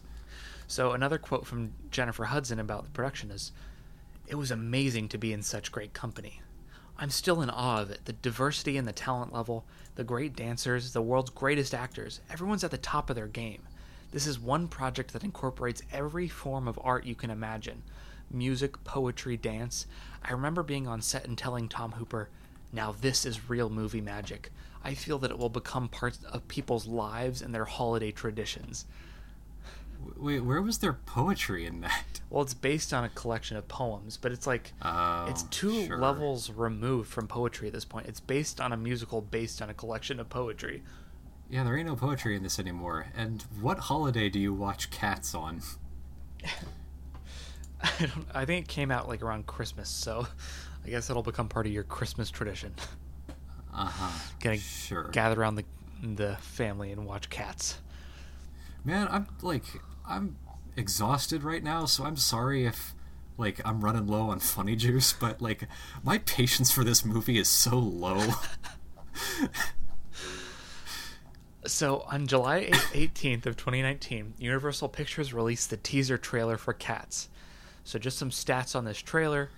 So, 0.68 0.92
another 0.92 1.18
quote 1.18 1.46
from 1.46 1.74
Jennifer 1.92 2.26
Hudson 2.26 2.60
about 2.60 2.84
the 2.86 2.92
production 2.92 3.32
is 3.32 3.52
It 4.28 4.36
was 4.36 4.52
amazing 4.52 5.10
to 5.10 5.18
be 5.18 5.34
in 5.34 5.42
such 5.42 5.72
great 5.72 5.94
company. 5.94 6.42
I'm 7.02 7.10
still 7.10 7.42
in 7.42 7.50
awe 7.50 7.82
of 7.82 7.90
it. 7.90 8.06
The 8.06 8.14
diversity 8.14 8.78
and 8.78 8.88
the 8.88 8.94
talent 8.94 9.34
level, 9.34 9.66
the 9.96 10.04
great 10.04 10.36
dancers, 10.36 10.94
the 10.94 11.02
world's 11.02 11.32
greatest 11.32 11.74
actors, 11.74 12.22
everyone's 12.30 12.64
at 12.64 12.70
the 12.70 12.78
top 12.78 13.10
of 13.10 13.16
their 13.16 13.26
game. 13.26 13.64
This 14.12 14.28
is 14.28 14.40
one 14.40 14.68
project 14.68 15.12
that 15.14 15.24
incorporates 15.24 15.82
every 15.92 16.28
form 16.28 16.68
of 16.68 16.80
art 16.84 17.04
you 17.04 17.16
can 17.16 17.32
imagine 17.32 17.82
music, 18.30 18.84
poetry, 18.84 19.36
dance. 19.36 19.88
I 20.24 20.32
remember 20.32 20.62
being 20.62 20.88
on 20.88 21.02
set 21.02 21.26
and 21.26 21.36
telling 21.36 21.68
Tom 21.68 21.94
Hooper, 21.94 22.30
now 22.72 22.94
this 23.02 23.26
is 23.26 23.50
real 23.50 23.72
movie 23.72 24.00
magic. 24.00 24.52
I 24.84 24.94
feel 24.94 25.18
that 25.20 25.32
it 25.32 25.40
will 25.40 25.50
become 25.50 25.90
part 25.90 26.20
of 26.32 26.48
people's 26.48 26.86
lives 26.86 27.42
and 27.42 27.54
their 27.54 27.66
holiday 27.66 28.12
traditions. 28.12 28.86
Wait, 30.18 30.40
where 30.42 30.62
was 30.62 30.80
there 30.80 30.94
poetry 30.94 31.66
in 31.66 31.82
that? 31.82 32.06
Well, 32.30 32.44
it's 32.44 32.54
based 32.54 32.94
on 32.94 33.04
a 33.04 33.10
collection 33.10 33.58
of 33.58 33.68
poems, 33.68 34.16
but 34.16 34.32
it's 34.32 34.48
like 34.48 34.72
Oh, 34.82 35.26
it's 35.28 35.44
two 35.44 35.88
sure. 35.88 35.98
levels 35.98 36.50
removed 36.50 37.10
from 37.10 37.28
poetry 37.28 37.68
at 37.68 37.74
this 37.74 37.84
point. 37.84 38.08
It's 38.08 38.22
based 38.22 38.62
on 38.62 38.72
a 38.72 38.78
musical 38.78 39.20
based 39.22 39.62
on 39.62 39.70
a 39.70 39.74
collection 39.74 40.18
of 40.18 40.30
poetry. 40.30 40.82
Yeah, 41.50 41.66
there 41.66 41.76
ain't 41.76 41.88
no 41.88 41.96
poetry 41.98 42.38
in 42.38 42.44
this 42.44 42.58
anymore. 42.58 43.08
And 43.14 43.42
what 43.60 43.80
holiday 43.80 44.30
do 44.30 44.40
you 44.40 44.54
watch 44.54 44.92
Cats 44.92 45.36
on? 45.36 45.62
I 47.84 47.90
don't. 48.00 48.26
I 48.34 48.46
think 48.46 48.66
it 48.66 48.70
came 48.70 48.92
out 48.92 49.08
like 49.08 49.22
around 49.22 49.46
Christmas, 49.48 49.90
so 49.90 50.28
I 50.86 50.90
guess 50.90 51.10
it'll 51.10 51.24
become 51.24 51.50
part 51.50 51.66
of 51.66 51.72
your 51.74 51.84
Christmas 51.84 52.30
tradition. 52.30 52.74
Uh 53.74 53.86
huh. 53.86 54.20
Gonna 54.40 54.58
Sure. 54.58 55.10
gather 55.12 55.42
around 55.42 55.56
the 55.56 55.66
the 56.02 56.38
family 56.38 56.92
and 56.92 57.06
watch 57.06 57.30
cats. 57.30 57.80
Man, 58.86 59.08
I'm 59.12 59.28
like 59.42 59.64
I'm 60.12 60.36
exhausted 60.76 61.44
right 61.44 61.64
now, 61.64 61.86
so 61.86 62.04
I'm 62.04 62.18
sorry 62.18 62.66
if 62.66 62.94
like 63.38 63.62
I'm 63.66 63.82
running 63.82 64.08
low 64.08 64.30
on 64.30 64.40
funny 64.40 64.76
juice, 64.76 65.14
but 65.14 65.42
like 65.42 65.68
my 66.04 66.18
patience 66.20 66.72
for 66.72 66.84
this 66.84 67.06
movie 67.06 67.38
is 67.38 67.48
so 67.48 67.78
low. 67.78 68.30
So 71.68 72.04
on 72.12 72.26
July 72.26 72.70
18th 72.72 73.46
of 73.46 73.56
2019, 73.56 74.34
Universal 74.40 74.90
Pictures 74.90 75.32
released 75.32 75.70
the 75.70 75.78
teaser 75.78 76.18
trailer 76.18 76.58
for 76.58 76.74
Cats. 76.74 77.30
So 77.84 78.00
just 78.00 78.18
some 78.18 78.32
stats 78.32 78.76
on 78.76 78.84
this 78.84 78.98
trailer. 78.98 79.52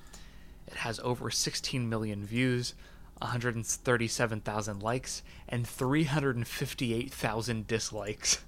It 0.67 0.75
has 0.75 0.99
over 0.99 1.31
16 1.31 1.87
million 1.87 2.25
views, 2.25 2.73
137,000 3.19 4.83
likes, 4.83 5.23
and 5.47 5.65
358,000 5.65 7.67
dislikes, 7.67 8.43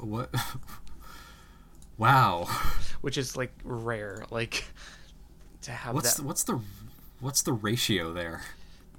what? 0.00 0.34
wow. 1.98 2.44
which 3.02 3.18
is 3.18 3.36
like 3.36 3.52
rare. 3.64 4.24
Like 4.30 4.64
to 5.62 5.70
have 5.72 5.94
What's 5.94 6.14
that 6.14 6.22
the, 6.22 6.26
what's 6.28 6.44
the 6.44 6.60
what's 7.20 7.42
the 7.42 7.52
ratio 7.52 8.12
there? 8.12 8.42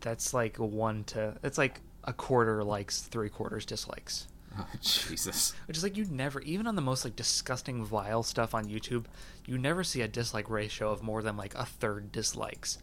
that's 0.01 0.33
like 0.33 0.55
1 0.57 1.03
to 1.03 1.35
it's 1.43 1.57
like 1.57 1.81
a 2.05 2.13
quarter 2.13 2.63
likes, 2.63 3.01
3 3.01 3.29
quarters 3.29 3.65
dislikes. 3.65 4.27
Oh, 4.57 4.65
Jesus. 4.81 5.53
Which 5.67 5.77
is 5.77 5.83
like 5.83 5.95
you 5.97 6.05
never, 6.09 6.41
even 6.41 6.67
on 6.67 6.75
the 6.75 6.81
most 6.81 7.03
like 7.05 7.15
disgusting, 7.15 7.83
vile 7.85 8.23
stuff 8.23 8.55
on 8.55 8.65
YouTube, 8.65 9.05
you 9.45 9.57
never 9.57 9.83
see 9.83 10.01
a 10.01 10.07
dislike 10.07 10.49
ratio 10.49 10.91
of 10.91 11.03
more 11.03 11.21
than 11.21 11.37
like 11.37 11.53
a 11.55 11.65
third 11.65 12.11
dislikes. 12.11 12.77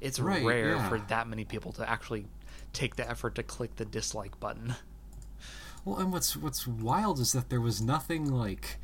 It's 0.00 0.18
Right, 0.18 0.44
rare 0.44 0.76
yeah. 0.76 0.88
for 0.88 0.98
that 0.98 1.28
many 1.28 1.44
people 1.44 1.72
to 1.72 1.88
actually 1.88 2.26
take 2.72 2.96
the 2.96 3.08
effort 3.08 3.34
to 3.36 3.42
click 3.42 3.76
the 3.76 3.84
dislike 3.84 4.40
button. 4.40 4.74
Well, 5.84 5.98
and 5.98 6.12
what's 6.12 6.36
what's 6.36 6.66
wild 6.66 7.18
is 7.20 7.32
that 7.32 7.50
there 7.50 7.60
was 7.60 7.80
nothing 7.80 8.30
like 8.30 8.78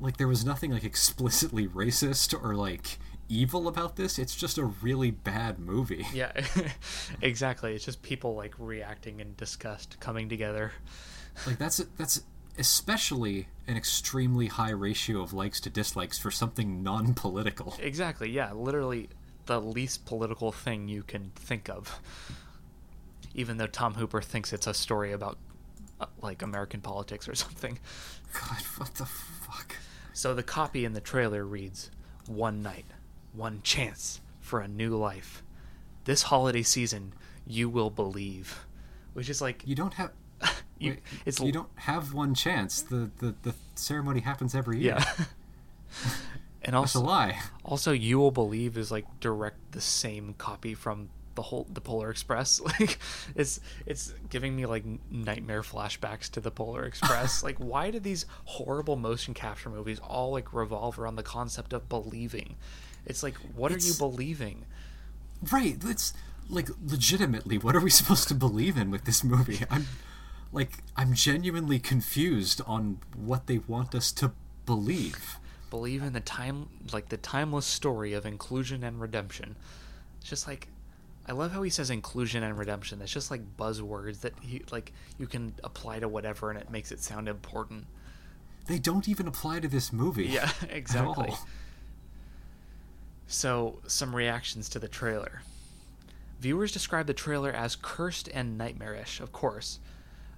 like 0.00 0.16
there 0.16 0.28
was 0.28 0.44
nothing 0.44 0.72
like 0.72 0.84
explicitly 0.84 1.66
racist 1.66 2.34
or 2.40 2.54
like 2.54 2.98
evil 3.28 3.68
about 3.68 3.96
this. 3.96 4.18
It's 4.18 4.34
just 4.34 4.58
a 4.58 4.64
really 4.64 5.10
bad 5.10 5.58
movie. 5.58 6.06
Yeah, 6.12 6.32
exactly. 7.22 7.74
It's 7.74 7.84
just 7.84 8.02
people 8.02 8.34
like 8.34 8.54
reacting 8.58 9.20
in 9.20 9.34
disgust, 9.36 9.98
coming 10.00 10.28
together. 10.28 10.72
Like 11.46 11.58
that's 11.58 11.78
that's 11.96 12.22
especially 12.58 13.48
an 13.68 13.76
extremely 13.76 14.48
high 14.48 14.70
ratio 14.70 15.20
of 15.20 15.32
likes 15.32 15.60
to 15.60 15.70
dislikes 15.70 16.18
for 16.18 16.30
something 16.30 16.82
non-political. 16.82 17.76
Exactly. 17.80 18.30
Yeah, 18.30 18.52
literally 18.52 19.08
the 19.46 19.60
least 19.60 20.04
political 20.04 20.50
thing 20.52 20.88
you 20.88 21.02
can 21.02 21.30
think 21.36 21.68
of. 21.68 22.00
Even 23.34 23.58
though 23.58 23.66
Tom 23.66 23.94
Hooper 23.94 24.20
thinks 24.20 24.52
it's 24.52 24.66
a 24.66 24.74
story 24.74 25.12
about 25.12 25.38
uh, 26.00 26.06
like 26.20 26.42
American 26.42 26.80
politics 26.80 27.28
or 27.28 27.34
something. 27.34 27.78
God, 28.32 28.62
what 28.76 28.94
the 28.96 29.06
fuck? 29.06 29.37
So 30.18 30.34
the 30.34 30.42
copy 30.42 30.84
in 30.84 30.94
the 30.94 31.00
trailer 31.00 31.44
reads 31.44 31.92
One 32.26 32.60
night, 32.60 32.86
one 33.32 33.60
chance 33.62 34.20
for 34.40 34.58
a 34.58 34.66
new 34.66 34.96
life. 34.96 35.44
This 36.06 36.22
holiday 36.22 36.64
season, 36.64 37.12
you 37.46 37.68
will 37.68 37.88
believe. 37.88 38.66
Which 39.12 39.30
is 39.30 39.40
like, 39.40 39.62
You 39.64 39.76
don't 39.76 39.94
have. 39.94 40.10
you, 40.80 40.90
wait, 40.90 41.02
it's 41.24 41.38
you 41.38 41.52
don't 41.52 41.68
have 41.76 42.14
one 42.14 42.34
chance. 42.34 42.82
The 42.82 43.12
the, 43.20 43.36
the 43.44 43.54
ceremony 43.76 44.18
happens 44.18 44.56
every 44.56 44.80
year. 44.80 44.96
Yeah. 44.98 45.04
and 46.62 46.74
That's 46.74 46.96
a 46.96 46.98
also, 46.98 47.00
lie. 47.02 47.38
also, 47.64 47.92
you 47.92 48.18
will 48.18 48.32
believe 48.32 48.76
is 48.76 48.90
like 48.90 49.06
direct 49.20 49.70
the 49.70 49.80
same 49.80 50.34
copy 50.36 50.74
from 50.74 51.10
the 51.38 51.42
whole 51.42 51.68
the 51.72 51.80
Polar 51.80 52.10
Express. 52.10 52.60
Like, 52.80 52.98
it's 53.36 53.60
it's 53.86 54.12
giving 54.28 54.56
me 54.56 54.66
like 54.66 54.84
nightmare 55.08 55.62
flashbacks 55.62 56.28
to 56.30 56.40
the 56.40 56.50
Polar 56.50 56.84
Express. 56.84 57.42
like, 57.48 57.56
why 57.58 57.92
do 57.92 58.00
these 58.00 58.26
horrible 58.44 58.96
motion 58.96 59.34
capture 59.34 59.70
movies 59.70 60.00
all 60.00 60.32
like 60.32 60.52
revolve 60.52 60.98
around 60.98 61.14
the 61.14 61.22
concept 61.22 61.72
of 61.72 61.88
believing? 61.88 62.56
It's 63.06 63.22
like, 63.22 63.36
what 63.54 63.70
are 63.70 63.78
you 63.78 63.94
believing? 63.94 64.66
Right. 65.52 65.78
It's 65.84 66.12
like 66.50 66.68
legitimately. 66.84 67.56
What 67.56 67.76
are 67.76 67.80
we 67.80 67.90
supposed 67.90 68.26
to 68.28 68.34
believe 68.34 68.76
in 68.76 68.90
with 68.90 69.04
this 69.04 69.22
movie? 69.22 69.60
I'm 69.70 69.86
like 70.52 70.78
I'm 70.96 71.14
genuinely 71.14 71.78
confused 71.78 72.60
on 72.66 72.98
what 73.14 73.46
they 73.46 73.58
want 73.58 73.94
us 73.94 74.10
to 74.12 74.32
believe. 74.66 75.38
Believe 75.70 76.02
in 76.02 76.14
the 76.14 76.20
time, 76.20 76.68
like 76.92 77.10
the 77.10 77.16
timeless 77.16 77.66
story 77.66 78.12
of 78.12 78.26
inclusion 78.26 78.82
and 78.82 79.00
redemption. 79.00 79.54
It's 80.20 80.30
just 80.30 80.46
like, 80.48 80.68
I 81.28 81.32
love 81.32 81.52
how 81.52 81.62
he 81.62 81.70
says 81.70 81.90
inclusion 81.90 82.42
and 82.42 82.58
redemption. 82.58 83.02
It's 83.02 83.12
just 83.12 83.30
like 83.30 83.42
buzzwords 83.58 84.20
that 84.20 84.32
he 84.40 84.62
like 84.72 84.92
you 85.18 85.26
can 85.26 85.52
apply 85.62 86.00
to 86.00 86.08
whatever, 86.08 86.50
and 86.50 86.58
it 86.58 86.70
makes 86.70 86.90
it 86.90 87.00
sound 87.00 87.28
important. 87.28 87.86
They 88.66 88.78
don't 88.78 89.08
even 89.08 89.28
apply 89.28 89.60
to 89.60 89.68
this 89.68 89.92
movie. 89.92 90.26
Yeah, 90.26 90.50
exactly. 90.70 91.32
So, 93.26 93.80
some 93.86 94.16
reactions 94.16 94.68
to 94.70 94.78
the 94.78 94.88
trailer. 94.88 95.42
Viewers 96.40 96.72
describe 96.72 97.06
the 97.06 97.14
trailer 97.14 97.50
as 97.50 97.76
cursed 97.76 98.28
and 98.32 98.56
nightmarish, 98.56 99.20
of 99.20 99.32
course. 99.32 99.80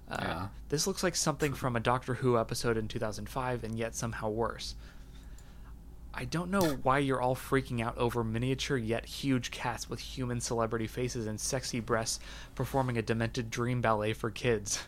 Uh, 0.09 0.17
Yeah. 0.19 0.47
This 0.69 0.87
looks 0.87 1.03
like 1.03 1.15
something 1.15 1.53
from 1.53 1.75
a 1.75 1.79
Doctor 1.79 2.15
Who 2.15 2.37
episode 2.37 2.75
in 2.77 2.87
2005, 2.87 3.63
and 3.63 3.77
yet 3.77 3.95
somehow 3.95 4.29
worse. 4.29 4.75
I 6.13 6.25
don't 6.25 6.51
know 6.51 6.77
why 6.83 6.99
you're 6.99 7.21
all 7.21 7.35
freaking 7.35 7.81
out 7.81 7.97
over 7.97 8.23
miniature 8.23 8.77
yet 8.77 9.05
huge 9.05 9.49
cats 9.49 9.89
with 9.89 9.99
human 9.99 10.41
celebrity 10.41 10.87
faces 10.87 11.25
and 11.25 11.39
sexy 11.39 11.79
breasts 11.79 12.19
performing 12.53 12.97
a 12.97 13.01
demented 13.01 13.49
dream 13.49 13.81
ballet 13.81 14.13
for 14.13 14.29
kids. 14.29 14.83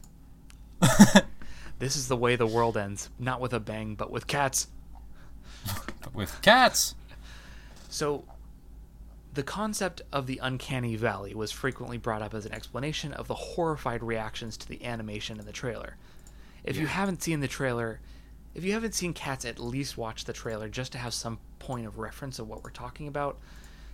this 1.79 1.95
is 1.95 2.07
the 2.07 2.17
way 2.17 2.35
the 2.35 2.45
world 2.45 2.75
ends. 2.75 3.09
Not 3.17 3.39
with 3.39 3.53
a 3.53 3.59
bang, 3.59 3.95
but 3.95 4.11
with 4.11 4.27
cats. 4.27 4.67
With 6.13 6.41
cats. 6.41 6.93
So, 7.89 8.25
the 9.33 9.43
concept 9.43 10.01
of 10.11 10.27
the 10.27 10.39
uncanny 10.43 10.95
valley 10.95 11.33
was 11.33 11.51
frequently 11.51 11.97
brought 11.97 12.21
up 12.21 12.33
as 12.33 12.45
an 12.45 12.51
explanation 12.51 13.13
of 13.13 13.27
the 13.27 13.33
horrified 13.33 14.03
reactions 14.03 14.57
to 14.57 14.67
the 14.67 14.83
animation 14.83 15.39
in 15.39 15.45
the 15.45 15.51
trailer. 15.51 15.95
If 16.63 16.77
you 16.77 16.85
haven't 16.85 17.23
seen 17.23 17.39
the 17.39 17.47
trailer, 17.47 17.99
if 18.55 18.63
you 18.63 18.73
haven't 18.73 18.93
seen 18.93 19.13
Cats, 19.13 19.45
at 19.45 19.59
least 19.59 19.97
watch 19.97 20.25
the 20.25 20.33
trailer 20.33 20.69
just 20.69 20.91
to 20.91 20.97
have 20.97 21.13
some 21.13 21.39
point 21.59 21.87
of 21.87 21.97
reference 21.97 22.39
of 22.39 22.47
what 22.47 22.63
we're 22.63 22.69
talking 22.69 23.07
about. 23.07 23.39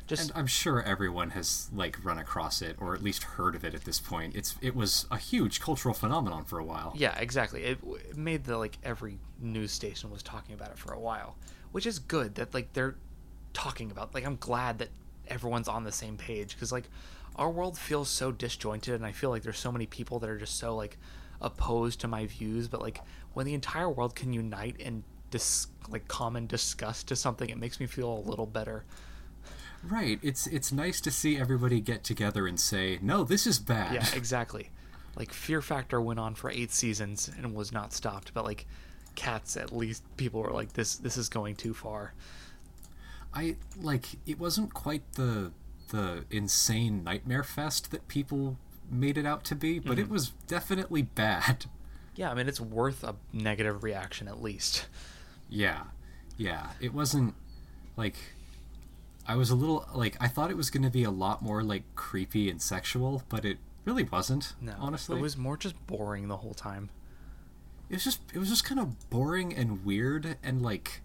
Just 0.08 0.24
And 0.24 0.32
I'm 0.36 0.48
sure 0.48 0.82
everyone 0.82 1.30
has 1.32 1.69
like 1.74 2.04
run 2.04 2.17
across 2.17 2.62
it 2.63 2.76
or 2.80 2.95
at 2.95 3.04
least 3.04 3.24
heard 3.24 3.56
of 3.56 3.63
it 3.63 3.76
at 3.76 3.86
this 3.86 4.00
point. 4.00 4.36
It's 4.36 4.56
it 4.60 4.76
was 4.76 5.06
a 5.12 5.17
huge 5.17 5.62
cultural 5.62 5.93
phenomenon 5.93 6.45
for 6.45 6.58
a 6.58 6.63
while. 6.63 6.93
yeah, 6.95 7.17
exactly. 7.19 7.63
It, 7.63 7.80
it 8.10 8.17
made 8.17 8.43
the 8.43 8.58
like 8.58 8.78
every 8.84 9.19
news 9.39 9.72
station 9.72 10.10
was 10.10 10.24
talking 10.24 10.56
about 10.56 10.72
it 10.72 10.78
for 10.80 10.93
a 10.93 11.00
while, 11.00 11.36
which 11.72 11.86
is 11.86 12.00
good 12.00 12.36
that 12.36 12.54
like 12.54 12.74
they're 12.74 12.95
talking 13.54 13.91
about. 13.91 14.13
Like 14.15 14.26
I'm 14.26 14.38
glad 14.38 14.80
that 14.80 14.89
everyone's 15.28 15.67
on 15.67 15.84
the 15.84 15.91
same 15.91 16.17
page 16.17 16.56
because 16.56 16.72
like 16.72 16.89
our 17.36 17.50
world 17.50 17.78
feels 17.78 18.10
so 18.10 18.32
disjointed, 18.32 18.95
and 18.95 19.06
I 19.06 19.12
feel 19.12 19.30
like 19.30 19.43
there's 19.43 19.60
so 19.60 19.72
many 19.72 19.86
people 19.86 20.17
that 20.19 20.30
are 20.30 20.39
just 20.39 20.58
so 20.58 20.76
like 20.76 20.98
opposed 21.41 21.99
to 22.02 22.08
my 22.08 22.25
views. 22.25 22.67
But 22.67 22.82
like 22.82 23.02
when 23.34 23.45
the 23.45 23.54
entire 23.54 23.89
world 23.89 24.15
can 24.15 24.34
unite 24.34 24.78
and 24.84 25.04
dis- 25.32 25.67
like 25.89 26.08
common 26.08 26.47
disgust 26.47 27.08
to 27.08 27.15
something, 27.15 27.49
it 27.49 27.58
makes 27.58 27.80
me 27.80 27.86
feel 27.86 28.12
a 28.12 28.28
little 28.30 28.45
better. 28.45 28.86
Right. 29.84 30.19
It's 30.21 30.47
it's 30.47 30.71
nice 30.71 30.99
to 31.02 31.12
see 31.12 31.38
everybody 31.38 31.80
get 31.80 32.04
together 32.04 32.47
and 32.47 32.60
say, 32.60 32.99
"No, 33.02 33.23
this 33.23 33.47
is 33.47 33.60
bad." 33.60 33.93
Yeah, 33.93 34.06
exactly. 34.15 34.71
Like 35.15 35.34
Fear 35.34 35.62
Factor 35.62 36.02
went 36.02 36.19
on 36.19 36.36
for 36.36 36.49
eight 36.49 36.71
seasons 36.71 37.30
and 37.36 37.54
was 37.54 37.71
not 37.71 37.93
stopped, 37.93 38.34
but 38.34 38.45
like 38.45 38.65
Cats, 39.15 39.58
at 39.58 39.75
least 39.75 40.04
people 40.17 40.41
were 40.41 40.52
like, 40.52 40.73
"This 40.73 40.95
this 40.95 41.17
is 41.17 41.30
going 41.30 41.56
too 41.56 41.73
far." 41.73 42.13
I 43.34 43.56
like 43.82 44.06
it 44.25 44.39
wasn't 44.39 44.73
quite 44.73 45.13
the 45.13 45.52
the 45.89 46.25
insane 46.30 47.04
nightmare 47.04 47.43
fest 47.43 47.91
that 47.91 48.08
people 48.08 48.58
made 48.91 49.17
it 49.17 49.25
out 49.25 49.43
to 49.45 49.56
be, 49.56 49.80
but 49.80 49.93
Mm-hmm. 49.93 50.02
it 50.02 50.10
was 50.10 50.30
definitely 50.47 51.02
bad. 51.04 51.65
Yeah, 52.15 52.32
I 52.32 52.34
mean 52.34 52.47
it's 52.49 52.60
worth 52.62 53.04
a 53.04 53.15
negative 53.32 53.84
reaction 53.84 54.28
at 54.28 54.41
least. 54.41 54.88
Yeah. 55.49 55.84
Yeah, 56.38 56.67
it 56.82 56.93
wasn't 56.93 57.34
like 57.97 58.15
I 59.28 59.36
was 59.36 59.49
a 59.49 59.56
little 59.56 59.86
like 59.93 60.17
I 60.19 60.28
thought 60.28 60.49
it 60.52 60.58
was 60.58 60.69
going 60.69 60.84
to 60.84 60.89
be 60.89 61.04
a 61.04 61.12
lot 61.12 61.41
more 61.41 61.63
like 61.63 61.84
creepy 61.95 62.49
and 62.49 62.62
sexual, 62.62 63.23
but 63.30 63.45
it 63.45 63.58
really 63.86 64.04
wasn't. 64.04 64.54
No, 64.62 64.73
honestly. 64.80 65.17
it 65.17 65.21
was 65.21 65.38
more 65.38 65.56
just 65.58 65.75
boring 65.88 66.28
the 66.28 66.38
whole 66.38 66.54
time. 66.54 66.89
it 67.89 67.95
was 67.95 68.04
just 68.04 68.21
it 68.34 68.38
was 68.39 68.49
just 68.49 68.63
kind 68.65 68.80
of 68.80 69.10
boring 69.10 69.54
and 69.56 69.86
weird 69.86 70.38
and 70.43 70.62
like 70.62 71.02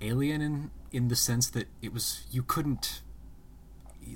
alien 0.00 0.40
in 0.40 0.70
in 0.92 1.08
the 1.08 1.16
sense 1.16 1.48
that 1.50 1.68
it 1.82 1.92
was 1.92 2.24
you 2.30 2.42
couldn't 2.42 3.02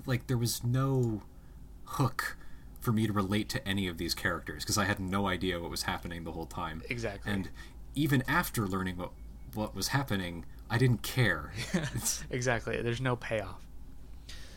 like 0.07 0.27
there 0.27 0.39
was 0.39 0.65
no 0.65 1.23
hook 1.85 2.37
for 2.85 2.93
me 2.93 3.07
to 3.07 3.13
relate 3.13 3.49
to 3.49 3.67
any 3.67 3.89
of 3.89 3.99
these 3.99 4.15
characters 4.15 4.63
because 4.63 4.79
I 4.79 4.85
had 4.85 5.01
no 5.01 5.27
idea 5.27 5.59
what 5.59 5.71
was 5.71 5.83
happening 5.83 6.25
the 6.25 6.33
whole 6.33 6.47
time. 6.47 6.83
Exactly. 6.89 7.33
And 7.33 7.49
even 7.95 8.23
after 8.29 8.67
learning 8.67 8.99
what 8.99 9.11
what 9.55 9.75
was 9.75 9.89
happening, 9.89 10.45
I 10.69 10.79
didn't 10.79 11.03
care. 11.03 11.53
Exactly. 12.31 12.81
There's 12.83 13.01
no 13.01 13.17
payoff. 13.17 13.65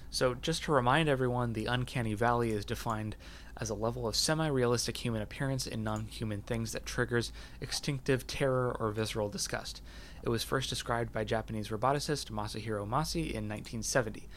So, 0.10 0.34
just 0.34 0.63
to 0.63 0.72
remind 0.72 1.10
everyone, 1.10 1.54
the 1.54 1.66
uncanny 1.66 2.13
valley 2.13 2.52
is 2.52 2.66
defined 2.66 3.16
as 3.58 3.70
a 3.70 3.76
level 3.76 4.08
of 4.08 4.16
semi 4.16 4.48
realistic 4.48 4.98
human 4.98 5.22
appearance 5.22 5.68
in 5.68 5.84
non 5.84 6.06
human 6.06 6.42
things 6.42 6.72
that 6.72 6.86
triggers 6.86 7.32
instinctive 7.62 8.26
terror 8.26 8.76
or 8.80 8.92
visceral 8.92 9.30
disgust. 9.30 9.82
It 10.24 10.30
was 10.30 10.44
first 10.44 10.70
described 10.70 11.12
by 11.12 11.24
Japanese 11.24 11.70
roboticist 11.70 12.32
Masahiro 12.32 12.88
Masi 12.88 13.32
in 13.32 13.48
1970. 13.48 14.28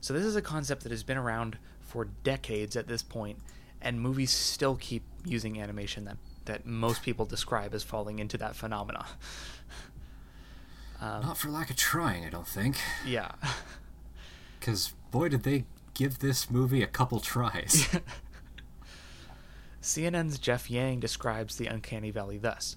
So, 0.00 0.14
this 0.14 0.24
is 0.24 0.36
a 0.36 0.42
concept 0.42 0.82
that 0.82 0.92
has 0.92 1.04
been 1.04 1.18
around 1.18 1.58
for 1.90 2.04
decades 2.22 2.76
at 2.76 2.86
this 2.86 3.02
point, 3.02 3.38
and 3.82 4.00
movies 4.00 4.30
still 4.30 4.76
keep 4.76 5.02
using 5.24 5.60
animation 5.60 6.04
that, 6.04 6.16
that 6.44 6.64
most 6.64 7.02
people 7.02 7.26
describe 7.26 7.74
as 7.74 7.82
falling 7.82 8.20
into 8.20 8.38
that 8.38 8.54
phenomena. 8.54 9.04
Um, 11.00 11.22
Not 11.22 11.36
for 11.38 11.48
lack 11.48 11.70
of 11.70 11.76
trying, 11.76 12.24
I 12.24 12.30
don't 12.30 12.46
think. 12.46 12.76
yeah. 13.06 13.32
Because 14.58 14.92
boy, 15.10 15.30
did 15.30 15.42
they 15.42 15.64
give 15.94 16.18
this 16.18 16.50
movie 16.50 16.82
a 16.82 16.86
couple 16.86 17.18
tries. 17.20 17.88
CNN's 19.82 20.38
Jeff 20.38 20.70
Yang 20.70 21.00
describes 21.00 21.56
the 21.56 21.66
uncanny 21.66 22.10
valley 22.10 22.36
thus 22.36 22.76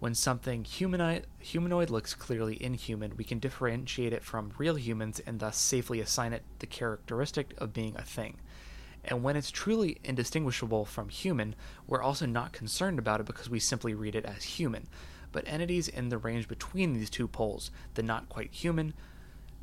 When 0.00 0.14
something 0.14 0.64
humanoid, 0.64 1.26
humanoid 1.38 1.88
looks 1.88 2.12
clearly 2.12 2.62
inhuman, 2.62 3.16
we 3.16 3.24
can 3.24 3.38
differentiate 3.38 4.12
it 4.12 4.22
from 4.22 4.52
real 4.58 4.74
humans 4.76 5.18
and 5.26 5.40
thus 5.40 5.56
safely 5.56 6.00
assign 6.00 6.34
it 6.34 6.42
the 6.58 6.66
characteristic 6.66 7.54
of 7.56 7.72
being 7.72 7.96
a 7.96 8.02
thing. 8.02 8.36
And 9.06 9.22
when 9.22 9.36
it's 9.36 9.50
truly 9.50 9.98
indistinguishable 10.02 10.84
from 10.84 11.08
human, 11.08 11.54
we're 11.86 12.02
also 12.02 12.26
not 12.26 12.52
concerned 12.52 12.98
about 12.98 13.20
it 13.20 13.26
because 13.26 13.50
we 13.50 13.60
simply 13.60 13.94
read 13.94 14.14
it 14.14 14.24
as 14.24 14.44
human. 14.44 14.88
But 15.32 15.46
entities 15.46 15.88
in 15.88 16.08
the 16.08 16.18
range 16.18 16.48
between 16.48 16.94
these 16.94 17.10
two 17.10 17.28
poles, 17.28 17.70
the 17.94 18.02
not 18.02 18.28
quite 18.28 18.52
human, 18.52 18.94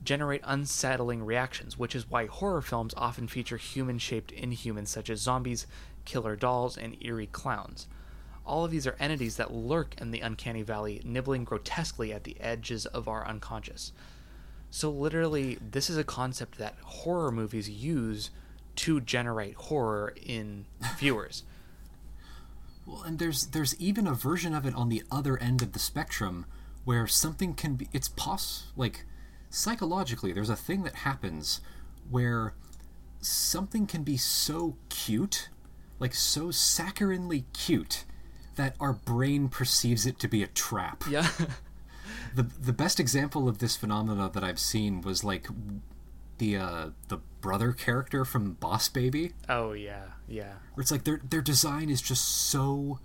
generate 0.04 0.42
unsettling 0.44 1.24
reactions, 1.24 1.78
which 1.78 1.96
is 1.96 2.10
why 2.10 2.26
horror 2.26 2.62
films 2.62 2.94
often 2.98 3.28
feature 3.28 3.58
human 3.58 4.00
shaped 4.00 4.34
inhumans 4.34 4.88
such 4.88 5.10
as 5.10 5.22
zombies, 5.22 5.68
killer 6.06 6.36
dolls, 6.36 6.78
and 6.78 6.98
eerie 7.02 7.28
clowns. 7.28 7.88
All 8.46 8.66
of 8.66 8.72
these 8.72 8.88
are 8.88 8.98
entities 9.00 9.38
that 9.38 9.54
lurk 9.54 9.96
in 10.02 10.12
the 10.12 10.22
uncanny 10.22 10.64
valley, 10.64 11.02
nibbling 11.06 11.44
grotesquely 11.44 12.12
at 12.12 12.24
the 12.24 12.40
edges 12.40 12.86
of 12.88 13.08
our 13.08 13.26
unconscious. 13.26 13.92
So, 14.72 14.90
literally, 14.90 15.60
this 15.62 15.90
is 15.90 15.98
a 15.98 16.04
concept 16.04 16.58
that 16.58 16.76
horror 16.82 17.32
movies 17.32 17.70
use 17.70 18.32
to 18.78 19.02
generate 19.02 19.56
horror 19.56 20.14
in 20.22 20.66
viewers. 20.98 21.44
Well, 22.86 23.04
and 23.04 23.20
there's 23.20 23.48
there's 23.48 23.80
even 23.80 24.08
a 24.08 24.14
version 24.14 24.54
of 24.54 24.66
it 24.66 24.76
on 24.76 24.90
the 24.90 25.04
other 25.12 25.38
end 25.38 25.62
of 25.62 25.74
the 25.74 25.80
spectrum 25.80 26.46
where 26.84 27.06
something 27.06 27.54
can 27.54 27.76
be 27.76 27.88
it's 27.94 28.10
poss 28.10 28.72
like 28.76 29.06
psychologically 29.52 30.34
there's 30.34 30.50
a 30.50 30.56
thing 30.56 30.82
that 30.82 30.96
happens 30.96 31.62
where 32.10 32.56
something 33.22 33.86
can 33.86 34.04
be 34.04 34.18
so 34.18 34.76
cute, 34.90 35.50
like 36.00 36.14
so 36.14 36.48
saccharinely 36.48 37.46
cute 37.54 38.04
that 38.56 38.76
our 38.80 38.94
brain 38.94 39.48
perceives 39.48 40.06
it 40.06 40.20
to 40.20 40.28
be 40.28 40.44
a 40.44 40.48
trap. 40.48 41.04
Yeah. 41.10 41.30
the 42.36 42.44
the 42.44 42.74
best 42.74 43.00
example 43.00 43.48
of 43.48 43.60
this 43.60 43.76
phenomena 43.76 44.30
that 44.34 44.44
I've 44.44 44.60
seen 44.60 45.02
was 45.02 45.24
like 45.24 45.48
the 46.42 46.58
uh, 46.58 46.90
the 47.08 47.18
brother 47.40 47.72
character 47.72 48.26
from 48.26 48.54
Boss 48.54 48.90
Baby. 48.90 49.34
Oh 49.48 49.74
yeah, 49.74 50.06
yeah. 50.28 50.54
Where 50.74 50.82
it's 50.82 50.92
like 50.92 51.04
their 51.04 51.22
their 51.24 51.42
design 51.42 51.90
is 51.90 52.02
just 52.02 52.26
so. 52.28 53.00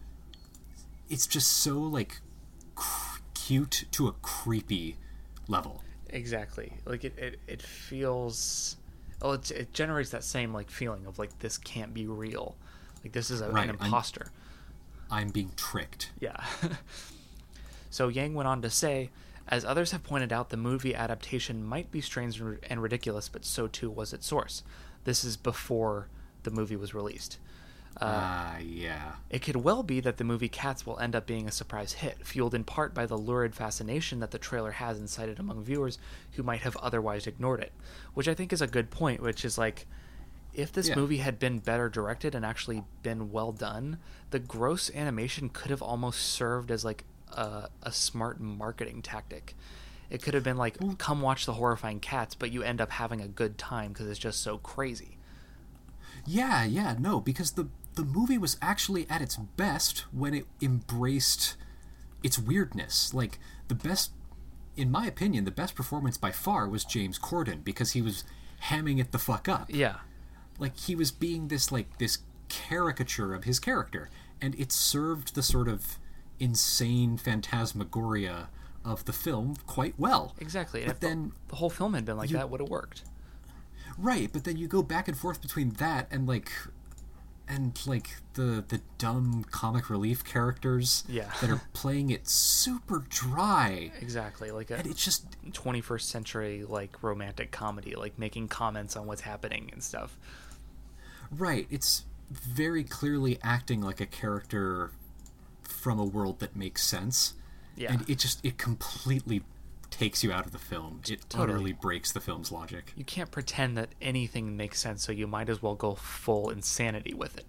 It's 1.11 1.27
just 1.27 1.53
so 1.53 1.79
like 1.79 2.21
cr- 2.75 3.21
cute 3.35 3.85
to 3.93 4.09
a 4.09 4.13
creepy 4.13 4.97
level. 5.49 5.83
Exactly. 6.09 6.73
Like 6.87 7.05
it, 7.05 7.17
it, 7.19 7.39
it 7.47 7.61
feels. 7.63 8.77
Oh, 9.21 9.33
it, 9.33 9.51
it 9.51 9.73
generates 9.75 10.11
that 10.11 10.25
same 10.25 10.55
like 10.55 10.71
feeling 10.71 11.05
of 11.07 11.19
like 11.19 11.39
this 11.41 11.59
can't 11.59 11.93
be 11.93 12.07
real. 12.07 12.57
Like 13.05 13.13
this 13.13 13.31
is 13.31 13.43
a, 13.43 13.51
Right, 13.51 13.69
an 13.69 13.77
I'm- 13.77 13.85
imposter. 13.85 14.33
I'm 15.11 15.29
being 15.29 15.53
tricked. 15.57 16.11
Yeah. 16.21 16.37
so 17.91 18.09
Yang 18.09 18.35
went 18.35 18.49
on 18.49 18.63
to 18.63 18.71
say, 18.71 19.11
as 19.49 19.65
others 19.65 19.93
have 19.93 20.03
pointed 20.03 20.33
out, 20.33 20.51
the 20.51 20.57
movie 20.57 20.95
adaptation 20.95 21.65
might 21.65 21.91
be 21.91 22.01
strange 22.01 22.41
and 22.41 22.83
ridiculous, 22.83 23.29
but 23.29 23.45
so 23.45 23.67
too 23.69 23.91
was 23.91 24.13
its 24.13 24.27
source. 24.27 24.63
This 25.05 25.25
is 25.25 25.37
before 25.37 26.09
the 26.43 26.51
movie 26.51 26.77
was 26.77 26.95
released. 26.95 27.39
Ah, 28.01 28.59
yeah. 28.59 29.13
It 29.31 29.41
could 29.41 29.57
well 29.57 29.83
be 29.83 30.01
that 30.01 30.19
the 30.19 30.25
movie 30.25 30.51
Cats 30.51 30.85
will 30.85 30.99
end 30.99 31.17
up 31.17 31.27
being 31.27 31.49
a 31.49 31.53
surprise 31.53 31.95
hit, 31.95 32.27
fueled 32.27 32.55
in 32.55 32.63
part 32.65 32.93
by 32.93 33.07
the 33.07 33.17
lurid 33.17 33.55
fascination 33.55 34.21
that 34.21 34.33
the 34.33 34.39
trailer 34.39 34.73
has 34.73 34.99
incited 34.99 35.39
among 35.39 35.65
viewers 35.65 35.99
who 36.33 36.43
might 36.43 36.61
have 36.61 36.77
otherwise 36.77 37.27
ignored 37.27 37.61
it. 37.61 37.73
Which 38.13 38.29
I 38.29 38.35
think 38.35 38.53
is 38.53 38.61
a 38.61 38.67
good 38.67 38.91
point, 38.91 39.23
which 39.23 39.45
is 39.47 39.57
like, 39.57 39.87
if 40.53 40.73
this 40.73 40.89
Yeah. 40.89 40.97
movie 40.97 41.19
had 41.19 41.39
been 41.39 41.59
better 41.59 41.89
directed 41.89 42.35
and 42.35 42.45
actually 42.45 42.85
been 43.03 43.31
well 43.33 43.53
done, 43.53 43.99
the 44.31 44.41
gross 44.41 44.91
animation 44.95 45.49
could 45.49 45.71
have 45.71 45.83
almost 45.83 46.21
served 46.21 46.71
as 46.71 46.85
like 46.85 47.05
a, 47.33 47.69
a 47.83 47.93
smart 47.93 48.41
marketing 48.41 49.03
tactic. 49.03 49.55
It 50.09 50.23
could 50.23 50.35
have 50.35 50.45
been 50.45 50.57
like, 50.57 50.79
mm. 50.79 50.97
come 50.99 51.21
watch 51.21 51.47
the 51.47 51.55
horrifying 51.55 52.01
cats, 52.01 52.35
but 52.35 52.53
you 52.53 52.63
end 52.63 52.81
up 52.81 52.91
having 52.93 53.21
a 53.21 53.29
good 53.29 53.59
time 53.59 53.93
because 53.93 54.09
it's 54.09 54.19
just 54.19 54.43
so 54.43 54.59
crazy. 54.59 55.19
Yeah, 56.25 56.65
yeah, 56.65 56.97
no, 56.99 57.21
because 57.21 57.53
the 57.53 57.69
the 57.95 58.05
movie 58.05 58.37
was 58.37 58.59
actually 58.61 59.09
at 59.09 59.23
its 59.23 59.37
best 59.37 60.01
when 60.13 60.35
it 60.35 60.47
embraced 60.61 61.57
its 62.23 62.39
weirdness. 62.39 63.15
Like 63.15 63.39
the 63.69 63.75
best 63.75 64.11
in 64.77 64.91
my 64.91 65.07
opinion, 65.07 65.45
the 65.45 65.51
best 65.51 65.75
performance 65.75 66.19
by 66.19 66.31
far 66.31 66.69
was 66.69 66.85
James 66.85 67.19
Corden 67.19 67.65
because 67.65 67.93
he 67.93 68.03
was 68.03 68.25
hamming 68.65 69.01
it 69.01 69.13
the 69.13 69.19
fuck 69.19 69.49
up. 69.49 69.67
Yeah. 69.69 69.97
Like 70.59 70.79
he 70.79 70.95
was 70.95 71.11
being 71.11 71.49
this 71.49 71.73
like 71.73 71.99
this 71.99 72.19
caricature 72.49 73.35
of 73.35 73.45
his 73.45 73.59
character 73.59 74.11
and 74.41 74.55
it 74.57 74.71
served 74.71 75.35
the 75.35 75.43
sort 75.43 75.69
of 75.69 75.99
insane 76.41 77.17
phantasmagoria 77.17 78.49
of 78.85 79.05
the 79.05 79.13
film 79.13 79.57
quite 79.67 79.95
well. 79.99 80.35
Exactly. 80.39 80.81
But 80.83 80.91
if 80.93 81.01
the- 81.01 81.07
then 81.09 81.33
the 81.49 81.57
whole 81.57 81.71
film 81.71 81.95
had 81.95 82.05
been 82.05 82.17
like 82.17 82.31
you- 82.31 82.37
that, 82.37 82.51
would 82.51 82.61
have 82.61 82.69
worked. 82.71 83.05
Right, 83.99 84.31
but 84.33 84.45
then 84.45 84.57
you 84.57 84.69
go 84.69 84.83
back 84.83 85.09
and 85.09 85.17
forth 85.17 85.41
between 85.41 85.71
that 85.75 86.07
and 86.11 86.27
like 86.27 86.51
and 87.49 87.81
like 87.87 88.17
the 88.35 88.65
the 88.67 88.81
dumb 88.99 89.45
comic 89.53 89.89
relief 89.89 90.25
characters 90.25 91.05
Yeah. 91.09 91.31
that 91.41 91.49
are 91.49 91.63
playing 91.73 92.11
it 92.11 92.27
super 92.29 93.05
dry. 93.09 93.93
Exactly, 94.01 94.51
like 94.51 94.71
a 94.73 94.77
And 94.79 94.87
it's 94.89 95.05
just 95.05 95.25
21st 95.53 96.09
century 96.09 96.65
like 96.69 97.03
romantic 97.03 97.53
comedy, 97.53 97.95
like 97.95 98.19
making 98.19 98.49
comments 98.49 98.97
on 98.97 99.07
what's 99.07 99.23
happening 99.23 99.71
and 99.73 99.83
stuff. 99.83 100.19
right, 101.31 101.67
it's 101.71 102.05
very 102.31 102.83
clearly 102.85 103.39
acting 103.43 103.81
like 103.81 104.01
a 104.01 104.07
character 104.07 104.91
from 105.87 106.01
a 106.01 106.05
world 106.05 106.41
that 106.41 106.57
makes 106.57 106.83
sense. 106.83 107.35
Yeah. 107.77 107.93
And 107.93 108.11
it 108.11 108.19
just 108.19 108.45
it 108.45 108.59
completely 108.59 109.45
takes 109.89 110.25
you 110.25 110.33
out 110.33 110.45
of 110.45 110.51
the 110.51 110.59
film. 110.59 111.01
It 111.09 111.21
Totally. 111.29 111.49
utterly 111.49 111.73
breaks 111.75 112.11
the 112.11 112.19
film's 112.19 112.51
logic. 112.51 112.93
You 112.97 113.05
can't 113.05 113.31
pretend 113.31 113.79
that 113.79 113.91
anything 114.03 114.57
makes 114.57 114.81
sense, 114.81 115.05
so 115.05 115.13
you 115.13 115.29
might 115.29 115.49
as 115.49 115.63
well 115.63 115.77
go 115.77 115.95
full 115.95 116.51
insanity 116.51 117.15
with 117.15 117.37
it. 117.39 117.47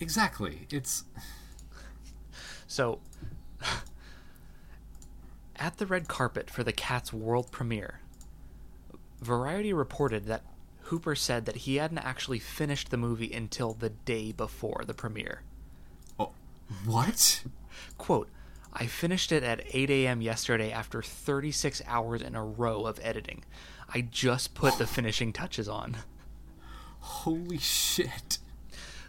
Exactly. 0.00 0.66
It's 0.72 1.04
So, 2.66 2.98
at 5.54 5.76
the 5.76 5.86
red 5.86 6.08
carpet 6.08 6.50
for 6.50 6.64
the 6.64 6.72
Cats 6.72 7.12
world 7.12 7.52
premiere, 7.52 8.00
Variety 9.20 9.72
reported 9.72 10.26
that 10.26 10.42
Hooper 10.86 11.14
said 11.14 11.46
that 11.46 11.58
he 11.58 11.76
hadn't 11.76 11.98
actually 11.98 12.40
finished 12.40 12.90
the 12.90 12.96
movie 12.96 13.32
until 13.32 13.74
the 13.74 13.90
day 13.90 14.32
before 14.32 14.82
the 14.84 14.94
premiere. 14.94 15.42
What? 16.84 17.42
Quote, 17.96 18.28
I 18.72 18.86
finished 18.86 19.32
it 19.32 19.42
at 19.42 19.62
8 19.72 19.90
a.m. 19.90 20.20
yesterday 20.22 20.70
after 20.70 21.02
36 21.02 21.82
hours 21.86 22.22
in 22.22 22.34
a 22.34 22.44
row 22.44 22.84
of 22.86 23.00
editing. 23.02 23.44
I 23.92 24.02
just 24.02 24.54
put 24.54 24.76
the 24.78 24.86
finishing 24.86 25.32
touches 25.32 25.68
on. 25.68 25.96
Holy 27.00 27.58
shit. 27.58 28.38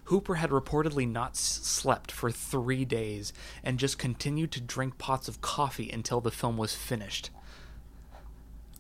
Hooper 0.06 0.36
had 0.36 0.50
reportedly 0.50 1.08
not 1.08 1.32
s- 1.32 1.60
slept 1.64 2.12
for 2.12 2.32
three 2.32 2.86
days 2.86 3.32
and 3.64 3.78
just 3.78 4.00
continued 4.00 4.52
to 4.54 4.62
drink 4.62 4.98
pots 4.98 5.28
of 5.28 5.42
coffee 5.42 5.92
until 5.92 6.22
the 6.22 6.32
film 6.32 6.58
was 6.58 6.74
finished. 6.74 7.30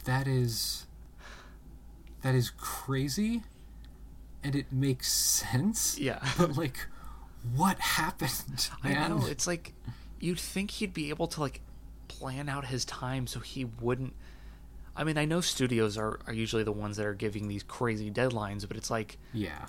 that 0.05 0.27
is 0.27 0.85
that 2.23 2.33
is 2.33 2.49
crazy 2.57 3.43
and 4.43 4.55
it 4.55 4.71
makes 4.71 5.11
sense 5.11 5.99
Yeah. 5.99 6.19
but 6.37 6.55
like 6.57 6.87
what 7.56 7.80
happened 7.80 8.69
I 8.84 8.93
know, 8.93 9.25
it's 9.28 9.47
like 9.47 9.73
you'd 10.19 10.39
think 10.39 10.71
he'd 10.71 10.93
be 10.93 11.10
able 11.10 11.28
to 11.28 11.41
like 11.41 11.62
plan 12.08 12.49
out 12.49 12.65
his 12.65 12.86
time 12.86 13.28
so 13.28 13.39
he 13.39 13.65
wouldn't. 13.65 14.13
I 14.95 15.04
mean, 15.06 15.17
I 15.17 15.23
know 15.25 15.39
studios 15.39 15.97
are, 15.97 16.19
are 16.28 16.34
usually 16.34 16.63
the 16.63 16.73
ones 16.73 16.97
that 16.97 17.06
are 17.06 17.13
giving 17.13 17.47
these 17.47 17.63
crazy 17.63 18.12
deadlines, 18.12 18.67
but 18.67 18.75
it's 18.75 18.89
like 18.91 19.17
yeah 19.34 19.67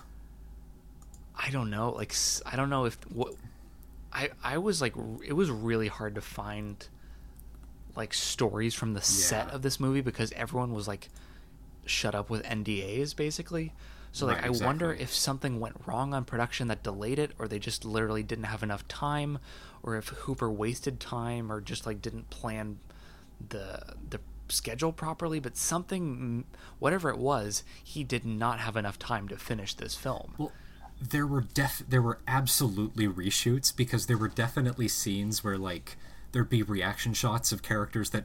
I 1.43 1.51
don't 1.51 1.71
know. 1.71 1.91
Like 1.91 2.15
I 2.45 2.57
don't 2.57 2.71
know 2.71 2.85
if 2.85 2.99
what 3.11 3.35
I 4.13 4.31
I 4.43 4.59
was 4.59 4.81
like 4.81 4.95
it 5.25 5.33
was 5.33 5.51
really 5.51 5.89
hard 5.89 6.15
to 6.17 6.21
find 6.21 6.87
like 7.97 8.13
stories 8.15 8.75
from 8.75 8.95
the 8.95 9.01
set 9.01 9.51
of 9.51 9.63
this 9.63 9.81
movie 9.81 10.01
because 10.01 10.33
everyone 10.33 10.73
was 10.73 10.87
like 10.87 11.09
shut 11.87 12.15
up 12.15 12.29
with 12.31 12.43
NDAs 12.43 13.17
basically. 13.17 13.73
So 14.13 14.27
like 14.27 14.43
Right, 14.43 14.47
I 14.63 14.65
wonder 14.67 14.93
if 14.93 15.15
something 15.15 15.61
went 15.61 15.77
wrong 15.87 16.13
on 16.15 16.25
production 16.25 16.69
that 16.69 16.83
delayed 16.83 17.19
it 17.19 17.31
or 17.39 17.47
they 17.47 17.59
just 17.61 17.85
literally 17.85 18.23
didn't 18.25 18.45
have 18.45 18.63
enough 18.63 18.87
time 18.89 19.39
or 19.83 19.97
if 19.97 20.09
Hooper 20.09 20.51
wasted 20.51 20.99
time 21.01 21.51
or 21.51 21.61
just 21.61 21.87
like 21.87 22.03
didn't 22.03 22.29
plan 22.31 22.79
the 23.49 23.81
the 24.11 24.21
schedule 24.49 24.91
properly 24.93 25.39
but 25.39 25.57
something 25.57 26.45
whatever 26.81 27.09
it 27.09 27.19
was 27.19 27.63
he 27.85 28.03
did 28.03 28.25
not 28.27 28.59
have 28.59 28.77
enough 28.77 28.99
time 28.99 29.29
to 29.29 29.37
finish 29.37 29.75
this 29.75 29.95
film. 29.95 30.35
well 30.39 30.51
there 31.01 31.25
were 31.27 31.41
def 31.43 31.83
there 31.89 32.03
were 32.03 32.19
absolutely 32.27 33.07
reshoots 33.07 33.75
because 33.75 34.07
there 34.07 34.19
were 34.19 34.29
definitely 34.29 34.89
scenes 34.89 35.45
where 35.45 35.57
like 35.57 35.97
there'd 36.33 36.51
be 36.51 36.63
reaction 36.65 37.15
shots 37.15 37.53
of 37.53 37.63
characters 37.63 38.11
that 38.11 38.25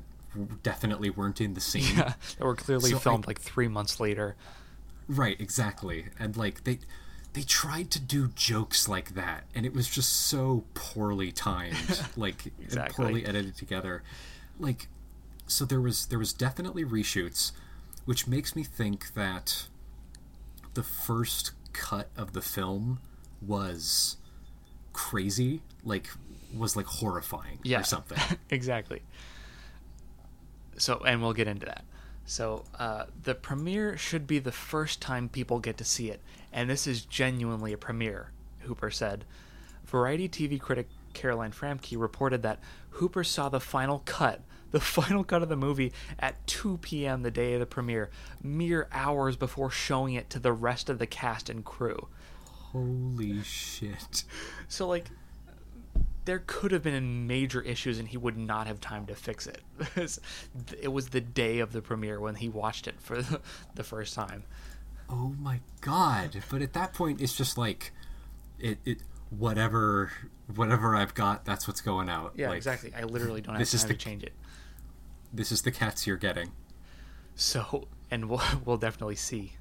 definitely 0.64 1.12
weren't 1.12 1.40
in 1.40 1.54
the 1.54 1.62
scene 1.62 1.84
Yeah, 1.96 2.14
that 2.40 2.44
were 2.44 2.56
clearly 2.56 2.90
So 2.90 2.98
I- 2.98 3.00
filmed 3.00 3.28
like 3.28 3.40
three 3.40 3.68
months 3.68 4.00
later. 4.00 4.36
Right, 5.08 5.40
exactly. 5.40 6.08
And 6.20 6.36
like 6.36 6.64
they 6.64 6.80
they 7.34 7.42
tried 7.44 7.92
to 7.92 8.00
do 8.00 8.30
jokes 8.30 8.88
like 8.88 9.14
that 9.16 9.44
and 9.54 9.66
it 9.66 9.74
was 9.74 9.90
just 9.90 10.12
so 10.14 10.64
poorly 10.74 11.32
timed, 11.32 12.02
like 12.16 12.46
Exactly. 12.62 12.96
poorly 13.06 13.26
edited 13.26 13.56
together. 13.56 14.04
Like 14.60 14.88
so 15.48 15.66
there 15.66 15.82
was 15.82 16.08
there 16.08 16.20
was 16.20 16.34
definitely 16.34 16.84
reshoots 16.86 17.52
which 18.06 18.28
makes 18.28 18.56
me 18.56 18.64
think 18.64 19.14
that 19.16 19.68
the 20.76 20.84
first 20.84 21.52
cut 21.74 22.10
of 22.16 22.34
the 22.34 22.42
film 22.42 23.00
was 23.42 24.18
crazy, 24.94 25.62
like 25.84 26.10
was 26.56 26.76
like 26.76 26.86
horrifying 26.86 27.60
Yeah, 27.64 27.82
or 27.82 27.84
something. 27.84 28.18
exactly. 28.50 29.02
So, 30.78 31.00
and 31.06 31.22
we'll 31.22 31.34
get 31.34 31.48
into 31.48 31.66
that. 31.66 31.84
So, 32.26 32.66
uh, 32.80 33.06
the 33.24 33.36
premiere 33.36 33.98
should 33.98 34.26
be 34.26 34.40
the 34.40 34.52
first 34.52 35.00
time 35.00 35.30
people 35.30 35.60
get 35.60 35.78
to 35.78 35.84
see 35.84 36.10
it, 36.10 36.22
and 36.52 36.70
this 36.70 36.88
is 36.88 37.06
genuinely 37.06 37.72
a 37.72 37.78
premiere, 37.78 38.32
Hooper 38.62 38.90
said. 38.90 39.26
Variety 39.86 40.28
TV 40.28 40.60
critic 40.60 40.88
Caroline 41.14 41.52
Framke 41.52 42.00
reported 42.00 42.42
that 42.42 42.60
Hooper 42.92 43.24
saw 43.24 43.50
the 43.50 43.60
final 43.60 44.02
cut, 44.06 44.42
the 44.72 44.80
final 44.80 45.24
cut 45.24 45.44
of 45.44 45.50
the 45.50 45.56
movie, 45.56 45.94
at 46.20 46.46
2 46.48 46.80
p.m. 46.80 47.22
the 47.22 47.32
day 47.32 47.54
of 47.54 47.60
the 47.60 47.66
premiere, 47.66 48.10
mere 48.42 48.88
hours 48.92 49.36
before 49.36 49.70
showing 49.70 50.16
it 50.16 50.30
to 50.32 50.40
the 50.40 50.52
rest 50.54 50.90
of 50.90 51.00
the 51.00 51.08
cast 51.08 51.50
and 51.50 51.64
crew. 51.64 52.08
Holy 52.72 53.42
shit. 53.44 54.26
So 54.68 54.88
like 54.88 55.06
there 56.26 56.44
could 56.46 56.72
have 56.72 56.84
been 56.84 57.28
major 57.28 57.62
issues 57.62 58.00
and 58.00 58.08
he 58.08 58.18
would 58.18 58.38
not 58.38 58.68
have 58.68 58.82
time 58.82 59.06
to 59.08 59.16
fix 59.16 59.48
it. 59.48 59.62
It 60.82 60.92
was 60.92 61.10
the 61.10 61.22
day 61.22 61.60
of 61.60 61.72
the 61.72 61.82
premiere 61.82 62.20
when 62.20 62.36
he 62.36 62.50
watched 62.50 62.88
it 62.88 63.00
for 63.00 63.22
the, 63.22 63.40
the 63.76 63.84
first 63.84 64.14
time. 64.14 64.44
Oh 65.10 65.34
my 65.40 65.60
god! 65.82 66.44
But 66.50 66.62
at 66.64 66.74
that 66.74 66.94
point, 66.94 67.22
it's 67.22 67.36
just 67.36 67.58
like, 67.58 67.92
it. 68.60 68.80
it 68.86 68.98
whatever 69.30 70.12
whatever 70.56 70.96
I've 70.96 71.14
got, 71.14 71.46
that's 71.46 71.68
what's 71.68 71.82
going 71.82 72.10
out. 72.10 72.34
Yeah, 72.36 72.50
Like, 72.50 72.58
exactly. 72.58 72.94
I 72.96 73.04
literally 73.04 73.42
don't 73.42 73.56
have 73.56 73.60
this 73.60 73.74
is 73.74 73.82
time 73.82 73.90
the- 73.90 73.94
to 73.96 74.00
change 74.00 74.24
it. 74.24 74.34
This 75.34 75.52
is 75.52 75.64
the 75.64 75.72
cats 75.72 76.08
you're 76.08 76.18
getting. 76.18 76.52
So, 77.36 77.88
and 78.12 78.30
we'll, 78.30 78.42
we'll 78.64 78.78
definitely 78.78 79.16
see 79.16 79.54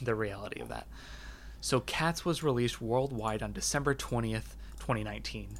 the 0.00 0.14
reality 0.14 0.60
of 0.60 0.68
that. 0.68 0.86
So, 1.60 1.80
Cats 1.80 2.24
was 2.24 2.42
released 2.42 2.80
worldwide 2.80 3.42
on 3.42 3.52
December 3.52 3.94
20th, 3.94 4.54
2019. 4.78 5.58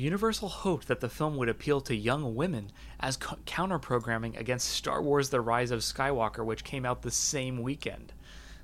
Universal 0.00 0.48
hoped 0.48 0.88
that 0.88 1.00
the 1.00 1.10
film 1.10 1.36
would 1.36 1.50
appeal 1.50 1.80
to 1.82 1.94
young 1.94 2.34
women 2.34 2.72
as 3.00 3.18
co- 3.18 3.36
counter 3.44 3.78
programming 3.78 4.34
against 4.36 4.70
Star 4.70 5.02
Wars 5.02 5.28
The 5.28 5.42
Rise 5.42 5.70
of 5.70 5.80
Skywalker, 5.80 6.44
which 6.44 6.64
came 6.64 6.86
out 6.86 7.02
the 7.02 7.10
same 7.10 7.62
weekend. 7.62 8.12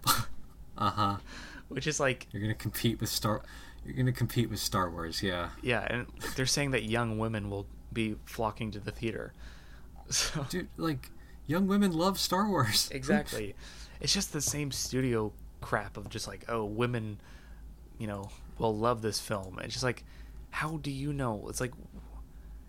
Uh 0.79 0.91
huh. 0.91 1.17
Which 1.69 1.87
is 1.87 1.99
like, 1.99 2.27
You're 2.33 2.43
gonna 2.43 2.55
compete 2.55 3.01
with 3.01 3.09
Star. 3.09 3.41
You're 3.87 3.97
gonna 3.97 4.13
compete 4.13 4.51
with 4.51 4.59
Star 4.59 4.91
Wars. 4.91 5.23
Yeah. 5.23 5.49
yeah, 5.63 5.87
and 5.89 6.07
they're 6.37 6.45
saying 6.45 6.73
that 6.73 6.83
young 6.83 7.17
women 7.17 7.49
will 7.49 7.67
be 7.95 8.17
flocking 8.27 8.71
to 8.73 8.79
the 8.79 8.91
theater. 8.91 9.33
So, 10.11 10.45
Dude, 10.51 10.69
like, 10.77 11.11
young 11.47 11.67
women 11.67 11.93
love 11.93 12.19
Star 12.21 12.47
Wars. 12.47 12.91
exactly. 12.95 13.55
It's 14.01 14.13
just 14.13 14.35
the 14.35 14.43
same 14.43 14.71
studio 14.71 15.33
crap 15.63 15.97
of 15.97 16.11
just 16.11 16.29
like, 16.29 16.45
oh, 16.49 16.67
women, 16.67 17.19
you 17.99 18.07
know, 18.07 18.29
will 18.59 18.77
love 18.77 19.01
this 19.01 19.19
film. 19.19 19.59
It's 19.61 19.73
just 19.73 19.83
like, 19.83 20.05
how 20.57 20.79
do 20.79 20.91
you 20.91 21.13
know? 21.13 21.45
It's 21.51 21.61
like, 21.61 21.75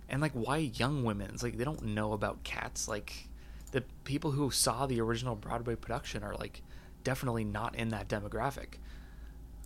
and 0.10 0.22
like, 0.22 0.34
why 0.34 0.58
young 0.58 1.06
women? 1.06 1.32
It's 1.34 1.42
like 1.42 1.58
they 1.58 1.64
don't 1.64 1.86
know 1.86 2.12
about 2.12 2.44
cats. 2.44 2.90
Like, 2.90 3.30
the 3.72 3.82
people 4.04 4.32
who 4.32 4.52
saw 4.52 4.86
the 4.86 5.00
original 5.00 5.38
Broadway 5.38 5.76
production 5.76 6.22
are 6.22 6.36
like 6.36 6.64
definitely 7.06 7.46
not 7.46 7.76
in 7.76 7.88
that 7.90 8.10
demographic. 8.10 8.80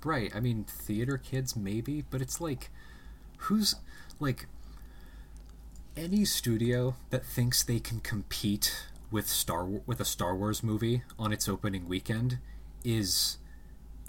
Right. 0.04 0.32
I 0.36 0.40
mean, 0.40 0.66
theater 0.66 1.18
kids 1.18 1.56
maybe, 1.56 2.04
but 2.12 2.22
it's 2.22 2.40
like, 2.40 2.70
who's 3.38 3.74
like 4.20 4.46
any 5.98 6.24
studio 6.24 6.96
that 7.10 7.26
thinks 7.26 7.64
they 7.64 7.80
can 7.80 8.02
compete 8.02 8.86
with 9.10 9.28
Star 9.28 9.66
with 9.66 10.00
a 10.00 10.06
Star 10.06 10.36
Wars 10.36 10.62
movie 10.62 11.02
on 11.18 11.34
its 11.34 11.50
opening 11.50 11.88
weekend 11.88 12.38
is 12.84 13.40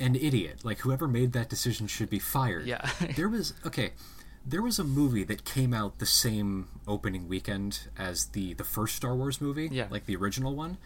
an 0.03 0.17
idiot. 0.17 0.61
Like 0.65 0.79
whoever 0.81 1.07
made 1.09 1.33
that 1.33 1.49
decision 1.49 1.87
should 1.87 2.11
be 2.11 2.19
fired. 2.19 2.67
Yeah. 2.67 2.89
there 3.17 3.29
was 3.29 3.55
okay. 3.65 3.93
There 4.45 4.63
was 4.63 4.79
a 4.79 4.85
movie 4.85 5.23
that 5.25 5.45
came 5.45 5.73
out 5.73 5.99
the 6.01 6.07
same 6.07 6.69
opening 6.89 7.29
weekend 7.29 7.89
as 7.97 8.27
the 8.27 8.55
the 8.55 8.65
first 8.65 8.97
Star 8.97 9.15
Wars 9.15 9.41
movie, 9.41 9.69
Yeah. 9.71 9.87
like 9.91 10.07
the 10.07 10.17
original 10.17 10.55
one, 10.55 10.79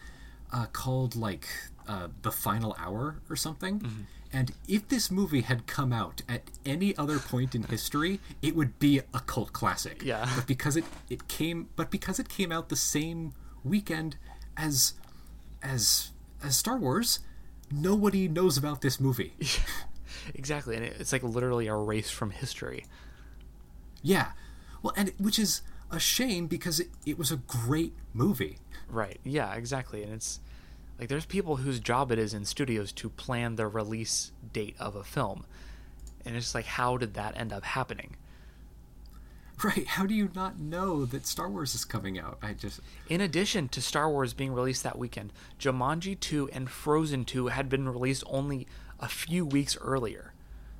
uh, 0.53 0.67
called 0.71 1.15
like 1.15 1.47
uh, 1.87 2.09
the 2.21 2.31
Final 2.31 2.75
Hour 2.79 3.15
or 3.29 3.35
something. 3.35 3.79
Mm-hmm. 3.79 4.01
And 4.33 4.51
if 4.67 4.87
this 4.89 5.09
movie 5.09 5.41
had 5.41 5.67
come 5.67 5.93
out 5.93 6.21
at 6.27 6.41
any 6.65 6.95
other 6.97 7.17
point 7.17 7.55
in 7.55 7.63
history, 7.63 8.19
it 8.41 8.55
would 8.57 8.77
be 8.77 8.99
a 9.13 9.21
cult 9.21 9.53
classic. 9.53 10.03
Yeah. 10.03 10.29
But 10.35 10.45
because 10.45 10.75
it 10.77 10.83
it 11.09 11.27
came, 11.27 11.69
but 11.75 11.89
because 11.89 12.19
it 12.19 12.29
came 12.29 12.51
out 12.51 12.69
the 12.69 12.75
same 12.75 13.33
weekend 13.63 14.17
as 14.55 14.93
as 15.63 16.11
as 16.43 16.55
Star 16.57 16.77
Wars, 16.77 17.19
nobody 17.71 18.27
knows 18.27 18.57
about 18.57 18.81
this 18.81 18.99
movie. 18.99 19.33
exactly, 20.35 20.75
and 20.75 20.85
it's 20.85 21.11
like 21.11 21.23
literally 21.23 21.67
erased 21.67 22.13
from 22.13 22.31
history. 22.31 22.85
Yeah. 24.01 24.31
Well, 24.81 24.93
and 24.95 25.09
it- 25.09 25.19
which 25.19 25.39
is 25.39 25.61
a 25.91 25.99
shame 25.99 26.47
because 26.47 26.79
it, 26.79 26.89
it 27.05 27.17
was 27.17 27.31
a 27.31 27.37
great 27.37 27.93
movie. 28.13 28.59
Right. 28.89 29.19
Yeah, 29.23 29.53
exactly. 29.55 30.03
And 30.03 30.13
it's 30.13 30.39
like 30.99 31.09
there's 31.09 31.25
people 31.25 31.57
whose 31.57 31.79
job 31.79 32.11
it 32.11 32.19
is 32.19 32.33
in 32.33 32.45
studios 32.45 32.91
to 32.93 33.09
plan 33.09 33.55
the 33.55 33.67
release 33.67 34.31
date 34.53 34.75
of 34.79 34.95
a 34.95 35.03
film. 35.03 35.45
And 36.25 36.35
it's 36.35 36.53
like 36.55 36.65
how 36.65 36.97
did 36.97 37.13
that 37.15 37.37
end 37.37 37.53
up 37.53 37.63
happening? 37.63 38.15
Right. 39.63 39.87
How 39.87 40.05
do 40.05 40.13
you 40.13 40.29
not 40.35 40.59
know 40.59 41.03
that 41.05 41.25
Star 41.25 41.49
Wars 41.49 41.73
is 41.73 41.83
coming 41.83 42.19
out? 42.19 42.37
I 42.43 42.53
just 42.53 42.79
In 43.09 43.21
addition 43.21 43.69
to 43.69 43.81
Star 43.81 44.07
Wars 44.07 44.33
being 44.33 44.53
released 44.53 44.83
that 44.83 44.99
weekend, 44.99 45.33
Jumanji 45.59 46.19
2 46.19 46.49
and 46.53 46.69
Frozen 46.69 47.25
2 47.25 47.47
had 47.47 47.67
been 47.67 47.89
released 47.89 48.23
only 48.27 48.67
a 48.99 49.07
few 49.07 49.45
weeks 49.45 49.75
earlier. 49.81 50.33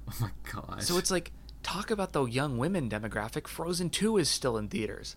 oh 0.08 0.14
my 0.22 0.30
god. 0.52 0.84
So 0.84 1.00
it's 1.00 1.10
like 1.10 1.32
talk 1.64 1.90
about 1.90 2.14
the 2.14 2.26
young 2.26 2.60
women 2.60 2.88
demographic. 2.88 3.48
Frozen 3.48 3.90
2 3.90 4.18
is 4.18 4.30
still 4.30 4.58
in 4.58 4.68
theaters. 4.68 5.16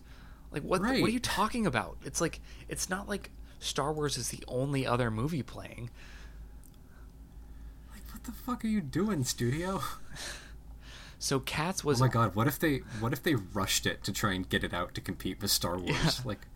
Like 0.51 0.63
what 0.63 0.81
what 0.81 0.89
are 0.89 0.97
you 1.09 1.19
talking 1.19 1.67
about? 1.67 1.97
It's 2.03 2.19
like 2.19 2.41
it's 2.67 2.89
not 2.89 3.07
like 3.07 3.29
Star 3.59 3.93
Wars 3.93 4.17
is 4.17 4.29
the 4.29 4.43
only 4.47 4.87
other 4.87 5.11
movie 5.11 5.43
playing. 5.43 5.91
like 7.91 8.01
what 8.11 8.23
the 8.23 8.31
fuck 8.31 8.65
are 8.65 8.67
you 8.67 8.81
doing, 8.81 9.23
studio? 9.23 9.81
So 11.21 11.39
Cats 11.39 11.85
oh 11.85 11.89
was. 11.89 12.01
Oh 12.01 12.05
my 12.05 12.11
god, 12.11 12.35
what 12.35 12.47
if 12.47 12.57
they 12.57 12.77
what 12.99 13.13
if 13.13 13.21
they 13.21 13.35
rushed 13.35 13.85
it 13.85 14.03
to 14.05 14.11
try 14.11 14.33
and 14.33 14.49
get 14.49 14.63
it 14.63 14.73
out 14.73 14.95
to 14.95 15.01
compete 15.01 15.39
with 15.39 15.51
Star 15.51 15.77
Wars? 15.77 16.21
Like 16.25 16.47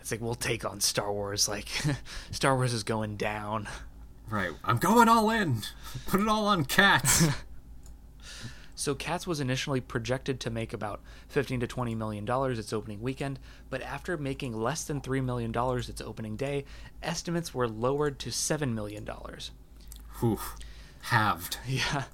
It's 0.00 0.10
like 0.10 0.20
we'll 0.20 0.34
take 0.34 0.64
on 0.64 0.80
Star 0.80 1.12
Wars. 1.12 1.48
Like 1.48 1.68
Star 2.32 2.56
Wars 2.56 2.72
is 2.74 2.82
going 2.82 3.16
down. 3.16 3.68
right, 4.28 4.50
I'm 4.64 4.78
going 4.78 5.08
all 5.08 5.30
in. 5.30 5.62
Put 6.06 6.20
it 6.20 6.26
all 6.28 6.46
on 6.46 6.64
cats. 6.64 7.24
So 8.74 8.96
Cats 8.96 9.28
was 9.28 9.38
initially 9.38 9.80
projected 9.80 10.40
to 10.40 10.50
make 10.50 10.72
about 10.72 11.02
15 11.28 11.60
to 11.60 11.68
20 11.68 11.94
million 11.94 12.24
dollars 12.24 12.58
its 12.58 12.72
opening 12.72 13.00
weekend, 13.00 13.38
but 13.70 13.80
after 13.80 14.16
making 14.16 14.54
less 14.60 14.82
than 14.82 15.00
3 15.00 15.20
million 15.20 15.52
dollars 15.52 15.88
its 15.88 16.00
opening 16.00 16.34
day, 16.34 16.64
estimates 17.00 17.54
were 17.54 17.68
lowered 17.68 18.18
to 18.18 18.32
7 18.32 18.74
million 18.74 19.04
dollars. 19.04 19.52
Whew. 20.18 20.40
Halved. 21.02 21.58
Yeah. 21.68 22.04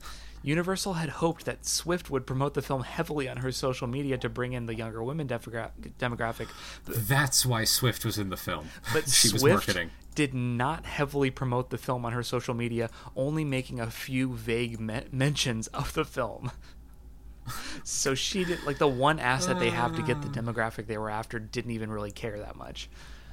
Universal 0.42 0.94
had 0.94 1.08
hoped 1.08 1.44
that 1.44 1.66
Swift 1.66 2.10
would 2.10 2.26
promote 2.26 2.54
the 2.54 2.62
film 2.62 2.82
heavily 2.82 3.28
on 3.28 3.38
her 3.38 3.52
social 3.52 3.86
media 3.86 4.16
to 4.18 4.28
bring 4.28 4.52
in 4.52 4.66
the 4.66 4.74
younger 4.74 5.02
women 5.02 5.26
demogra- 5.28 5.70
demographic, 5.98 6.48
That's 6.86 7.44
why 7.44 7.64
Swift 7.64 8.04
was 8.04 8.18
in 8.18 8.30
the 8.30 8.36
film. 8.36 8.68
but 8.92 9.08
she 9.08 9.32
was 9.32 9.40
Swift 9.40 9.68
marketing. 9.68 9.90
did 10.14 10.34
not 10.34 10.86
heavily 10.86 11.30
promote 11.30 11.70
the 11.70 11.78
film 11.78 12.04
on 12.04 12.12
her 12.12 12.22
social 12.22 12.54
media, 12.54 12.90
only 13.16 13.44
making 13.44 13.80
a 13.80 13.90
few 13.90 14.32
vague 14.34 14.80
me- 14.80 15.06
mentions 15.12 15.66
of 15.68 15.92
the 15.94 16.04
film. 16.04 16.50
So 17.82 18.14
she 18.14 18.44
did 18.44 18.62
like 18.64 18.76
the 18.76 18.86
one 18.88 19.18
asset 19.18 19.58
they 19.58 19.70
have 19.70 19.96
to 19.96 20.02
get 20.02 20.20
the 20.20 20.28
ah. 20.28 20.32
demographic 20.32 20.86
they 20.86 20.98
were 20.98 21.08
after 21.08 21.38
didn't 21.38 21.70
even 21.70 21.90
really 21.90 22.10
care 22.10 22.38
that 22.38 22.56
much. 22.56 22.90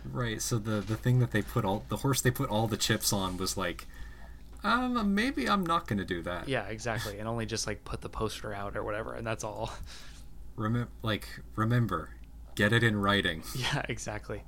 Right. 0.09 0.41
So 0.41 0.57
the 0.57 0.79
the 0.81 0.95
thing 0.95 1.19
that 1.19 1.31
they 1.31 1.41
put 1.41 1.65
all 1.65 1.83
the 1.89 1.97
horse 1.97 2.21
they 2.21 2.31
put 2.31 2.49
all 2.49 2.67
the 2.67 2.77
chips 2.77 3.11
on 3.11 3.37
was 3.37 3.57
like, 3.57 3.87
um, 4.65 5.13
maybe 5.15 5.47
I'm 5.47 5.65
not 5.65 5.87
going 5.87 5.99
to 5.99 6.05
do 6.05 6.21
that. 6.23 6.47
Yeah, 6.49 6.65
exactly, 6.67 7.19
and 7.19 7.27
only 7.27 7.45
just 7.45 7.67
like 7.67 7.83
put 7.85 8.01
the 8.01 8.09
poster 8.09 8.53
out 8.53 8.75
or 8.75 8.83
whatever, 8.83 9.13
and 9.13 9.25
that's 9.25 9.43
all. 9.43 9.71
Remember, 10.55 10.89
like, 11.01 11.27
remember, 11.55 12.09
get 12.55 12.71
it 12.73 12.83
in 12.83 12.95
writing. 12.97 13.43
Yeah, 13.55 13.83
exactly. 13.89 14.43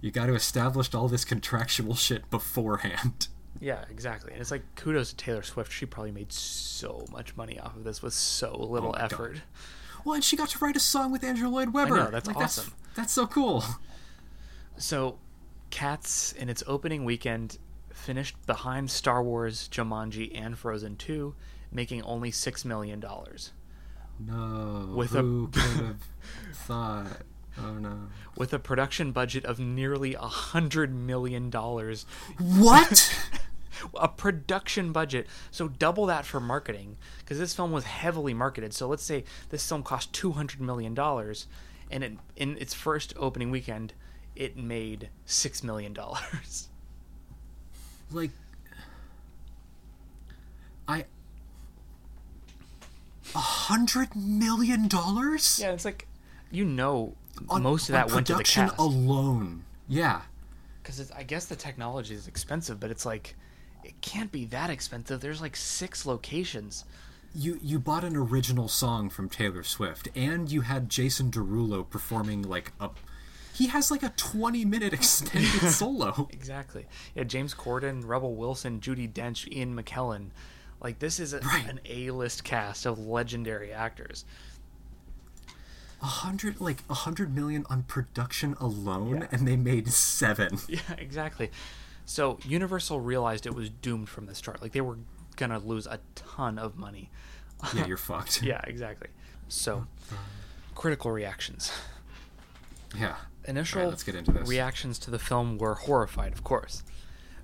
You 0.00 0.10
got 0.10 0.26
to 0.26 0.34
establish 0.34 0.92
all 0.94 1.08
this 1.08 1.24
contractual 1.24 1.94
shit 1.94 2.28
beforehand. 2.30 3.28
Yeah, 3.60 3.84
exactly. 3.90 4.30
And 4.30 4.40
it's 4.40 4.52
like 4.52 4.62
kudos 4.76 5.10
to 5.10 5.16
Taylor 5.16 5.42
Swift. 5.42 5.72
She 5.72 5.84
probably 5.84 6.12
made 6.12 6.32
so 6.32 7.04
much 7.10 7.36
money 7.36 7.58
off 7.58 7.74
of 7.74 7.82
this 7.82 8.00
with 8.00 8.14
so 8.14 8.56
little 8.56 8.90
Oh 8.90 8.92
my 8.92 8.98
God. 9.00 9.12
effort. 9.12 9.36
Well, 10.04 10.14
and 10.14 10.22
she 10.22 10.36
got 10.36 10.50
to 10.50 10.58
write 10.60 10.76
a 10.76 10.80
song 10.80 11.10
with 11.10 11.24
Andrew 11.24 11.48
Lloyd 11.48 11.72
Webber. 11.72 11.96
know, 11.96 12.10
that's 12.10 12.28
like, 12.28 12.36
awesome. 12.36 12.72
That's, 12.94 12.96
that's 12.96 13.12
so 13.12 13.26
cool. 13.26 13.64
So, 14.76 15.18
Cats 15.70 16.32
in 16.32 16.48
its 16.48 16.62
opening 16.68 17.04
weekend 17.04 17.58
finished 17.98 18.36
behind 18.46 18.90
Star 18.90 19.22
Wars, 19.22 19.68
Jumanji, 19.70 20.30
and 20.34 20.58
Frozen 20.58 20.96
2, 20.96 21.34
making 21.72 22.02
only 22.02 22.30
$6 22.30 22.64
million. 22.64 23.04
No. 24.18 24.92
With 24.94 25.14
a- 25.14 25.48
could 25.52 25.54
have 25.54 25.96
thought? 26.52 27.22
Oh 27.60 27.74
no. 27.74 28.08
With 28.36 28.52
a 28.52 28.58
production 28.58 29.10
budget 29.12 29.44
of 29.44 29.58
nearly 29.58 30.14
a 30.14 30.20
$100 30.20 30.92
million. 30.92 31.50
What? 31.50 33.16
a 33.94 34.08
production 34.08 34.92
budget. 34.92 35.26
So 35.50 35.68
double 35.68 36.06
that 36.06 36.24
for 36.24 36.40
marketing 36.40 36.96
because 37.20 37.38
this 37.38 37.54
film 37.54 37.72
was 37.72 37.84
heavily 37.84 38.34
marketed. 38.34 38.72
So 38.74 38.88
let's 38.88 39.04
say 39.04 39.24
this 39.50 39.66
film 39.68 39.82
cost 39.82 40.12
two 40.12 40.32
hundred 40.32 40.60
million 40.60 40.94
dollars, 40.94 41.46
and 41.90 42.04
it, 42.04 42.12
in 42.36 42.56
its 42.58 42.74
first 42.74 43.12
opening 43.16 43.50
weekend, 43.50 43.94
it 44.36 44.56
made 44.56 45.10
six 45.26 45.62
million 45.62 45.92
dollars. 45.92 46.68
like, 48.10 48.30
I. 50.86 51.04
A 53.34 53.38
hundred 53.38 54.16
million 54.16 54.88
dollars? 54.88 55.58
Yeah, 55.60 55.72
it's 55.72 55.84
like 55.84 56.06
you 56.50 56.64
know 56.64 57.14
On- 57.50 57.62
most 57.62 57.88
of 57.88 57.92
that 57.92 58.10
went 58.10 58.26
to 58.28 58.34
the 58.34 58.44
cast 58.44 58.76
alone. 58.78 59.64
Yeah. 59.86 60.22
because 60.82 61.10
I 61.12 61.22
guess 61.22 61.44
the 61.46 61.56
technology 61.56 62.14
is 62.14 62.26
expensive, 62.26 62.80
but 62.80 62.90
it's 62.90 63.04
like 63.04 63.34
it 63.84 64.00
can't 64.00 64.32
be 64.32 64.46
that 64.46 64.70
expensive. 64.70 65.20
There's 65.20 65.40
like 65.42 65.56
six 65.56 66.06
locations. 66.06 66.84
You 67.34 67.58
you 67.62 67.78
bought 67.78 68.02
an 68.04 68.16
original 68.16 68.68
song 68.68 69.10
from 69.10 69.28
Taylor 69.28 69.62
Swift, 69.62 70.08
and 70.16 70.50
you 70.50 70.62
had 70.62 70.88
Jason 70.88 71.30
Derulo 71.30 71.88
performing 71.88 72.40
like 72.42 72.72
a. 72.80 72.88
He 73.58 73.66
has 73.66 73.90
like 73.90 74.02
a 74.04 74.10
twenty 74.16 74.64
minute 74.64 74.92
extended 75.00 75.50
solo. 75.70 76.28
Exactly. 76.32 76.86
Yeah, 77.14 77.24
James 77.24 77.54
Corden, 77.54 78.02
Rebel 78.06 78.34
Wilson, 78.36 78.80
Judi 78.80 79.12
Dench, 79.12 79.50
Ian 79.52 79.74
McKellen. 79.76 80.30
Like 80.80 81.00
this 81.00 81.18
is 81.18 81.32
a, 81.34 81.40
Right. 81.40 81.68
an 81.68 81.80
A-list 81.84 82.44
cast 82.44 82.86
of 82.86 82.98
legendary 83.00 83.72
actors. 83.72 84.24
A 86.00 86.06
hundred, 86.06 86.60
like 86.60 86.84
a 86.88 86.94
hundred 86.94 87.34
million 87.34 87.66
on 87.68 87.82
production 87.82 88.54
alone, 88.60 89.22
Yeah. 89.22 89.26
and 89.32 89.48
they 89.48 89.56
made 89.56 89.88
seven. 89.92 90.58
Yeah, 90.68 90.78
exactly. 90.96 91.50
So 92.06 92.38
Universal 92.44 93.00
realized 93.00 93.44
it 93.46 93.54
was 93.54 93.68
doomed 93.70 94.08
from 94.08 94.26
the 94.26 94.34
start. 94.36 94.62
Like 94.62 94.70
they 94.72 94.80
were 94.80 94.98
gonna 95.36 95.58
lose 95.58 95.86
a 95.88 95.98
ton 96.14 96.58
of 96.58 96.76
money. 96.76 97.10
yeah, 97.74 97.86
you're 97.86 97.96
fucked. 97.96 98.40
Yeah, 98.42 98.60
exactly. 98.64 99.08
So 99.48 99.86
critical 100.76 101.10
reactions. 101.10 101.72
Yeah. 102.96 103.16
Initial 103.46 103.78
Alright, 103.80 103.90
let's 103.92 104.02
get 104.02 104.14
into 104.14 104.32
this. 104.32 104.48
reactions 104.48 104.98
to 105.00 105.10
the 105.10 105.18
film 105.18 105.58
were 105.58 105.74
horrified, 105.74 106.32
of 106.32 106.44
course. 106.44 106.82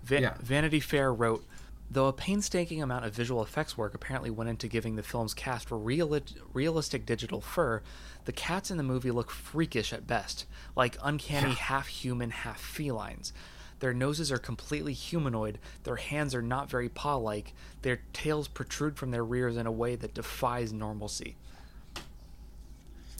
Va- 0.04 0.20
Yeah. 0.20 0.34
Vanity 0.40 0.80
Fair 0.80 1.12
wrote, 1.14 1.46
though 1.90 2.08
a 2.08 2.12
painstaking 2.12 2.82
amount 2.82 3.04
of 3.06 3.14
visual 3.14 3.42
effects 3.42 3.78
work 3.78 3.94
apparently 3.94 4.30
went 4.30 4.50
into 4.50 4.68
giving 4.68 4.96
the 4.96 5.02
film's 5.02 5.32
cast 5.34 5.68
reali- 5.70 6.36
realistic 6.52 7.06
digital 7.06 7.40
fur, 7.40 7.82
the 8.26 8.32
cats 8.32 8.70
in 8.70 8.76
the 8.76 8.82
movie 8.82 9.10
look 9.10 9.30
freakish 9.30 9.92
at 9.92 10.06
best, 10.06 10.46
like 10.76 10.98
uncanny 11.02 11.48
Yeah. 11.50 11.54
half 11.54 11.86
human, 11.86 12.30
half 12.30 12.60
felines. 12.60 13.32
Their 13.80 13.94
noses 13.94 14.30
are 14.32 14.38
completely 14.38 14.92
humanoid, 14.92 15.58
their 15.84 15.96
hands 15.96 16.34
are 16.34 16.42
not 16.42 16.68
very 16.70 16.88
paw 16.88 17.16
like, 17.16 17.54
their 17.82 18.00
tails 18.12 18.48
protrude 18.48 18.96
from 18.96 19.10
their 19.10 19.24
rears 19.24 19.56
in 19.56 19.66
a 19.66 19.72
way 19.72 19.96
that 19.96 20.14
defies 20.14 20.72
normalcy. 20.72 21.36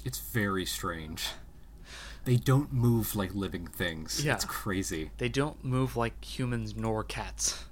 It's 0.05 0.19
very 0.19 0.67
strange. 0.67 1.29
They 2.25 2.37
don't 2.37 2.73
move 2.73 3.15
like 3.17 3.35
living 3.35 3.67
things. 3.67 4.25
Yeah. 4.25 4.35
It's 4.35 4.45
crazy. 4.45 5.11
They 5.19 5.29
don't 5.29 5.63
move 5.65 5.97
like 5.97 6.25
humans 6.25 6.75
nor 6.77 7.05
cats. 7.05 7.65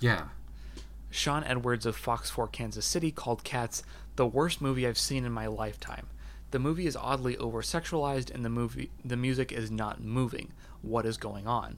Yeah. 0.00 0.24
Sean 1.10 1.44
Edwards 1.44 1.86
of 1.86 1.94
Fox 1.96 2.30
4 2.30 2.48
Kansas 2.48 2.86
City 2.86 3.10
called 3.12 3.44
Cats 3.44 3.82
the 4.16 4.26
worst 4.26 4.60
movie 4.60 4.86
I've 4.86 4.98
seen 4.98 5.24
in 5.24 5.32
my 5.32 5.46
lifetime. 5.46 6.06
The 6.50 6.58
movie 6.58 6.86
is 6.86 6.96
oddly 6.96 7.36
over 7.38 7.62
sexualized 7.62 8.34
and 8.34 8.44
the 8.44 8.48
movie 8.50 8.90
the 9.04 9.16
music 9.16 9.52
is 9.52 9.70
not 9.70 10.02
moving. 10.02 10.52
What 10.82 11.06
is 11.06 11.16
going 11.16 11.46
on? 11.46 11.76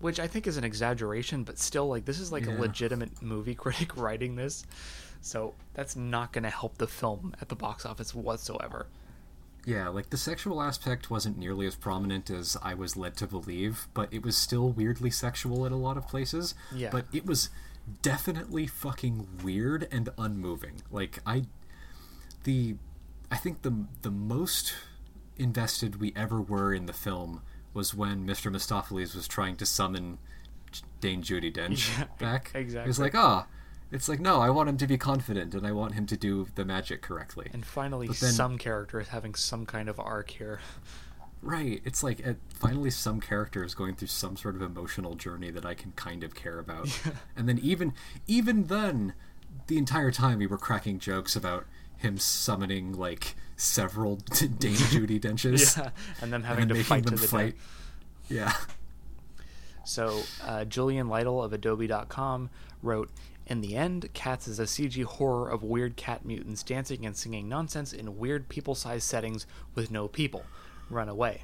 Which 0.00 0.20
I 0.20 0.26
think 0.26 0.46
is 0.46 0.56
an 0.56 0.64
exaggeration, 0.64 1.42
but 1.44 1.58
still 1.58 1.88
like 1.88 2.04
this 2.04 2.20
is 2.20 2.30
like 2.32 2.44
Yeah. 2.44 2.56
a 2.56 2.60
legitimate 2.60 3.22
movie 3.22 3.54
critic 3.64 3.96
writing 3.96 4.36
this. 4.36 4.66
So 5.20 5.54
that's 5.74 5.96
not 5.96 6.32
going 6.32 6.42
to 6.44 6.50
help 6.50 6.76
the 6.78 6.86
film 6.88 7.34
at 7.40 7.48
the 7.48 7.54
box 7.54 7.86
office 7.86 8.12
whatsoever. 8.14 8.86
Yeah, 9.64 9.88
like 9.88 10.10
the 10.10 10.16
sexual 10.16 10.60
aspect 10.60 11.10
wasn't 11.10 11.38
nearly 11.38 11.66
as 11.66 11.76
prominent 11.76 12.30
as 12.30 12.56
I 12.62 12.74
was 12.74 12.96
led 12.96 13.16
to 13.18 13.26
believe, 13.26 13.86
but 13.94 14.12
it 14.12 14.24
was 14.24 14.36
still 14.36 14.70
weirdly 14.70 15.10
sexual 15.10 15.64
in 15.64 15.72
a 15.72 15.78
lot 15.78 15.96
of 15.96 16.08
places. 16.08 16.54
Yeah. 16.74 16.90
But 16.90 17.06
it 17.12 17.24
was 17.24 17.50
definitely 18.00 18.66
fucking 18.66 19.28
weird 19.42 19.86
and 19.92 20.08
unmoving. 20.18 20.82
Like 20.90 21.20
I 21.26 21.44
the 22.44 22.76
I 23.30 23.36
think 23.36 23.62
the 23.62 23.86
the 24.02 24.10
most 24.10 24.74
invested 25.38 26.00
we 26.00 26.12
ever 26.16 26.40
were 26.40 26.74
in 26.74 26.86
the 26.86 26.92
film 26.92 27.42
was 27.74 27.94
when 27.94 28.26
Mr. 28.26 28.52
Mistoffelees 28.52 29.14
was 29.14 29.26
trying 29.26 29.56
to 29.56 29.66
summon 29.66 30.18
Dame 31.00 31.22
Judi 31.22 31.52
Dench 31.52 31.96
Yeah, 31.98 32.04
back. 32.18 32.50
It 32.54 32.58
exactly. 32.58 32.88
was 32.88 32.98
like, 32.98 33.14
ah, 33.14 33.46
it's 33.92 34.08
like 34.08 34.18
no, 34.20 34.40
I 34.40 34.50
want 34.50 34.68
him 34.68 34.76
to 34.78 34.86
be 34.86 34.98
confident 34.98 35.54
and 35.54 35.66
I 35.66 35.72
want 35.72 35.94
him 35.94 36.06
to 36.06 36.16
do 36.16 36.48
the 36.54 36.64
magic 36.64 37.02
correctly. 37.02 37.48
And 37.52 37.64
finally 37.64 38.06
then- 38.08 38.32
some 38.32 38.58
character 38.58 38.98
is 39.00 39.08
having 39.08 39.34
some 39.34 39.66
kind 39.66 39.88
of 39.88 40.00
arc 40.00 40.30
here. 40.30 40.60
Right. 41.42 41.82
It's 41.84 42.02
like 42.02 42.26
uh 42.26 42.34
finally 42.54 42.90
some 42.90 43.20
character 43.20 43.64
is 43.64 43.74
going 43.74 43.96
through 43.96 44.08
some 44.08 44.36
sort 44.36 44.54
of 44.54 44.62
emotional 44.62 45.14
journey 45.16 45.50
that 45.50 45.66
I 45.66 45.74
can 45.74 45.92
kind 45.92 46.22
of 46.24 46.34
care 46.34 46.58
about. 46.58 46.88
And 47.36 47.48
then 47.48 47.58
even 47.62 47.92
even 48.26 48.64
then, 48.64 49.14
the 49.66 49.76
entire 49.78 50.10
time 50.10 50.38
we 50.38 50.46
were 50.46 50.58
cracking 50.58 50.98
jokes 50.98 51.34
about 51.36 51.66
him 51.96 52.16
summoning 52.18 52.92
like 52.92 53.34
several 53.56 54.16
Dame 54.26 54.48
Judi 54.92 55.20
Denches. 55.20 55.76
Yeah, 55.76 55.90
and 56.20 56.32
them 56.32 56.42
And 56.42 56.46
having 56.46 56.68
then 56.68 56.76
to 56.78 56.84
fight 56.84 57.04
them 57.04 57.16
to 57.16 57.20
the 57.22 57.28
fight. 57.28 57.54
death. 57.56 58.28
Yeah. 58.28 58.52
So, 59.84 60.22
uh, 60.44 60.64
Julian 60.64 61.08
Lytle 61.08 61.42
of 61.42 61.52
Adobe.com 61.52 62.50
wrote 62.82 63.10
In 63.46 63.60
the 63.60 63.76
end, 63.76 64.08
Cats 64.14 64.46
is 64.46 64.58
a 64.60 64.64
CG 64.64 65.02
horror 65.04 65.48
of 65.48 65.62
weird 65.62 65.96
cat 65.96 66.24
mutants 66.24 66.62
dancing 66.62 67.04
and 67.04 67.16
singing 67.16 67.48
nonsense 67.48 67.92
in 67.92 68.18
weird 68.18 68.48
people 68.48 68.74
sized 68.74 69.04
settings 69.04 69.46
with 69.74 69.90
no 69.90 70.08
people. 70.08 70.44
Run 70.88 71.08
away. 71.08 71.42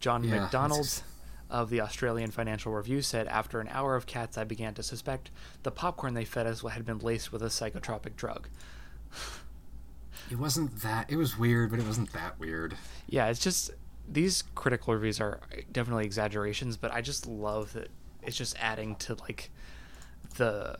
John 0.00 0.22
Yeah, 0.22 0.42
McDonald 0.42 1.02
of 1.50 1.70
the 1.70 1.80
Australian 1.80 2.30
Financial 2.30 2.72
Review 2.72 3.02
said 3.02 3.26
After 3.26 3.60
an 3.60 3.68
hour 3.68 3.96
of 3.96 4.06
cats, 4.06 4.38
I 4.38 4.44
began 4.44 4.74
to 4.74 4.82
suspect 4.82 5.30
the 5.64 5.70
popcorn 5.70 6.14
they 6.14 6.24
fed 6.24 6.46
us 6.46 6.62
had 6.62 6.84
been 6.84 6.98
laced 6.98 7.32
with 7.32 7.42
a 7.42 7.46
psychotropic 7.46 8.14
drug. 8.16 8.48
It 10.30 10.38
wasn't 10.38 10.82
that 10.82 11.10
it 11.10 11.16
was 11.16 11.38
weird, 11.38 11.70
but 11.70 11.80
it 11.80 11.86
wasn't 11.86 12.12
that 12.12 12.38
weird. 12.38 12.76
yeah, 13.08 13.26
it's 13.28 13.40
just 13.40 13.70
these 14.10 14.44
critical 14.54 14.94
reviews 14.94 15.20
are 15.20 15.40
definitely 15.72 16.04
exaggerations, 16.04 16.76
but 16.76 16.92
I 16.92 17.00
just 17.00 17.26
love 17.26 17.72
that 17.72 17.88
it's 18.22 18.36
just 18.36 18.56
adding 18.58 18.96
to 18.96 19.14
like 19.14 19.50
the 20.36 20.76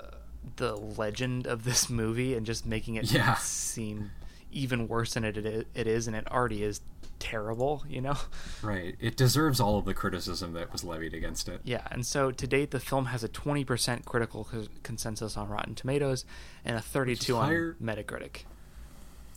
the 0.57 0.77
legend 0.77 1.47
of 1.47 1.65
this 1.65 1.89
movie 1.91 2.35
and 2.35 2.45
just 2.47 2.67
making 2.67 2.97
it 2.97 3.11
Yeah. 3.13 3.35
seem 3.37 4.11
even 4.51 4.89
worse 4.89 5.15
than 5.15 5.25
it 5.25 5.37
it 5.37 5.67
it 5.75 5.87
is, 5.87 6.07
and 6.07 6.17
it 6.17 6.27
already 6.31 6.63
is 6.63 6.81
terrible, 7.19 7.85
you 7.89 8.01
know. 8.01 8.17
Right. 8.63 8.95
It 9.01 9.17
deserves 9.17 9.59
all 9.61 9.77
of 9.79 9.85
the 9.85 9.93
criticism 9.95 10.53
that 10.55 10.73
was 10.73 10.85
levied 10.85 11.13
against 11.15 11.49
it. 11.49 11.61
Yeah, 11.65 11.83
and 11.91 12.07
so 12.07 12.31
to 12.31 12.47
date, 12.47 12.71
the 12.71 12.79
film 12.81 13.07
has 13.07 13.23
a 13.25 13.29
20% 13.29 14.05
critical 14.05 14.45
co- 14.45 14.67
consensus 14.85 15.37
on 15.37 15.49
Rotten 15.49 15.75
Tomatoes 15.75 16.25
and 16.65 16.77
a 16.77 16.81
32 16.81 17.37
on 17.37 17.75
Metacritic. 17.83 18.45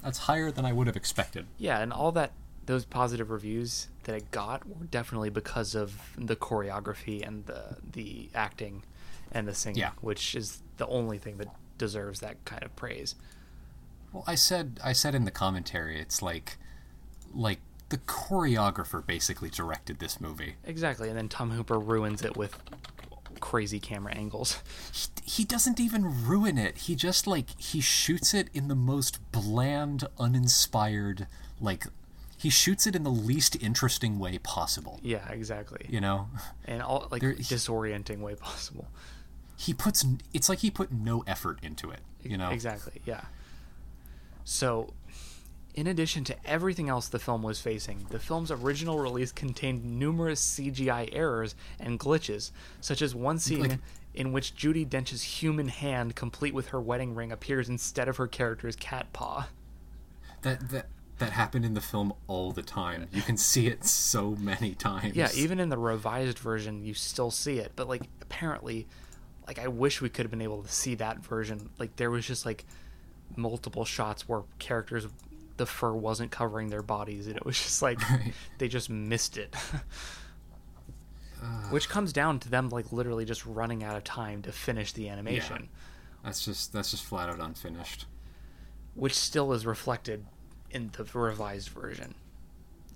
That's 0.03 0.19
higher 0.19 0.51
than 0.51 0.65
I 0.65 0.73
would 0.73 0.87
have 0.87 0.95
expected. 0.95 1.45
Yeah, 1.57 1.79
and 1.79 1.91
all 1.91 2.11
that 2.13 2.31
those 2.67 2.85
positive 2.85 3.31
reviews 3.31 3.87
that 4.03 4.15
it 4.15 4.29
got 4.31 4.67
were 4.67 4.85
definitely 4.85 5.29
because 5.31 5.73
of 5.75 5.99
the 6.17 6.35
choreography 6.35 7.25
and 7.27 7.45
the 7.47 7.77
the 7.91 8.29
acting 8.35 8.83
and 9.31 9.47
the 9.47 9.53
singing, 9.55 9.79
Yeah. 9.79 9.91
which 10.01 10.35
is 10.35 10.61
the 10.77 10.87
only 10.87 11.17
thing 11.17 11.37
that 11.37 11.47
deserves 11.77 12.19
that 12.19 12.43
kind 12.45 12.63
of 12.63 12.75
praise. 12.75 13.15
Well, 14.13 14.23
I 14.27 14.35
said 14.35 14.79
I 14.83 14.93
said 14.93 15.15
in 15.15 15.25
the 15.25 15.31
commentary, 15.31 15.99
it's 15.99 16.21
like 16.21 16.57
like 17.33 17.59
the 17.89 17.97
choreographer 17.97 19.05
basically 19.05 19.49
directed 19.49 19.99
this 19.99 20.19
movie. 20.21 20.55
Exactly, 20.65 21.09
and 21.09 21.17
then 21.17 21.29
Tom 21.29 21.51
Hooper 21.51 21.79
ruins 21.79 22.21
it 22.23 22.35
with 22.37 22.57
crazy 23.39 23.79
camera 23.79 24.13
angles. 24.13 24.61
He, 24.93 25.07
he 25.41 25.43
doesn't 25.45 25.79
even 25.79 26.25
ruin 26.27 26.57
it. 26.57 26.77
He 26.79 26.95
just 26.95 27.25
like 27.25 27.59
he 27.59 27.79
shoots 27.81 28.33
it 28.33 28.49
in 28.53 28.67
the 28.67 28.75
most 28.75 29.19
bland, 29.31 30.05
uninspired, 30.19 31.27
like 31.59 31.85
he 32.37 32.49
shoots 32.49 32.85
it 32.87 32.95
in 32.95 33.03
the 33.03 33.11
least 33.11 33.55
interesting 33.61 34.19
way 34.19 34.37
possible. 34.39 34.99
Yeah, 35.03 35.27
exactly. 35.29 35.85
You 35.89 36.01
know, 36.01 36.27
And 36.65 36.81
all 36.81 37.07
like 37.11 37.21
There- 37.21 37.35
disorienting 37.35 38.19
way 38.19 38.35
possible. 38.35 38.87
He 39.61 39.75
puts 39.75 40.03
it's 40.33 40.49
like 40.49 40.59
he 40.59 40.71
put 40.71 40.91
no 40.91 41.23
effort 41.27 41.59
into 41.61 41.91
it. 41.91 41.99
You 42.23 42.35
know, 42.37 42.49
Exactly, 42.49 42.99
yeah. 43.05 43.21
So, 44.43 44.93
in 45.75 45.85
addition 45.87 46.23
to 46.25 46.35
everything 46.49 46.89
else 46.89 47.07
the 47.07 47.19
film 47.19 47.43
was 47.43 47.61
facing, 47.61 48.07
the 48.09 48.17
film's 48.19 48.49
original 48.51 48.97
release 48.99 49.31
contained 49.31 49.85
numerous 49.85 50.41
CGI 50.41 51.09
errors 51.13 51.53
and 51.79 51.99
glitches, 51.99 52.51
such 52.81 53.01
as 53.03 53.13
one 53.13 53.37
scene 53.37 53.61
Like- 53.69 53.79
in 54.13 54.33
which 54.33 54.55
Judi 54.55 54.87
Dench's 54.87 55.21
human 55.21 55.67
hand, 55.69 56.15
complete 56.15 56.53
with 56.53 56.69
her 56.69 56.81
wedding 56.81 57.13
ring, 57.15 57.31
appears 57.31 57.69
instead 57.69 58.07
of 58.09 58.17
her 58.17 58.27
character's 58.27 58.75
cat 58.75 59.13
paw. 59.13 59.47
that 60.41 60.69
that 60.69 60.87
that 61.19 61.33
happened 61.33 61.63
in 61.63 61.75
the 61.75 61.81
film 61.81 62.11
all 62.25 62.51
the 62.51 62.63
time. 62.63 63.07
You 63.13 63.21
can 63.21 63.37
see 63.37 63.67
it 63.67 63.85
so 63.85 64.31
many 64.39 64.73
times. 64.73 65.15
Yeah, 65.15 65.29
even 65.35 65.59
in 65.59 65.69
the 65.69 65.77
revised 65.77 66.39
version, 66.39 66.83
you 66.83 66.95
still 66.95 67.29
see 67.29 67.59
it, 67.59 67.73
but 67.75 67.87
like 67.87 68.01
apparently, 68.23 68.87
like 69.47 69.59
I 69.59 69.67
wish 69.67 70.01
we 70.01 70.09
could 70.09 70.23
have 70.25 70.31
been 70.31 70.41
able 70.41 70.63
to 70.63 70.69
see 70.71 70.95
that 70.95 71.19
version. 71.19 71.69
Like 71.79 71.95
there 71.95 72.11
was 72.11 72.25
just 72.25 72.45
like 72.45 72.65
multiple 73.35 73.85
shots 73.85 74.27
where 74.27 74.41
characters, 74.59 75.07
the 75.57 75.65
fur 75.65 75.93
wasn't 75.93 76.31
covering 76.31 76.69
their 76.69 76.81
bodies, 76.81 77.27
and 77.27 77.35
it 77.37 77.45
was 77.45 77.57
just 77.57 77.81
like 77.81 77.99
Right. 78.09 78.33
they 78.57 78.67
just 78.67 78.89
missed 78.89 79.37
it. 79.37 79.55
Which 81.71 81.89
comes 81.89 82.13
down 82.13 82.39
to 82.41 82.49
them 82.49 82.69
like 82.69 82.91
literally 82.91 83.25
just 83.25 83.45
running 83.47 83.83
out 83.83 83.97
of 83.97 84.03
time 84.03 84.43
to 84.43 84.51
finish 84.51 84.91
the 84.93 85.09
animation, 85.09 85.69
that's 86.23 86.45
just 86.45 86.71
that's 86.71 86.91
just 86.91 87.03
flat 87.03 87.29
out 87.29 87.39
unfinished. 87.39 88.05
which 88.93 89.15
still 89.17 89.51
is 89.53 89.65
reflected 89.65 90.23
in 90.69 90.91
the 90.95 91.03
revised 91.19 91.69
version. 91.69 92.13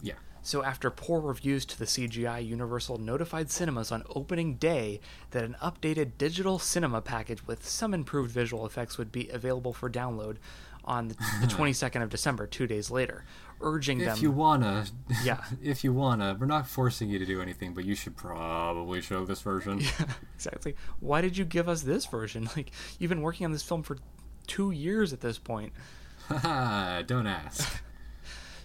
Yeah. 0.04 0.14
So, 0.46 0.64
after 0.64 0.92
poor 0.92 1.22
reviews 1.22 1.66
to 1.66 1.80
the 1.80 1.86
CGI, 1.86 2.46
Universal 2.48 3.00
notified 3.00 3.50
cinemas 3.50 3.92
on 3.92 4.04
opening 4.16 4.58
day 4.58 5.00
that 5.32 5.44
an 5.44 5.56
updated 5.60 6.12
digital 6.20 6.60
cinema 6.60 7.02
package 7.02 7.48
with 7.48 7.68
some 7.68 7.96
improved 7.96 8.30
visual 8.30 8.64
effects 8.64 9.00
would 9.00 9.12
be 9.12 9.28
available 9.30 9.74
for 9.74 9.90
download 9.90 10.38
on 10.84 11.08
the, 11.08 11.16
the 11.42 11.48
22nd 11.50 12.04
of 12.04 12.10
December, 12.10 12.46
two 12.46 12.68
days 12.68 12.92
later, 12.92 13.26
urging 13.60 13.98
them. 13.98 14.16
If 14.16 14.22
you 14.22 14.30
wanna, 14.30 14.86
Yeah. 15.24 15.44
if 15.64 15.84
you 15.84 15.92
wanna, 15.92 16.38
we're 16.40 16.46
not 16.46 16.68
forcing 16.68 17.10
you 17.10 17.18
to 17.18 17.26
do 17.26 17.42
anything, 17.42 17.74
but 17.74 17.84
you 17.84 17.96
should 17.96 18.16
probably 18.16 19.02
show 19.02 19.26
this 19.26 19.42
version. 19.42 19.80
Yeah, 20.00 20.06
exactly. 20.36 20.76
Why 21.00 21.22
did 21.22 21.38
you 21.38 21.46
give 21.46 21.68
us 21.68 21.82
this 21.82 22.06
version? 22.06 22.50
Like 22.56 22.70
you've 23.00 23.10
been 23.10 23.24
working 23.24 23.46
on 23.48 23.52
this 23.52 23.64
film 23.64 23.82
for 23.82 23.98
two 24.46 24.70
years 24.70 25.12
at 25.12 25.22
this 25.22 25.40
point. 25.40 25.74
Don't 26.30 27.26
ask. 27.26 27.82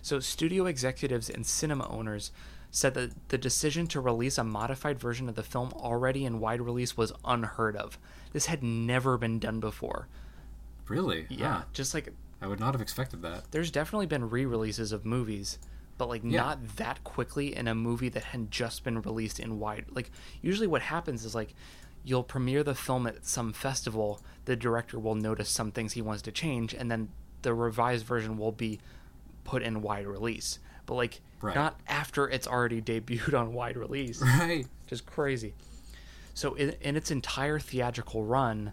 So, 0.03 0.19
studio 0.21 0.67
executives 0.67 1.29
and 1.31 1.45
cinema 1.47 1.89
owners 1.89 2.33
said 2.71 2.95
that 2.95 3.29
the 3.29 3.39
decision 3.39 3.87
to 3.89 4.01
release 4.01 4.39
a 4.39 4.45
modified 4.45 4.99
version 5.01 5.29
of 5.29 5.35
the 5.35 5.43
film 5.43 5.73
already 5.75 6.25
in 6.25 6.39
wide 6.41 6.61
release 6.61 6.97
was 6.97 7.13
unheard 7.25 7.77
of. 7.77 7.99
This 8.33 8.47
had 8.47 8.63
never 8.63 9.19
been 9.19 9.39
done 9.41 9.59
before. 9.61 10.07
Really? 10.89 11.27
Yeah, 11.29 11.59
Huh. 11.59 11.65
just 11.73 11.95
like 11.95 12.13
I 12.41 12.47
would 12.47 12.61
not 12.61 12.75
have 12.75 12.81
expected 12.81 13.23
that. 13.23 13.51
there's 13.51 13.71
definitely 13.71 14.07
been 14.07 14.31
re-releases 14.31 14.93
of 14.93 15.05
movies, 15.05 15.59
but 15.99 16.09
like 16.09 16.23
Yeah. 16.25 16.37
not 16.41 16.77
that 16.77 17.03
quickly 17.05 17.55
in 17.55 17.69
a 17.69 17.75
movie 17.75 18.09
that 18.09 18.25
had 18.25 18.51
just 18.51 18.85
been 18.85 19.03
released 19.03 19.39
in 19.41 19.59
wide. 19.59 19.87
Like 19.91 20.11
usually 20.41 20.67
what 20.69 20.83
happens 20.83 21.25
is 21.25 21.35
like 21.35 21.55
you'll 22.03 22.23
premiere 22.25 22.63
the 22.65 22.75
film 22.75 23.07
at 23.07 23.27
some 23.27 23.53
festival, 23.53 24.23
the 24.47 24.57
director 24.57 24.99
will 24.99 25.15
notice 25.17 25.51
some 25.51 25.71
things 25.71 25.93
he 25.93 26.03
wants 26.03 26.23
to 26.23 26.33
change 26.33 26.73
and 26.73 26.91
then 26.91 27.09
the 27.43 27.53
revised 27.53 28.07
version 28.07 28.39
will 28.39 28.53
be 28.53 28.79
put 29.45 29.63
in 29.63 29.83
wide 29.83 30.07
release. 30.07 30.59
But 30.87 30.95
like 30.95 31.21
Right. 31.43 31.55
not 31.55 31.81
after 31.89 32.29
it's 32.29 32.47
already 32.47 32.83
debuted 32.83 33.39
on 33.39 33.55
wide 33.55 33.77
release. 33.77 34.21
Right. 34.21 34.67
Just 34.87 35.07
crazy. 35.07 35.55
So 36.35 36.55
in, 36.55 36.75
in 36.83 36.97
its 36.97 37.11
entire 37.11 37.59
theatrical 37.59 38.25
run, 38.25 38.73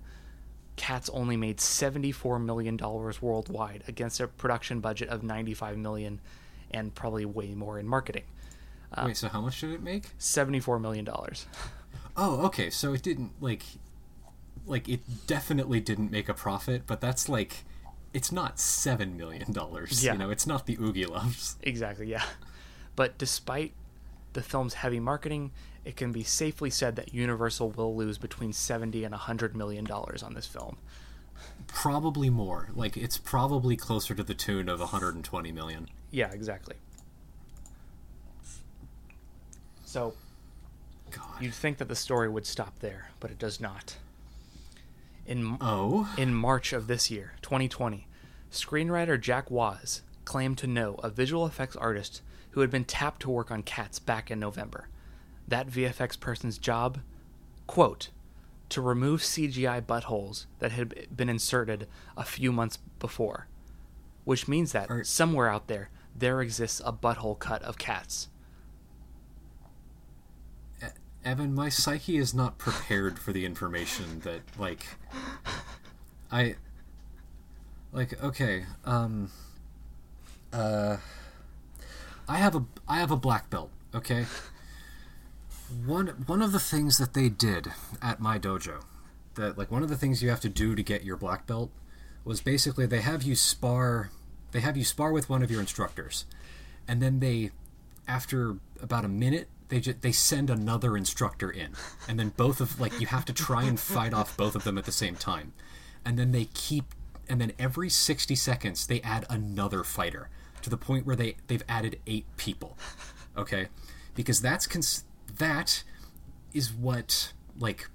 Cats 0.75 1.09
only 1.09 1.37
made 1.37 1.57
$74 1.57 2.43
million 2.43 2.77
worldwide 2.77 3.83
against 3.87 4.19
a 4.19 4.27
production 4.27 4.79
budget 4.79 5.09
of 5.09 5.23
95 5.23 5.75
million 5.77 6.19
and 6.71 6.93
probably 6.93 7.25
way 7.25 7.55
more 7.55 7.79
in 7.79 7.87
marketing. 7.87 8.25
Uh, 8.93 9.03
Wait, 9.07 9.17
so 9.17 9.27
how 9.27 9.41
much 9.41 9.59
did 9.61 9.71
it 9.71 9.81
make? 9.81 10.15
$74 10.19 10.79
million. 10.79 11.07
Oh, 12.15 12.45
okay. 12.45 12.69
So 12.69 12.93
it 12.93 13.01
didn't 13.01 13.31
like, 13.41 13.63
like 14.65 14.87
it 14.87 15.01
definitely 15.25 15.79
didn't 15.79 16.11
make 16.11 16.29
a 16.29 16.33
profit, 16.33 16.83
but 16.85 17.01
that's 17.01 17.27
like, 17.27 17.63
it's 18.13 18.31
not 18.31 18.59
seven 18.59 19.17
million 19.17 19.51
dollars. 19.51 20.03
Yeah. 20.03 20.13
You 20.13 20.19
know, 20.19 20.29
it's 20.29 20.47
not 20.47 20.65
the 20.65 20.77
Oogieloves. 20.77 21.55
Exactly, 21.61 22.07
yeah. 22.07 22.23
But 22.95 23.17
despite 23.17 23.73
the 24.33 24.41
film's 24.41 24.75
heavy 24.75 24.99
marketing, 24.99 25.51
it 25.85 25.95
can 25.95 26.11
be 26.11 26.23
safely 26.23 26.69
said 26.69 26.95
that 26.95 27.13
Universal 27.13 27.71
will 27.71 27.95
lose 27.95 28.17
between 28.17 28.53
70 28.53 29.03
and 29.03 29.11
100 29.13 29.55
million 29.55 29.85
dollars 29.85 30.23
on 30.23 30.33
this 30.33 30.45
film. 30.45 30.77
Probably 31.67 32.29
more. 32.29 32.69
Like 32.73 32.97
it's 32.97 33.17
probably 33.17 33.75
closer 33.75 34.15
to 34.15 34.23
the 34.23 34.33
tune 34.33 34.69
of 34.69 34.79
120 34.79 35.51
million. 35.51 35.87
Yeah, 36.11 36.31
exactly. 36.31 36.75
So, 39.85 40.13
God. 41.11 41.41
You'd 41.41 41.53
think 41.53 41.77
that 41.77 41.87
the 41.87 41.95
story 41.95 42.27
would 42.27 42.45
stop 42.45 42.79
there, 42.79 43.09
but 43.19 43.31
it 43.31 43.39
does 43.39 43.61
not. 43.61 43.95
In 45.27 45.57
Oh. 45.59 46.11
in 46.17 46.33
March 46.33 46.71
of 46.73 46.87
this 46.87 47.11
year, 47.11 47.33
2020, 47.41 48.07
screenwriter 48.49 49.19
Jack 49.19 49.51
Waz 49.51 50.01
claimed 50.25 50.57
to 50.59 50.67
know 50.67 50.95
a 50.95 51.09
visual 51.09 51.45
effects 51.45 51.75
artist 51.75 52.21
who 52.51 52.61
had 52.61 52.69
been 52.71 52.85
tapped 52.85 53.21
to 53.23 53.29
work 53.29 53.51
on 53.51 53.61
Cats 53.61 53.99
back 53.99 54.31
in 54.31 54.39
November. 54.39 54.87
That 55.47 55.67
VFX 55.69 56.17
person's 56.19 56.57
job, 56.57 56.99
quote, 57.67 58.09
to 58.69 58.81
remove 58.81 59.21
CGI 59.21 59.81
buttholes 59.81 60.45
that 60.59 60.71
had 60.71 61.07
been 61.15 61.29
inserted 61.29 61.87
a 62.15 62.23
few 62.23 62.51
months 62.51 62.77
before, 62.99 63.47
which 64.23 64.47
means 64.47 64.71
that 64.71 64.89
Are- 64.89 65.03
somewhere 65.03 65.49
out 65.49 65.67
there 65.67 65.89
there 66.15 66.41
exists 66.41 66.81
a 66.83 66.91
butthole 66.91 67.37
cut 67.37 67.61
of 67.63 67.77
Cats. 67.77 68.29
Evan, 71.27 71.53
my 71.53 71.67
psyche 71.67 72.15
is 72.15 72.33
not 72.33 72.57
prepared 72.57 73.19
for 73.19 73.33
the 73.33 73.45
information 73.45 74.21
that 74.21 74.39
like 74.57 74.85
I 76.31 76.55
like 77.91 78.23
okay, 78.23 78.63
um 78.85 79.29
uh 80.53 80.95
I 82.29 82.37
have 82.37 82.55
a 82.55 82.63
I 82.87 82.99
have 82.99 83.11
a 83.11 83.17
black 83.17 83.49
belt, 83.49 83.71
okay? 83.93 84.25
One 85.85 86.07
one 86.27 86.41
of 86.41 86.53
the 86.53 86.59
things 86.59 86.97
that 86.97 87.13
they 87.13 87.27
did 87.27 87.73
at 88.01 88.21
my 88.21 88.39
dojo 88.39 88.85
that 89.35 89.57
like 89.57 89.69
one 89.69 89.83
of 89.83 89.89
the 89.89 89.97
things 89.97 90.23
you 90.23 90.29
have 90.29 90.39
to 90.39 90.49
do 90.49 90.75
to 90.75 90.81
get 90.81 91.03
your 91.03 91.17
black 91.17 91.45
belt 91.45 91.71
was 92.23 92.39
basically 92.39 92.85
they 92.85 93.01
have 93.01 93.23
you 93.23 93.35
spar 93.35 94.11
they 94.53 94.61
have 94.61 94.77
you 94.77 94.85
spar 94.85 95.11
with 95.11 95.29
one 95.29 95.43
of 95.43 95.51
your 95.51 95.59
instructors 95.59 96.23
and 96.87 97.01
then 97.01 97.19
they 97.19 97.51
after 98.07 98.55
about 98.81 99.03
a 99.03 99.09
minute 99.09 99.49
they 99.69 99.79
just 99.79 100.01
they 100.01 100.11
send 100.11 100.49
another 100.49 100.97
instructor 100.97 101.49
in. 101.49 101.73
And 102.07 102.19
then 102.19 102.29
both 102.35 102.61
of 102.61 102.79
like 102.79 102.99
you 102.99 103.07
have 103.07 103.25
to 103.25 103.33
try 103.33 103.63
and 103.63 103.79
fight 103.79 104.13
off 104.13 104.35
both 104.37 104.55
of 104.55 104.63
them 104.63 104.77
at 104.77 104.85
the 104.85 104.91
same 104.91 105.15
time. 105.15 105.53
And 106.05 106.17
then 106.17 106.31
they 106.31 106.45
keep 106.53 106.93
and 107.29 107.41
then 107.41 107.51
every 107.59 107.89
60 107.89 108.35
seconds 108.35 108.87
they 108.87 109.01
add 109.01 109.25
another 109.29 109.83
fighter 109.83 110.29
to 110.61 110.69
the 110.69 110.77
point 110.77 111.05
where 111.05 111.15
they 111.15 111.35
they've 111.47 111.63
added 111.67 111.99
eight 112.07 112.25
people. 112.37 112.77
Okay? 113.37 113.67
Because 114.15 114.41
that's 114.41 114.65
cons- 114.65 115.03
that 115.37 115.83
is 116.53 116.73
what 116.73 117.33
like 117.59 117.89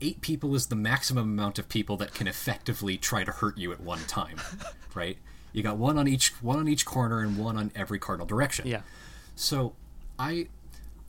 eight 0.00 0.20
people 0.20 0.54
is 0.54 0.66
the 0.66 0.76
maximum 0.76 1.24
amount 1.24 1.58
of 1.58 1.68
people 1.68 1.96
that 1.96 2.12
can 2.12 2.26
effectively 2.26 2.98
try 2.98 3.24
to 3.24 3.30
hurt 3.30 3.56
you 3.56 3.72
at 3.72 3.80
one 3.80 4.00
time 4.00 4.38
right? 4.94 5.18
You 5.52 5.62
got 5.62 5.76
one 5.76 5.98
on 5.98 6.08
each 6.08 6.30
one 6.42 6.58
on 6.58 6.68
each 6.68 6.84
corner 6.84 7.20
and 7.20 7.36
one 7.36 7.56
on 7.56 7.70
every 7.74 7.98
cardinal 7.98 8.26
direction. 8.26 8.66
Yeah. 8.66 8.82
so 9.34 9.74
I 10.18 10.48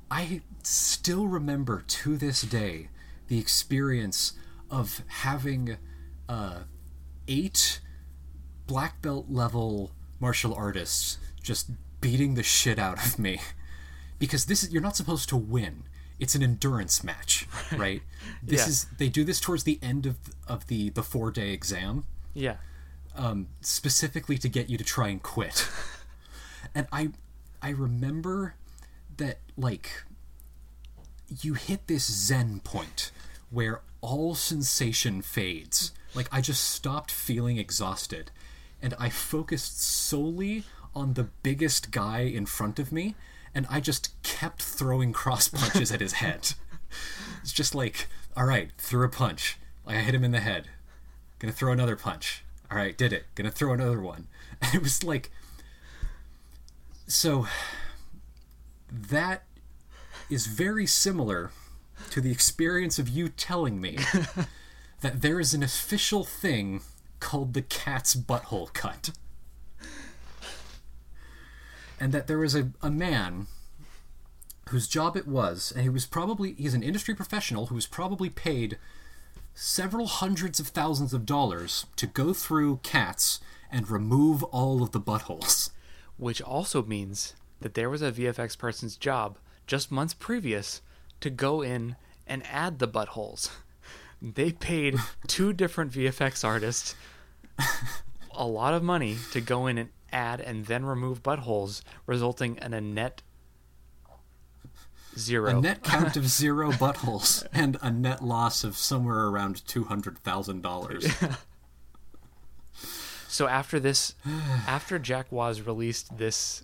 I 0.09 0.41
still 0.63 1.27
remember 1.27 1.83
to 1.87 2.17
this 2.17 2.41
day 2.41 2.89
the 3.27 3.39
experience 3.39 4.33
of 4.69 5.01
having 5.07 5.77
uh, 6.29 6.59
eight 7.27 7.81
black 8.67 9.01
belt 9.01 9.25
level 9.29 9.91
martial 10.19 10.53
artists 10.53 11.17
just 11.41 11.69
beating 12.01 12.35
the 12.35 12.43
shit 12.43 12.79
out 12.79 13.03
of 13.05 13.19
me 13.19 13.39
because 14.19 14.45
this 14.45 14.63
is 14.63 14.71
you're 14.73 14.81
not 14.81 14.95
supposed 14.95 15.29
to 15.29 15.37
win 15.37 15.83
it's 16.19 16.33
an 16.35 16.41
endurance 16.41 17.03
match 17.03 17.47
right 17.75 18.01
this 18.43 18.61
Yeah. 18.61 18.67
is 18.67 18.85
they 18.97 19.09
do 19.09 19.23
this 19.23 19.39
towards 19.39 19.63
the 19.63 19.77
end 19.81 20.05
of 20.05 20.17
of 20.47 20.67
the 20.67 20.89
the 20.89 21.03
4 21.03 21.31
day 21.31 21.51
exam 21.51 22.05
Yeah. 22.33 22.55
um, 23.15 23.47
specifically 23.61 24.37
to 24.39 24.49
get 24.49 24.69
you 24.69 24.77
to 24.77 24.83
try 24.83 25.09
and 25.09 25.21
quit. 25.21 25.67
and 26.75 26.87
I, 26.91 27.09
I 27.61 27.69
remember 27.69 28.55
that 29.17 29.39
like 29.57 30.03
you 31.41 31.53
hit 31.53 31.87
this 31.87 32.11
zen 32.11 32.59
point 32.59 33.11
where 33.49 33.81
all 34.01 34.35
sensation 34.35 35.21
fades. 35.21 35.91
Like 36.13 36.27
I 36.31 36.41
just 36.41 36.63
stopped 36.63 37.11
feeling 37.11 37.57
exhausted, 37.57 38.31
and 38.81 38.93
I 38.99 39.09
focused 39.09 39.81
solely 39.81 40.63
on 40.93 41.13
the 41.13 41.29
biggest 41.43 41.91
guy 41.91 42.19
in 42.19 42.45
front 42.45 42.79
of 42.79 42.91
me, 42.91 43.15
and 43.53 43.65
I 43.69 43.79
just 43.79 44.21
kept 44.23 44.61
throwing 44.61 45.11
cross 45.11 45.47
punches 45.47 45.91
at 45.91 46.01
his 46.01 46.13
head. 46.23 46.53
It's 47.41 47.51
just 47.51 47.75
like, 47.75 48.07
all 48.37 48.45
right, 48.45 48.71
threw 48.77 49.05
a 49.05 49.09
punch. 49.09 49.57
Like 49.85 49.97
I 49.97 50.01
hit 50.01 50.15
him 50.15 50.23
in 50.23 50.31
the 50.31 50.39
head. 50.39 50.67
Gonna 51.39 51.51
throw 51.51 51.71
another 51.71 51.95
punch. 51.95 52.43
All 52.71 52.77
right, 52.77 52.97
did 52.97 53.11
it. 53.11 53.25
Gonna 53.35 53.51
throw 53.51 53.73
another 53.73 54.01
one. 54.01 54.27
And 54.61 54.73
it 54.73 54.81
was 54.81 55.03
like, 55.03 55.31
so 57.07 57.45
that 58.91 59.43
is 60.29 60.47
very 60.47 60.85
similar 60.85 61.51
to 62.11 62.21
the 62.21 62.31
experience 62.31 62.99
of 62.99 63.09
you 63.09 63.29
telling 63.29 63.79
me 63.79 63.97
that 65.01 65.21
there 65.21 65.39
is 65.39 65.53
an 65.53 65.63
official 65.63 66.23
thing 66.23 66.81
called 67.19 67.53
the 67.53 67.61
cat's 67.61 68.15
butthole 68.15 68.71
cut. 68.73 69.11
And 71.99 72.11
that 72.11 72.27
there 72.27 72.39
was 72.39 72.55
a, 72.55 72.71
a 72.81 72.91
man 72.91 73.47
whose 74.69 74.87
job 74.87 75.15
it 75.15 75.27
was, 75.27 75.71
and 75.71 75.83
he 75.83 75.89
was 75.89 76.05
probably, 76.05 76.53
he's 76.53 76.73
an 76.73 76.83
industry 76.83 77.15
professional 77.15 77.67
who 77.67 77.75
was 77.75 77.87
probably 77.87 78.29
paid 78.29 78.77
several 79.53 80.07
hundreds 80.07 80.59
of 80.59 80.67
thousands 80.67 81.13
of 81.13 81.25
dollars 81.25 81.85
to 81.95 82.07
go 82.07 82.33
through 82.33 82.79
cats 82.83 83.39
and 83.71 83.89
remove 83.89 84.43
all 84.43 84.83
of 84.83 84.91
the 84.91 84.99
buttholes. 84.99 85.69
Which 86.17 86.41
also 86.41 86.83
means 86.83 87.33
that 87.61 87.73
there 87.73 87.89
was 87.89 88.01
a 88.01 88.11
VFX 88.11 88.57
person's 88.57 88.97
job 88.97 89.37
just 89.67 89.91
months 89.91 90.13
previous 90.13 90.81
to 91.21 91.29
go 91.29 91.61
in 91.61 91.95
and 92.27 92.43
add 92.51 92.79
the 92.79 92.87
buttholes. 92.87 93.49
They 94.21 94.53
paid 94.53 94.95
two 95.27 95.51
different 95.51 95.91
VFX 95.91 96.43
artists 96.43 96.95
a 98.33 98.45
lot 98.45 98.73
of 98.73 98.83
money 98.83 99.17
to 99.31 99.41
go 99.41 99.67
in 99.67 99.77
and 99.77 99.89
add 100.11 100.39
and 100.41 100.65
then 100.65 100.85
remove 100.85 101.23
buttholes, 101.23 101.81
resulting 102.05 102.57
in 102.61 102.73
a 102.73 102.81
net 102.81 103.21
zero. 105.17 105.57
A 105.57 105.61
net 105.61 105.83
count 105.83 106.17
of 106.17 106.27
zero 106.27 106.71
buttholes 106.71 107.45
and 107.53 107.77
a 107.81 107.91
net 107.91 108.23
loss 108.23 108.63
of 108.63 108.77
somewhere 108.77 109.27
around 109.27 109.65
two 109.67 109.85
hundred 109.85 110.17
thousand 110.19 110.61
dollars. 110.61 111.07
So 113.27 113.47
after 113.47 113.79
this, 113.81 114.15
after 114.65 114.97
Jack 114.97 115.29
Waz 115.29 115.61
released 115.61 116.17
this 116.17 116.63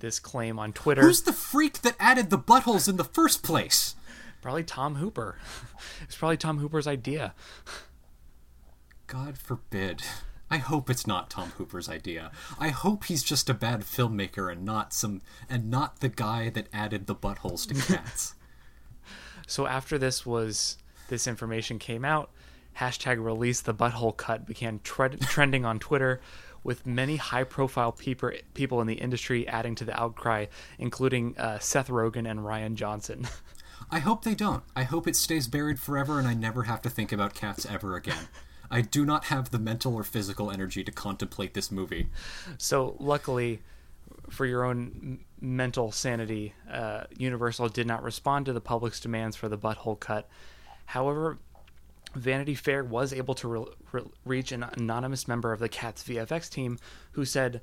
this 0.00 0.18
claim 0.18 0.58
on 0.58 0.72
Twitter, 0.72 1.02
Who's 1.02 1.22
the 1.22 1.32
freak 1.32 1.82
that 1.82 1.96
added 1.98 2.30
the 2.30 2.38
buttholes 2.38 2.88
in 2.88 2.96
the 2.96 3.04
first 3.04 3.42
place? 3.42 3.94
probably 4.42 4.64
Tom 4.64 4.96
Hooper. 4.96 5.38
it's 6.02 6.16
probably 6.16 6.36
Tom 6.36 6.58
Hooper's 6.58 6.86
idea. 6.86 7.34
God 9.06 9.38
forbid. 9.38 10.02
I 10.50 10.58
hope 10.58 10.90
it's 10.90 11.06
not 11.06 11.30
Tom 11.30 11.50
Hooper's 11.56 11.88
idea. 11.88 12.30
I 12.58 12.68
hope 12.68 13.04
he's 13.04 13.22
just 13.22 13.48
a 13.48 13.54
bad 13.54 13.80
filmmaker 13.80 14.52
and 14.52 14.64
not 14.64 14.92
some 14.92 15.22
and 15.48 15.70
not 15.70 16.00
the 16.00 16.08
guy 16.10 16.50
that 16.50 16.68
added 16.72 17.06
the 17.06 17.14
buttholes 17.14 17.66
to 17.68 17.74
cats. 17.92 18.34
So 19.46 19.66
after 19.66 19.98
this 19.98 20.24
was 20.24 20.78
this 21.08 21.26
information 21.26 21.78
came 21.78 22.02
out, 22.02 22.30
hashtag 22.78 23.22
release 23.22 23.60
the 23.60 23.74
butthole 23.74 24.16
cut 24.16 24.46
began 24.46 24.80
tre- 24.82 25.16
trending 25.16 25.66
on 25.66 25.78
Twitter, 25.78 26.20
with 26.64 26.86
many 26.86 27.16
high-profile 27.16 27.92
people 27.92 28.32
people 28.54 28.80
in 28.80 28.86
the 28.86 28.94
industry 28.94 29.46
adding 29.46 29.74
to 29.76 29.84
the 29.84 29.98
outcry, 30.00 30.46
including 30.78 31.36
uh, 31.38 31.58
Seth 31.60 31.88
Rogen 31.88 32.28
and 32.28 32.40
Rian 32.40 32.74
Johnson. 32.74 33.28
I 33.90 34.00
hope 34.00 34.24
they 34.24 34.34
don't. 34.34 34.64
I 34.74 34.82
hope 34.82 35.06
it 35.06 35.14
stays 35.14 35.46
buried 35.46 35.78
forever 35.78 36.18
and 36.18 36.26
I 36.26 36.34
never 36.34 36.64
have 36.64 36.82
to 36.82 36.90
think 36.90 37.12
about 37.12 37.34
cats 37.34 37.66
ever 37.66 37.94
again. 37.94 38.28
I 38.70 38.80
do 38.80 39.04
not 39.04 39.26
have 39.26 39.50
the 39.50 39.58
mental 39.58 39.94
or 39.94 40.02
physical 40.02 40.50
energy 40.50 40.82
to 40.82 40.90
contemplate 40.90 41.54
this 41.54 41.70
movie. 41.70 42.08
So 42.58 42.96
luckily, 42.98 43.60
for 44.30 44.46
your 44.46 44.64
own 44.64 45.20
mental 45.40 45.92
sanity, 45.92 46.54
uh, 46.70 47.04
Universal 47.16 47.68
did 47.68 47.86
not 47.86 48.02
respond 48.02 48.46
to 48.46 48.52
the 48.52 48.60
public's 48.60 49.00
demands 49.00 49.36
for 49.36 49.48
the 49.48 49.58
butthole 49.58 50.00
cut. 50.00 50.28
However, 50.86 51.38
Vanity 52.14 52.54
Fair 52.54 52.84
was 52.84 53.12
able 53.12 53.34
to 53.34 53.48
re- 53.48 53.64
re- 53.92 54.10
reach 54.24 54.52
an 54.52 54.62
anonymous 54.62 55.26
member 55.26 55.52
of 55.52 55.60
the 55.60 55.68
Cats 55.68 56.02
VFX 56.04 56.48
team 56.50 56.78
who 57.12 57.24
said, 57.24 57.60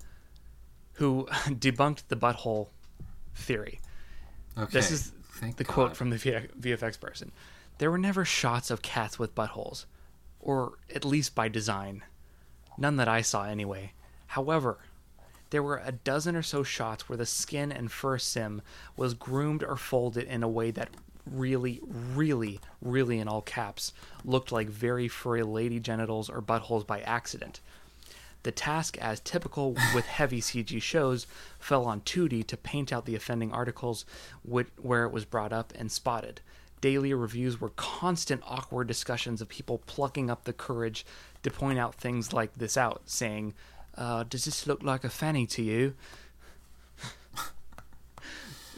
who 0.94 1.28
debunked 1.32 2.04
the 2.08 2.16
butthole 2.16 2.68
theory. 3.36 3.80
Okay. 4.58 4.72
This 4.72 4.92
is 4.92 5.14
thank 5.36 5.58
the 5.58 5.64
God. 5.64 5.74
quote 5.74 5.98
from 5.98 6.10
the 6.10 6.18
V- 6.18 6.48
VFX 6.60 7.00
person. 7.00 7.32
There 7.78 7.90
were 7.90 7.98
never 7.98 8.26
shots 8.26 8.70
of 8.70 8.82
cats 8.82 9.18
with 9.18 9.34
buttholes, 9.34 9.86
or 10.40 10.74
at 10.94 11.06
least 11.06 11.34
by 11.34 11.48
design. 11.48 12.04
None 12.78 12.98
that 12.98 13.08
I 13.08 13.22
saw, 13.22 13.46
anyway. 13.46 13.94
However, 14.28 14.78
there 15.50 15.64
were 15.64 15.82
a 15.84 15.92
dozen 15.92 16.36
or 16.36 16.42
so 16.42 16.64
shots 16.64 17.10
where 17.10 17.18
the 17.18 17.26
skin 17.26 17.72
and 17.72 17.92
fur 17.92 18.18
sim 18.18 18.62
was 18.96 19.14
groomed 19.14 19.64
or 19.64 19.76
folded 19.76 20.26
in 20.26 20.44
a 20.44 20.48
way 20.48 20.72
that 20.72 20.90
really, 21.26 21.80
really, 21.84 22.60
really, 22.82 23.20
in 23.20 23.28
all 23.28 23.42
caps, 23.42 23.94
looked 24.24 24.52
like 24.52 24.70
very 24.70 25.08
furry 25.08 25.44
lady 25.44 25.80
genitals 25.80 26.30
or 26.30 26.42
buttholes 26.42 26.86
by 26.86 27.02
accident. 27.02 27.60
The 28.44 28.52
task, 28.52 28.98
as 28.98 29.20
typical 29.20 29.76
with 29.94 30.06
heavy 30.06 30.42
CG 30.42 30.82
shows, 30.82 31.28
fell 31.60 31.86
on 31.86 32.02
2D 32.02 32.48
to 32.48 32.58
paint 32.58 32.92
out 32.92 33.06
the 33.06 33.16
offending 33.16 33.52
articles 33.52 34.06
where 34.44 35.06
it 35.06 35.12
was 35.12 35.26
brought 35.26 35.54
up 35.54 35.74
and 35.76 35.92
spotted. 35.92 36.42
Daily 36.82 37.14
reviews 37.14 37.62
were 37.62 37.70
constant 37.76 38.42
awkward 38.44 38.88
discussions 38.88 39.42
of 39.42 39.50
people 39.50 39.84
plucking 39.86 40.32
up 40.32 40.46
the 40.46 40.54
courage 40.54 41.06
to 41.44 41.52
point 41.52 41.78
out 41.78 41.94
things 41.94 42.34
like 42.34 42.56
this 42.56 42.76
out, 42.76 43.04
saying, 43.06 43.54
uh, 43.96 44.24
Does 44.24 44.46
this 44.46 44.66
look 44.66 44.82
like 44.82 45.04
a 45.04 45.10
fanny 45.10 45.46
to 45.48 45.62
you? 45.62 45.94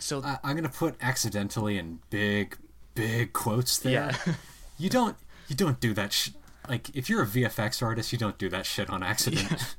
So, 0.03 0.21
I, 0.21 0.37
I'm 0.43 0.55
gonna 0.55 0.69
put 0.69 0.95
accidentally 1.01 1.77
in 1.77 1.99
big, 2.09 2.57
big 2.93 3.33
quotes 3.33 3.77
there. 3.79 3.91
yeah. 4.25 4.33
You 4.77 4.89
don't. 4.89 5.15
You 5.47 5.55
don't 5.55 5.79
do 5.79 5.93
that. 5.93 6.11
Sh- 6.11 6.31
like 6.67 6.93
if 6.95 7.07
you're 7.09 7.21
a 7.21 7.27
VFX 7.27 7.81
artist, 7.83 8.11
you 8.11 8.17
don't 8.17 8.37
do 8.39 8.49
that 8.49 8.65
shit 8.65 8.89
on 8.89 9.03
accident. 9.03 9.75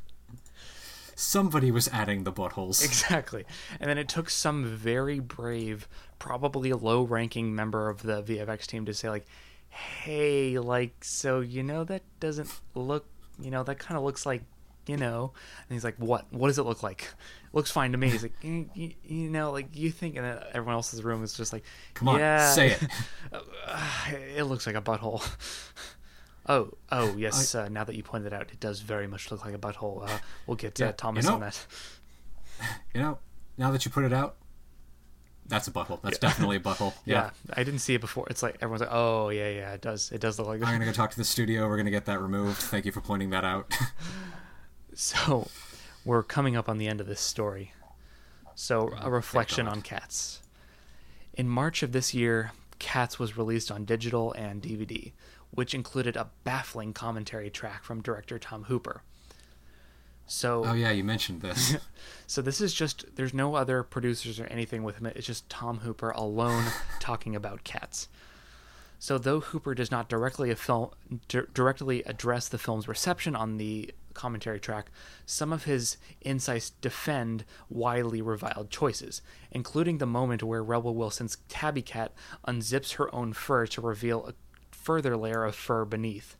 Somebody 1.16 1.70
was 1.70 1.88
adding 1.88 2.24
the 2.24 2.32
buttholes. 2.32 2.84
Exactly. 2.84 3.44
And 3.80 3.90
then 3.90 3.98
it 3.98 4.08
took 4.08 4.30
some 4.30 4.64
very 4.64 5.18
brave, 5.20 5.88
probably 6.18 6.72
low 6.72 7.02
ranking 7.02 7.54
member 7.54 7.88
of 7.88 8.02
the 8.02 8.22
VFX 8.22 8.66
team 8.66 8.84
to 8.86 8.94
say, 8.94 9.10
like, 9.10 9.26
hey, 9.68 10.58
like, 10.58 11.04
so, 11.04 11.40
you 11.40 11.62
know, 11.62 11.84
that 11.84 12.02
doesn't 12.20 12.50
look, 12.74 13.06
you 13.40 13.50
know, 13.50 13.62
that 13.64 13.78
kind 13.78 13.96
of 13.98 14.04
looks 14.04 14.24
like, 14.24 14.42
you 14.86 14.96
know. 14.96 15.32
And 15.68 15.74
he's 15.74 15.84
like, 15.84 15.96
what? 15.96 16.32
What 16.32 16.48
does 16.48 16.58
it 16.58 16.64
look 16.64 16.82
like? 16.82 17.02
It 17.02 17.54
looks 17.54 17.70
fine 17.70 17.92
to 17.92 17.98
me. 17.98 18.10
He's 18.10 18.22
like, 18.22 18.32
you, 18.42 18.68
you, 18.74 18.92
you 19.04 19.30
know, 19.30 19.52
like, 19.52 19.68
you 19.76 19.90
think, 19.90 20.16
and 20.16 20.26
everyone 20.52 20.74
else's 20.74 21.02
room 21.02 21.22
is 21.22 21.34
just 21.34 21.52
like, 21.52 21.64
Come 21.94 22.08
on, 22.08 22.18
yeah, 22.18 22.50
say 22.50 22.72
it. 22.72 22.82
it 24.36 24.44
looks 24.44 24.66
like 24.66 24.76
a 24.76 24.82
butthole. 24.82 25.22
Oh, 26.46 26.72
oh 26.92 27.16
yes. 27.16 27.54
uh, 27.54 27.68
now 27.70 27.84
that 27.84 27.96
you 27.96 28.02
pointed 28.02 28.34
it 28.34 28.36
out, 28.36 28.50
it 28.52 28.60
does 28.60 28.80
very 28.80 29.06
much 29.06 29.30
look 29.30 29.46
like 29.46 29.54
a 29.54 29.58
butthole. 29.58 30.06
Uh, 30.06 30.18
we'll 30.46 30.56
get 30.56 30.78
uh, 30.78 30.84
Yeah, 30.84 30.90
you 30.90 30.94
Thomas 30.94 31.24
know- 31.26 31.34
on 31.34 31.40
that. 31.40 31.66
You 32.94 33.00
know, 33.00 33.18
now 33.58 33.70
that 33.72 33.84
you 33.84 33.90
put 33.90 34.04
it 34.04 34.12
out, 34.12 34.36
that's 35.46 35.66
a 35.66 35.70
butthole. 35.72 36.00
That's 36.02 36.18
definitely 36.18 36.56
a 36.56 36.60
butthole. 36.60 36.92
Yeah. 37.04 37.30
Yeah. 37.48 37.54
I 37.56 37.64
didn't 37.64 37.80
see 37.80 37.94
it 37.94 38.00
before. 38.00 38.26
It's 38.30 38.42
like 38.42 38.56
everyone's 38.56 38.80
like, 38.82 38.92
"Oh 38.92 39.30
yeah, 39.30 39.48
yeah, 39.48 39.72
it 39.72 39.80
does. 39.80 40.12
It 40.12 40.20
does 40.20 40.38
look 40.38 40.48
like 40.48 40.62
I'm 40.62 40.72
gonna 40.74 40.84
go 40.84 40.92
talk 40.92 41.10
to 41.10 41.16
the 41.16 41.24
studio. 41.24 41.66
We're 41.68 41.76
gonna 41.78 41.90
get 41.90 42.04
that 42.04 42.20
removed. 42.20 42.58
Thank 42.58 42.84
you 42.84 42.92
for 42.92 43.00
pointing 43.00 43.30
that 43.30 43.44
out. 43.44 43.74
So, 44.94 45.48
we're 46.04 46.22
coming 46.22 46.56
up 46.56 46.68
on 46.68 46.78
the 46.78 46.86
end 46.86 47.00
of 47.00 47.06
this 47.06 47.20
story. 47.20 47.72
So, 48.54 48.92
a 49.00 49.10
reflection 49.10 49.66
on 49.66 49.82
Cats. 49.82 50.40
In 51.34 51.48
March 51.48 51.82
of 51.82 51.92
this 51.92 52.14
year, 52.14 52.52
Cats 52.78 53.18
was 53.18 53.36
released 53.36 53.70
on 53.70 53.84
digital 53.84 54.32
and 54.32 54.62
DVD, 54.62 55.12
which 55.50 55.74
included 55.74 56.16
a 56.16 56.28
baffling 56.44 56.92
commentary 56.92 57.50
track 57.50 57.82
from 57.82 58.00
director 58.00 58.38
Tom 58.38 58.64
Hooper. 58.64 59.02
So, 60.26 60.64
oh 60.64 60.72
yeah, 60.72 60.90
you 60.90 61.04
mentioned 61.04 61.42
this. 61.42 61.76
So 62.26 62.40
this 62.40 62.60
is 62.60 62.72
just 62.72 63.04
there's 63.16 63.34
no 63.34 63.54
other 63.54 63.82
producers 63.82 64.40
or 64.40 64.46
anything 64.46 64.82
with 64.82 64.96
him. 64.96 65.06
It's 65.06 65.26
just 65.26 65.48
Tom 65.50 65.80
Hooper 65.80 66.10
alone 66.10 66.64
talking 67.00 67.36
about 67.36 67.64
cats. 67.64 68.08
So 68.98 69.18
though 69.18 69.40
Hooper 69.40 69.74
does 69.74 69.90
not 69.90 70.08
directly 70.08 70.50
a 70.50 70.56
film, 70.56 70.90
di- 71.28 71.42
directly 71.52 72.02
address 72.04 72.48
the 72.48 72.56
film's 72.56 72.88
reception 72.88 73.36
on 73.36 73.58
the 73.58 73.90
commentary 74.14 74.60
track, 74.60 74.90
some 75.26 75.52
of 75.52 75.64
his 75.64 75.96
insights 76.20 76.70
defend 76.70 77.44
widely 77.68 78.22
reviled 78.22 78.70
choices, 78.70 79.22
including 79.50 79.98
the 79.98 80.06
moment 80.06 80.42
where 80.42 80.62
Rebel 80.62 80.94
Wilson's 80.94 81.38
tabby 81.48 81.82
cat 81.82 82.12
unzips 82.46 82.94
her 82.94 83.14
own 83.14 83.32
fur 83.32 83.66
to 83.66 83.80
reveal 83.80 84.26
a 84.26 84.34
further 84.70 85.16
layer 85.16 85.44
of 85.44 85.54
fur 85.54 85.84
beneath. 85.84 86.36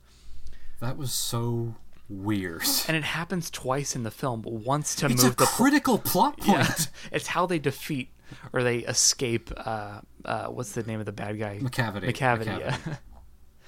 That 0.79 0.97
was 0.97 1.11
so 1.11 1.75
weird. 2.09 2.63
And 2.87 2.95
it 2.95 3.03
happens 3.03 3.49
twice 3.49 3.95
in 3.95 4.03
the 4.03 4.11
film, 4.11 4.43
once 4.45 4.95
to 4.95 5.07
It's 5.07 5.23
move 5.23 5.33
a 5.33 5.35
the 5.35 5.45
critical 5.45 5.97
plot 5.97 6.37
point. 6.37 6.57
Yeah, 6.57 6.75
it's 7.11 7.27
how 7.27 7.45
they 7.45 7.59
defeat 7.59 8.09
or 8.53 8.63
they 8.63 8.79
escape. 8.79 9.51
Uh, 9.57 10.01
uh, 10.23 10.47
what's 10.47 10.73
the 10.73 10.83
name 10.83 10.99
of 10.99 11.05
the 11.05 11.11
bad 11.11 11.39
guy? 11.39 11.59
Macavity. 11.59 12.11
Macavity. 12.11 12.45
Macavity. 12.45 12.59
Yeah. 12.59 12.77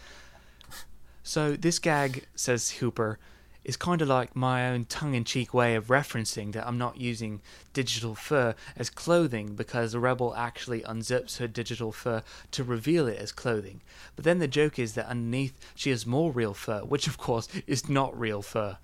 so 1.23 1.55
this 1.55 1.79
gag 1.79 2.27
says 2.35 2.71
Hooper 2.71 3.19
is 3.67 3.75
kind 3.75 4.01
of 4.01 4.07
like 4.07 4.33
my 4.33 4.69
own 4.69 4.85
tongue-in-cheek 4.85 5.53
way 5.53 5.75
of 5.75 5.87
referencing 5.87 6.53
that 6.53 6.65
I'm 6.65 6.77
not 6.77 6.97
using 7.01 7.41
digital 7.73 8.15
fur 8.15 8.55
as 8.77 8.89
clothing 8.89 9.55
because 9.55 9.91
the 9.91 9.99
Rebel 9.99 10.33
actually 10.35 10.81
unzips 10.81 11.37
her 11.39 11.47
digital 11.47 11.91
fur 11.91 12.23
to 12.51 12.63
reveal 12.63 13.07
it 13.07 13.19
as 13.19 13.33
clothing. 13.33 13.81
But 14.15 14.23
then 14.23 14.39
the 14.39 14.47
joke 14.47 14.79
is 14.79 14.93
that 14.93 15.07
underneath 15.07 15.59
she 15.75 15.89
has 15.89 16.05
more 16.05 16.31
real 16.31 16.53
fur, 16.53 16.79
which 16.79 17.07
of 17.07 17.17
course 17.17 17.49
is 17.67 17.89
not 17.89 18.17
real 18.17 18.41
fur. 18.41 18.77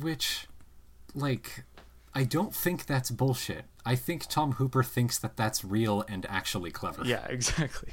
Which, 0.00 0.48
like, 1.14 1.62
I 2.12 2.24
don't 2.24 2.52
think 2.52 2.86
that's 2.86 3.12
bullshit. 3.12 3.66
I 3.86 3.94
think 3.94 4.26
Tom 4.26 4.52
Hooper 4.52 4.82
thinks 4.82 5.16
that 5.18 5.36
that's 5.36 5.64
real 5.64 6.04
and 6.08 6.26
actually 6.28 6.72
clever. 6.72 7.04
Yeah, 7.04 7.24
exactly. 7.28 7.92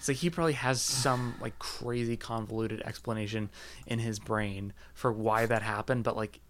It's 0.00 0.08
like 0.08 0.16
he 0.16 0.30
probably 0.30 0.54
has 0.54 0.80
some 0.80 1.34
like 1.42 1.58
crazy 1.58 2.16
convoluted 2.16 2.80
explanation 2.86 3.50
in 3.86 3.98
his 3.98 4.18
brain 4.18 4.72
for 4.94 5.12
why 5.12 5.44
that 5.44 5.60
happened, 5.60 6.04
but 6.04 6.16
like 6.16 6.40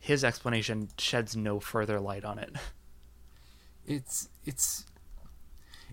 his 0.00 0.22
explanation 0.22 0.90
sheds 0.96 1.34
no 1.34 1.58
further 1.58 1.98
light 1.98 2.24
on 2.24 2.38
it. 2.38 2.54
It's 3.84 4.28
it's 4.44 4.86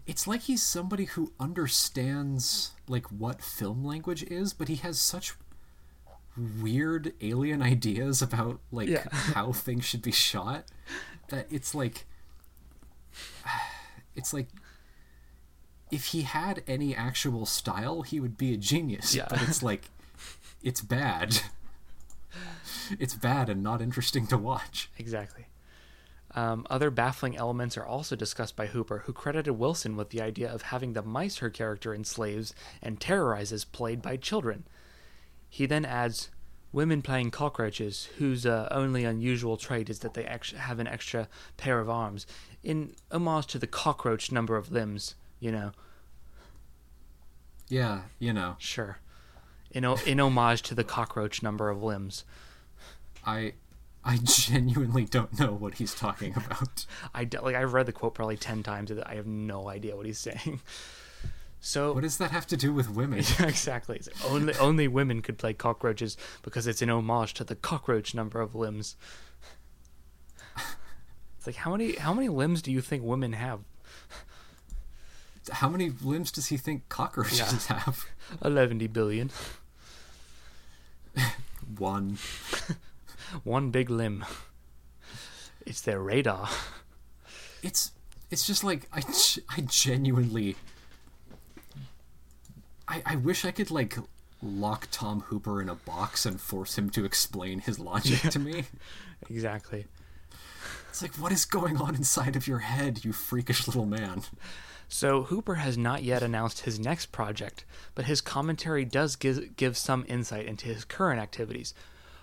it's 0.05 0.27
like 0.27 0.41
he's 0.41 0.61
somebody 0.61 1.05
who 1.05 1.33
understands 1.39 2.73
like 2.87 3.07
what 3.07 3.41
film 3.41 3.83
language 3.83 4.21
is, 4.21 4.53
but 4.53 4.67
he 4.67 4.75
has 4.75 4.99
such 5.01 5.33
weird 6.61 7.13
alien 7.19 7.63
ideas 7.63 8.21
about 8.21 8.59
like 8.71 8.89
Yeah. 8.89 9.07
how 9.11 9.53
things 9.53 9.85
should 9.85 10.03
be 10.03 10.11
shot 10.11 10.65
that 11.29 11.47
it's 11.49 11.73
like 11.73 12.05
it's 14.15 14.35
like 14.35 14.49
if 15.91 16.07
he 16.07 16.23
had 16.23 16.63
any 16.67 16.95
actual 16.95 17.45
style, 17.45 18.01
he 18.01 18.19
would 18.19 18.37
be 18.37 18.53
a 18.53 18.57
genius. 18.57 19.15
Yeah. 19.15 19.27
But 19.29 19.41
it's 19.43 19.63
like 19.63 19.89
it's 20.63 20.81
bad. 20.81 21.39
It's 22.99 23.15
bad 23.15 23.49
and 23.49 23.61
not 23.61 23.81
interesting 23.81 24.27
to 24.27 24.37
watch. 24.37 24.89
Exactly. 24.97 25.47
Um, 26.35 26.65
other 26.69 26.89
baffling 26.89 27.35
elements 27.35 27.77
are 27.77 27.85
also 27.85 28.15
discussed 28.15 28.55
by 28.55 28.67
Hooper, 28.67 28.99
who 28.99 29.11
credited 29.11 29.57
Wilson 29.57 29.95
with 29.97 30.11
the 30.11 30.21
idea 30.21 30.49
of 30.49 30.61
having 30.61 30.93
the 30.93 31.01
mice 31.01 31.37
her 31.37 31.49
character 31.49 31.93
enslaves 31.93 32.53
and 32.81 32.99
terrorizes 32.99 33.65
played 33.65 34.01
by 34.01 34.17
children. 34.17 34.65
He 35.49 35.65
then 35.65 35.83
adds 35.83 36.29
women 36.71 37.01
playing 37.01 37.31
cockroaches, 37.31 38.09
whose 38.17 38.45
uh, 38.45 38.67
only 38.71 39.03
unusual 39.03 39.57
trait 39.57 39.89
is 39.89 39.99
that 39.99 40.13
they 40.13 40.25
actually 40.25 40.59
have 40.59 40.79
an 40.79 40.87
extra 40.87 41.27
pair 41.57 41.79
of 41.79 41.89
arms, 41.89 42.27
in 42.63 42.93
homage 43.11 43.47
to 43.47 43.59
the 43.59 43.67
cockroach 43.67 44.31
number 44.31 44.57
of 44.57 44.71
limbs. 44.71 45.15
You 45.39 45.51
know, 45.51 45.71
Yeah, 47.69 48.01
you 48.19 48.33
know, 48.33 48.55
sure. 48.59 48.97
In 49.71 49.85
o- 49.85 49.99
in 50.05 50.19
homage 50.19 50.61
to 50.63 50.75
the 50.75 50.83
cockroach 50.83 51.43
number 51.43 51.69
of 51.69 51.83
limbs. 51.83 52.23
I 53.25 53.53
I 54.03 54.17
genuinely 54.23 55.03
don't 55.05 55.37
know 55.39 55.53
what 55.53 55.75
he's 55.75 55.93
talking 55.93 56.33
about. 56.35 56.85
I 57.13 57.25
d- 57.25 57.37
like 57.39 57.55
I've 57.55 57.73
read 57.73 57.85
the 57.85 57.91
quote 57.91 58.15
probably 58.15 58.37
ten 58.37 58.63
times. 58.63 58.89
and 58.89 59.03
I 59.03 59.15
have 59.15 59.27
no 59.27 59.67
idea 59.69 59.95
what 59.95 60.05
he's 60.05 60.19
saying. 60.19 60.61
So 61.59 61.91
What 61.93 62.01
does 62.03 62.17
that 62.19 62.31
have 62.31 62.47
to 62.47 62.55
do 62.57 62.71
with 62.71 62.89
women? 62.89 63.19
exactly, 63.39 63.99
like 64.05 64.31
only 64.31 64.53
only 64.55 64.87
women 64.87 65.21
could 65.21 65.37
play 65.37 65.53
cockroaches 65.53 66.15
because 66.43 66.67
it's 66.67 66.81
an 66.81 66.89
homage 66.89 67.33
to 67.35 67.43
the 67.43 67.55
cockroach 67.55 68.13
number 68.15 68.39
of 68.39 68.55
limbs. 68.55 68.95
It's 71.37 71.47
like 71.47 71.55
how 71.57 71.71
many 71.71 71.95
how 71.95 72.13
many 72.13 72.29
limbs 72.29 72.61
do 72.61 72.71
you 72.71 72.79
think 72.81 73.03
women 73.03 73.33
have? 73.33 73.59
How 75.51 75.69
many 75.69 75.91
limbs 76.01 76.31
does 76.31 76.47
he 76.47 76.57
think 76.57 76.89
cockroaches 76.89 77.65
have? 77.67 78.05
Eleven 78.43 78.85
billion. 78.87 79.31
One. 81.77 82.17
One 83.43 83.71
big 83.71 83.89
limb. 83.89 84.25
It's 85.65 85.81
their 85.81 85.99
radar. 85.99 86.49
It's 87.61 87.91
it's 88.31 88.45
just 88.45 88.63
like 88.63 88.87
I, 88.93 89.01
I 89.49 89.61
genuinely 89.61 90.55
I 92.87 93.01
I 93.05 93.15
wish 93.15 93.43
I 93.45 93.51
could 93.51 93.71
like 93.71 93.97
lock 94.41 94.87
Tom 94.91 95.21
Hooper 95.21 95.61
in 95.61 95.69
a 95.69 95.75
box 95.75 96.25
and 96.25 96.39
force 96.39 96.77
him 96.77 96.89
to 96.91 97.05
explain 97.05 97.59
his 97.59 97.79
logic 97.79 98.21
to 98.31 98.39
me. 98.39 98.65
Exactly. 99.29 99.87
It's 100.89 101.01
like 101.01 101.15
what 101.15 101.31
is 101.31 101.45
going 101.45 101.77
on 101.77 101.95
inside 101.95 102.35
of 102.35 102.47
your 102.47 102.59
head, 102.59 103.03
you 103.03 103.13
freakish 103.13 103.67
little 103.67 103.85
man? 103.85 104.23
So 104.89 105.23
Hooper 105.23 105.55
has 105.55 105.77
not 105.77 106.03
yet 106.03 106.23
announced 106.23 106.61
his 106.61 106.79
next 106.79 107.07
project, 107.11 107.65
but 107.93 108.05
his 108.05 108.21
commentary 108.21 108.85
does 108.85 109.15
give, 109.15 109.55
give 109.57 109.77
some 109.77 110.05
insight 110.07 110.45
into 110.45 110.67
his 110.67 110.85
current 110.85 111.19
activities. 111.19 111.73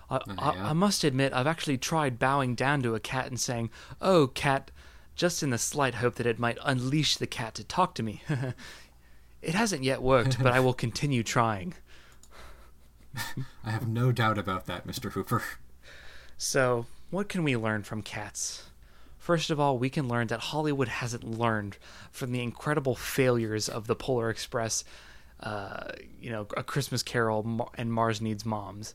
I, 0.08 0.18
mm-hmm, 0.18 0.40
I. 0.40 0.70
I 0.70 0.72
must 0.72 1.04
admit, 1.04 1.32
I've 1.32 1.46
actually 1.46 1.78
tried 1.78 2.18
bowing 2.18 2.54
down 2.54 2.82
to 2.82 2.94
a 2.94 3.00
cat 3.00 3.26
and 3.26 3.40
saying, 3.40 3.70
"Oh, 4.00 4.28
cat," 4.28 4.70
just 5.14 5.42
in 5.42 5.50
the 5.50 5.58
slight 5.58 5.96
hope 5.96 6.16
that 6.16 6.26
it 6.26 6.38
might 6.38 6.58
unleash 6.62 7.16
the 7.16 7.26
cat 7.26 7.54
to 7.54 7.64
talk 7.64 7.94
to 7.94 8.02
me. 8.02 8.22
it 9.42 9.54
hasn't 9.54 9.82
yet 9.82 10.02
worked, 10.02 10.42
but 10.42 10.52
I 10.52 10.60
will 10.60 10.74
continue 10.74 11.22
trying. 11.22 11.74
I 13.64 13.70
have 13.70 13.88
no 13.88 14.12
doubt 14.12 14.38
about 14.38 14.66
that, 14.66 14.86
Mr. 14.86 15.12
Hooper. 15.12 15.42
So, 16.36 16.86
what 17.10 17.28
can 17.28 17.44
we 17.44 17.56
learn 17.56 17.82
from 17.82 18.02
cats? 18.02 18.64
First 19.24 19.48
of 19.48 19.58
all, 19.58 19.78
we 19.78 19.88
can 19.88 20.06
learn 20.06 20.26
that 20.26 20.40
Hollywood 20.40 20.88
hasn't 20.88 21.24
learned 21.24 21.78
from 22.12 22.30
the 22.30 22.42
incredible 22.42 22.94
failures 22.94 23.70
of 23.70 23.86
the 23.86 23.96
Polar 23.96 24.28
Express, 24.28 24.84
uh, 25.40 25.92
you 26.20 26.28
know, 26.28 26.46
A 26.58 26.62
Christmas 26.62 27.02
Carol, 27.02 27.70
and 27.78 27.90
Mars 27.90 28.20
Needs 28.20 28.44
Moms. 28.44 28.94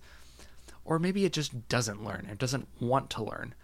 Or 0.85 0.99
maybe 0.99 1.25
it 1.25 1.33
just 1.33 1.67
doesn't 1.67 2.03
learn, 2.03 2.27
it 2.31 2.37
doesn't 2.37 2.67
want 2.79 3.09
to 3.09 3.23
learn. 3.23 3.55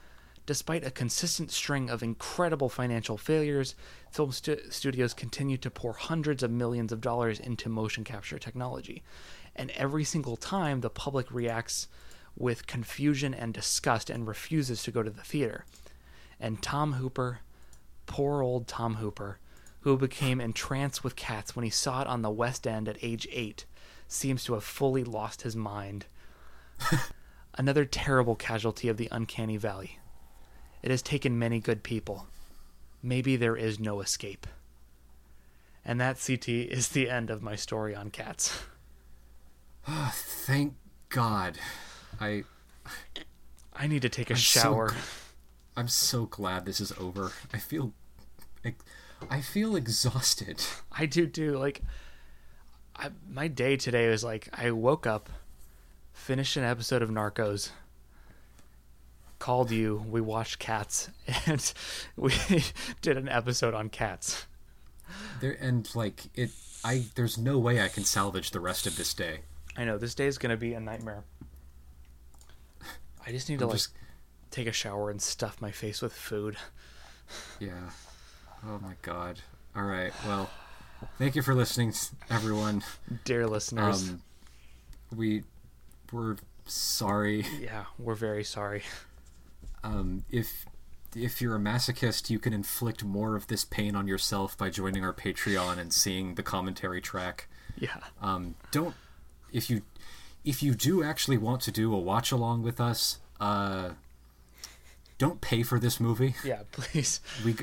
Despite 0.47 0.83
a 0.83 0.89
consistent 0.89 1.51
string 1.51 1.91
of 1.91 2.01
incredible 2.01 2.69
financial 2.69 3.15
failures, 3.15 3.75
film 4.09 4.31
stu- 4.31 4.71
studios 4.71 5.13
continue 5.13 5.57
to 5.57 5.69
pour 5.69 5.93
hundreds 5.93 6.41
of 6.41 6.49
millions 6.49 6.91
of 6.91 6.99
dollars 6.99 7.39
into 7.39 7.69
motion 7.69 8.03
capture 8.03 8.39
technology. 8.39 9.03
And 9.55 9.69
every 9.77 10.03
single 10.03 10.35
time, 10.35 10.81
the 10.81 10.89
public 10.89 11.31
reacts 11.31 11.87
with 12.35 12.65
confusion 12.65 13.35
and 13.35 13.53
disgust 13.53 14.09
and 14.09 14.27
refuses 14.27 14.81
to 14.81 14.91
go 14.91 15.03
to 15.03 15.11
the 15.11 15.21
theater. 15.21 15.63
And 16.39 16.61
Tom 16.61 16.93
Hooper, 16.93 17.39
poor 18.05 18.41
old 18.41 18.67
Tom 18.67 18.95
Hooper, 18.95 19.39
who 19.81 19.97
became 19.97 20.41
entranced 20.41 21.03
with 21.03 21.15
cats 21.15 21.55
when 21.55 21.63
he 21.63 21.69
saw 21.69 22.01
it 22.01 22.07
on 22.07 22.21
the 22.21 22.29
West 22.29 22.65
End 22.67 22.87
at 22.87 22.97
age 23.01 23.27
eight, 23.31 23.65
seems 24.07 24.43
to 24.45 24.53
have 24.53 24.63
fully 24.63 25.03
lost 25.03 25.43
his 25.43 25.55
mind. 25.55 26.05
Another 27.57 27.85
terrible 27.85 28.35
casualty 28.35 28.89
of 28.89 28.97
the 28.97 29.07
uncanny 29.11 29.57
valley. 29.57 29.99
It 30.83 30.91
has 30.91 31.01
taken 31.01 31.39
many 31.39 31.59
good 31.59 31.83
people. 31.83 32.27
Maybe 33.01 33.35
there 33.35 33.55
is 33.55 33.79
no 33.79 34.01
escape. 34.01 34.45
And 35.85 36.01
that, 36.01 36.17
CT, 36.25 36.49
is 36.49 36.89
the 36.89 37.09
end 37.09 37.29
of 37.29 37.41
my 37.43 37.55
story 37.55 37.95
on 37.95 38.09
cats. 38.09 38.59
Ah, 39.87 40.11
thank 40.15 40.73
God. 41.09 41.59
I 42.19 42.43
I 43.75 43.87
need 43.87 44.01
to 44.01 44.09
take 44.09 44.31
a 44.31 44.35
so 44.35 44.41
shower. 44.61 44.89
g- 44.89 44.95
I'm 45.77 45.87
so 45.87 46.25
glad 46.25 46.65
this 46.65 46.79
is 46.79 46.91
over. 46.93 47.31
I 47.53 47.57
feel 47.57 47.93
I 49.29 49.41
feel 49.41 49.75
exhausted. 49.75 50.63
I 50.91 51.05
do 51.05 51.27
too. 51.27 51.57
Like, 51.57 51.81
I, 52.95 53.09
my 53.29 53.47
day 53.47 53.75
today 53.77 54.09
was 54.09 54.23
like 54.23 54.49
I 54.53 54.71
woke 54.71 55.05
up, 55.05 55.29
finished 56.13 56.55
an 56.57 56.63
episode 56.63 57.01
of 57.01 57.09
Narcos, 57.09 57.69
called 59.39 59.69
you, 59.71 60.03
we 60.09 60.21
watched 60.21 60.59
Cats, 60.59 61.09
and 61.45 61.73
we 62.15 62.33
did 63.01 63.17
an 63.17 63.29
episode 63.29 63.73
on 63.73 63.89
cats. 63.89 64.45
There 65.39 65.55
and 65.61 65.87
like 65.93 66.23
it 66.33 66.49
I 66.83 67.05
there's 67.15 67.37
no 67.37 67.59
way 67.59 67.81
I 67.81 67.89
can 67.89 68.05
salvage 68.05 68.51
the 68.51 68.59
rest 68.59 68.87
of 68.87 68.97
this 68.97 69.13
day. 69.13 69.41
I 69.77 69.83
know 69.83 69.97
this 69.97 70.15
day 70.15 70.25
is 70.25 70.37
gonna 70.37 70.57
be 70.57 70.73
a 70.73 70.79
nightmare. 70.79 71.23
I 73.27 73.31
just 73.31 73.49
need 73.49 73.59
to 73.59 73.65
I'm 73.65 73.69
like 73.69 73.77
just- 73.77 73.93
take 74.55 74.67
a 74.67 74.71
shower 74.71 75.09
and 75.09 75.21
stuff 75.21 75.61
my 75.61 75.71
face 75.71 76.01
with 76.01 76.13
food. 76.13 76.55
Yeah. 77.59 77.89
Oh 78.65 78.79
my 78.81 78.93
god. 79.01 79.41
All 79.75 79.83
right. 79.83 80.13
Well, 80.25 80.49
thank 81.17 81.35
you 81.35 81.41
for 81.41 81.53
listening 81.53 81.93
everyone. 82.29 82.83
Dear 83.25 83.47
listeners, 83.47 84.09
Um 84.09 84.21
we 85.13 85.43
we're 86.11 86.37
sorry. 86.65 87.45
yeah, 87.59 87.85
we're 87.99 88.15
very 88.15 88.45
sorry. 88.45 88.83
Um 89.83 90.23
if 90.31 90.65
if 91.15 91.41
you're 91.41 91.55
a 91.55 91.59
masochist, 91.59 92.29
you 92.29 92.39
can 92.39 92.53
inflict 92.53 93.03
more 93.03 93.35
of 93.35 93.47
this 93.47 93.65
pain 93.65 93.95
on 93.95 94.07
yourself 94.07 94.57
by 94.57 94.69
joining 94.69 95.03
our 95.03 95.13
Patreon 95.13 95.77
and 95.77 95.91
seeing 95.91 96.35
the 96.35 96.43
commentary 96.43 97.01
track. 97.01 97.47
Yeah, 97.77 97.97
um, 98.21 98.55
don't 98.71 98.95
if 99.51 99.69
you 99.69 99.81
if 100.45 100.63
you 100.63 100.75
do 100.75 101.03
actually 101.03 101.37
want 101.37 101.61
to 101.63 101.71
do 101.71 101.93
a 101.93 101.97
watch 101.99 102.31
along 102.31 102.63
with 102.63 102.79
us 102.79 103.19
uh 103.41 103.89
don't 105.17 105.41
pay 105.41 105.63
for 105.63 105.79
this 105.79 105.99
movie 105.99 106.35
yeah, 106.43 106.59
please, 106.71 107.19
we 107.43 107.55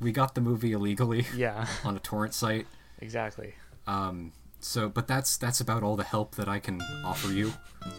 we 0.00 0.12
got 0.12 0.34
the 0.34 0.40
movie 0.40 0.72
illegally 0.72 1.26
yeah, 1.36 1.66
on 1.84 1.96
a 1.96 2.00
torrent 2.00 2.34
site 2.34 2.66
exactly. 3.00 3.54
um 3.86 4.32
so 4.60 4.88
but 4.88 5.06
that's 5.08 5.36
that's 5.36 5.60
about 5.60 5.82
all 5.82 5.96
the 5.96 6.04
help 6.04 6.34
that 6.36 6.48
i 6.48 6.58
can 6.58 6.80
offer 7.04 7.28
you 7.32 7.52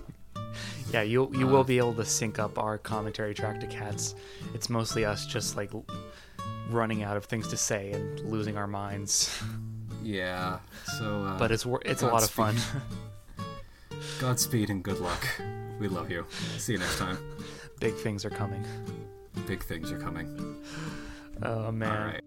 Yeah, 0.92 1.04
you 1.04 1.32
you 1.34 1.48
will 1.48 1.64
be 1.64 1.78
able 1.78 1.94
to 1.94 2.04
sync 2.04 2.38
up 2.38 2.60
our 2.60 2.78
commentary 2.78 3.34
track 3.34 3.62
to 3.62 3.68
cats. 3.68 4.14
It's 4.54 4.70
mostly 4.70 5.06
us 5.06 5.26
just 5.26 5.56
like 5.56 5.72
running 6.70 7.04
out 7.04 7.16
of 7.16 7.24
things 7.26 7.48
to 7.48 7.56
say 7.58 7.94
and 7.94 8.20
losing 8.30 8.58
our 8.58 8.68
minds. 8.68 9.42
yeah 10.04 10.60
so 11.00 11.06
uh, 11.24 11.38
But 11.38 11.52
it's 11.54 11.66
it's 11.86 12.02
a 12.04 12.08
lot 12.08 12.24
of 12.24 12.30
fun. 12.30 12.56
godspeed 14.20 14.70
and 14.70 14.84
good 14.84 15.00
luck 15.00 15.26
we 15.80 15.88
love 15.88 16.12
you 16.12 16.26
see 16.58 16.74
you 16.74 16.80
next 16.80 16.98
time 17.00 17.18
Big 17.80 17.96
things 17.96 18.26
are 18.26 18.30
coming. 18.30 18.64
Big 19.48 19.64
things 19.64 19.92
are 19.92 20.00
coming 20.00 20.64
Oh 21.44 21.72
man. 21.72 22.06
right 22.06 22.24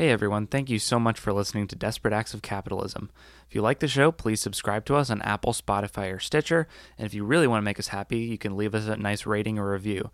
Hey 0.00 0.08
everyone, 0.08 0.46
thank 0.46 0.70
you 0.70 0.78
so 0.78 0.98
much 0.98 1.20
for 1.20 1.30
listening 1.30 1.66
to 1.66 1.76
Desperate 1.76 2.14
Acts 2.14 2.32
of 2.32 2.40
Capitalism. 2.40 3.10
If 3.46 3.54
you 3.54 3.60
like 3.60 3.80
the 3.80 3.88
show, 3.88 4.10
please 4.10 4.40
subscribe 4.40 4.86
to 4.86 4.94
us 4.94 5.10
on 5.10 5.20
Apple, 5.20 5.52
Spotify, 5.52 6.14
or 6.14 6.18
Stitcher. 6.18 6.68
And 6.96 7.04
if 7.04 7.12
you 7.12 7.22
really 7.22 7.46
want 7.46 7.60
to 7.60 7.64
make 7.66 7.78
us 7.78 7.88
happy, 7.88 8.20
you 8.20 8.38
can 8.38 8.56
leave 8.56 8.74
us 8.74 8.86
a 8.86 8.96
nice 8.96 9.26
rating 9.26 9.58
or 9.58 9.72
review. 9.72 10.10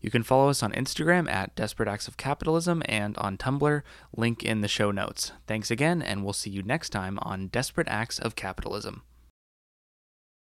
You 0.00 0.10
can 0.10 0.24
follow 0.24 0.48
us 0.48 0.62
on 0.62 0.72
Instagram 0.72 1.30
at 1.30 1.54
Desperate 1.54 1.88
Acts 1.88 2.08
of 2.08 2.16
Capitalism 2.16 2.82
and 2.86 3.16
on 3.18 3.36
Tumblr, 3.36 3.82
link 4.16 4.42
in 4.42 4.60
the 4.60 4.66
show 4.66 4.90
notes. 4.90 5.30
Thanks 5.46 5.70
again, 5.70 6.02
and 6.02 6.24
we'll 6.24 6.32
see 6.32 6.50
you 6.50 6.64
next 6.64 6.90
time 6.90 7.18
on 7.22 7.46
Desperate 7.46 7.88
Acts 7.88 8.18
of 8.18 8.34
Capitalism. 8.34 9.02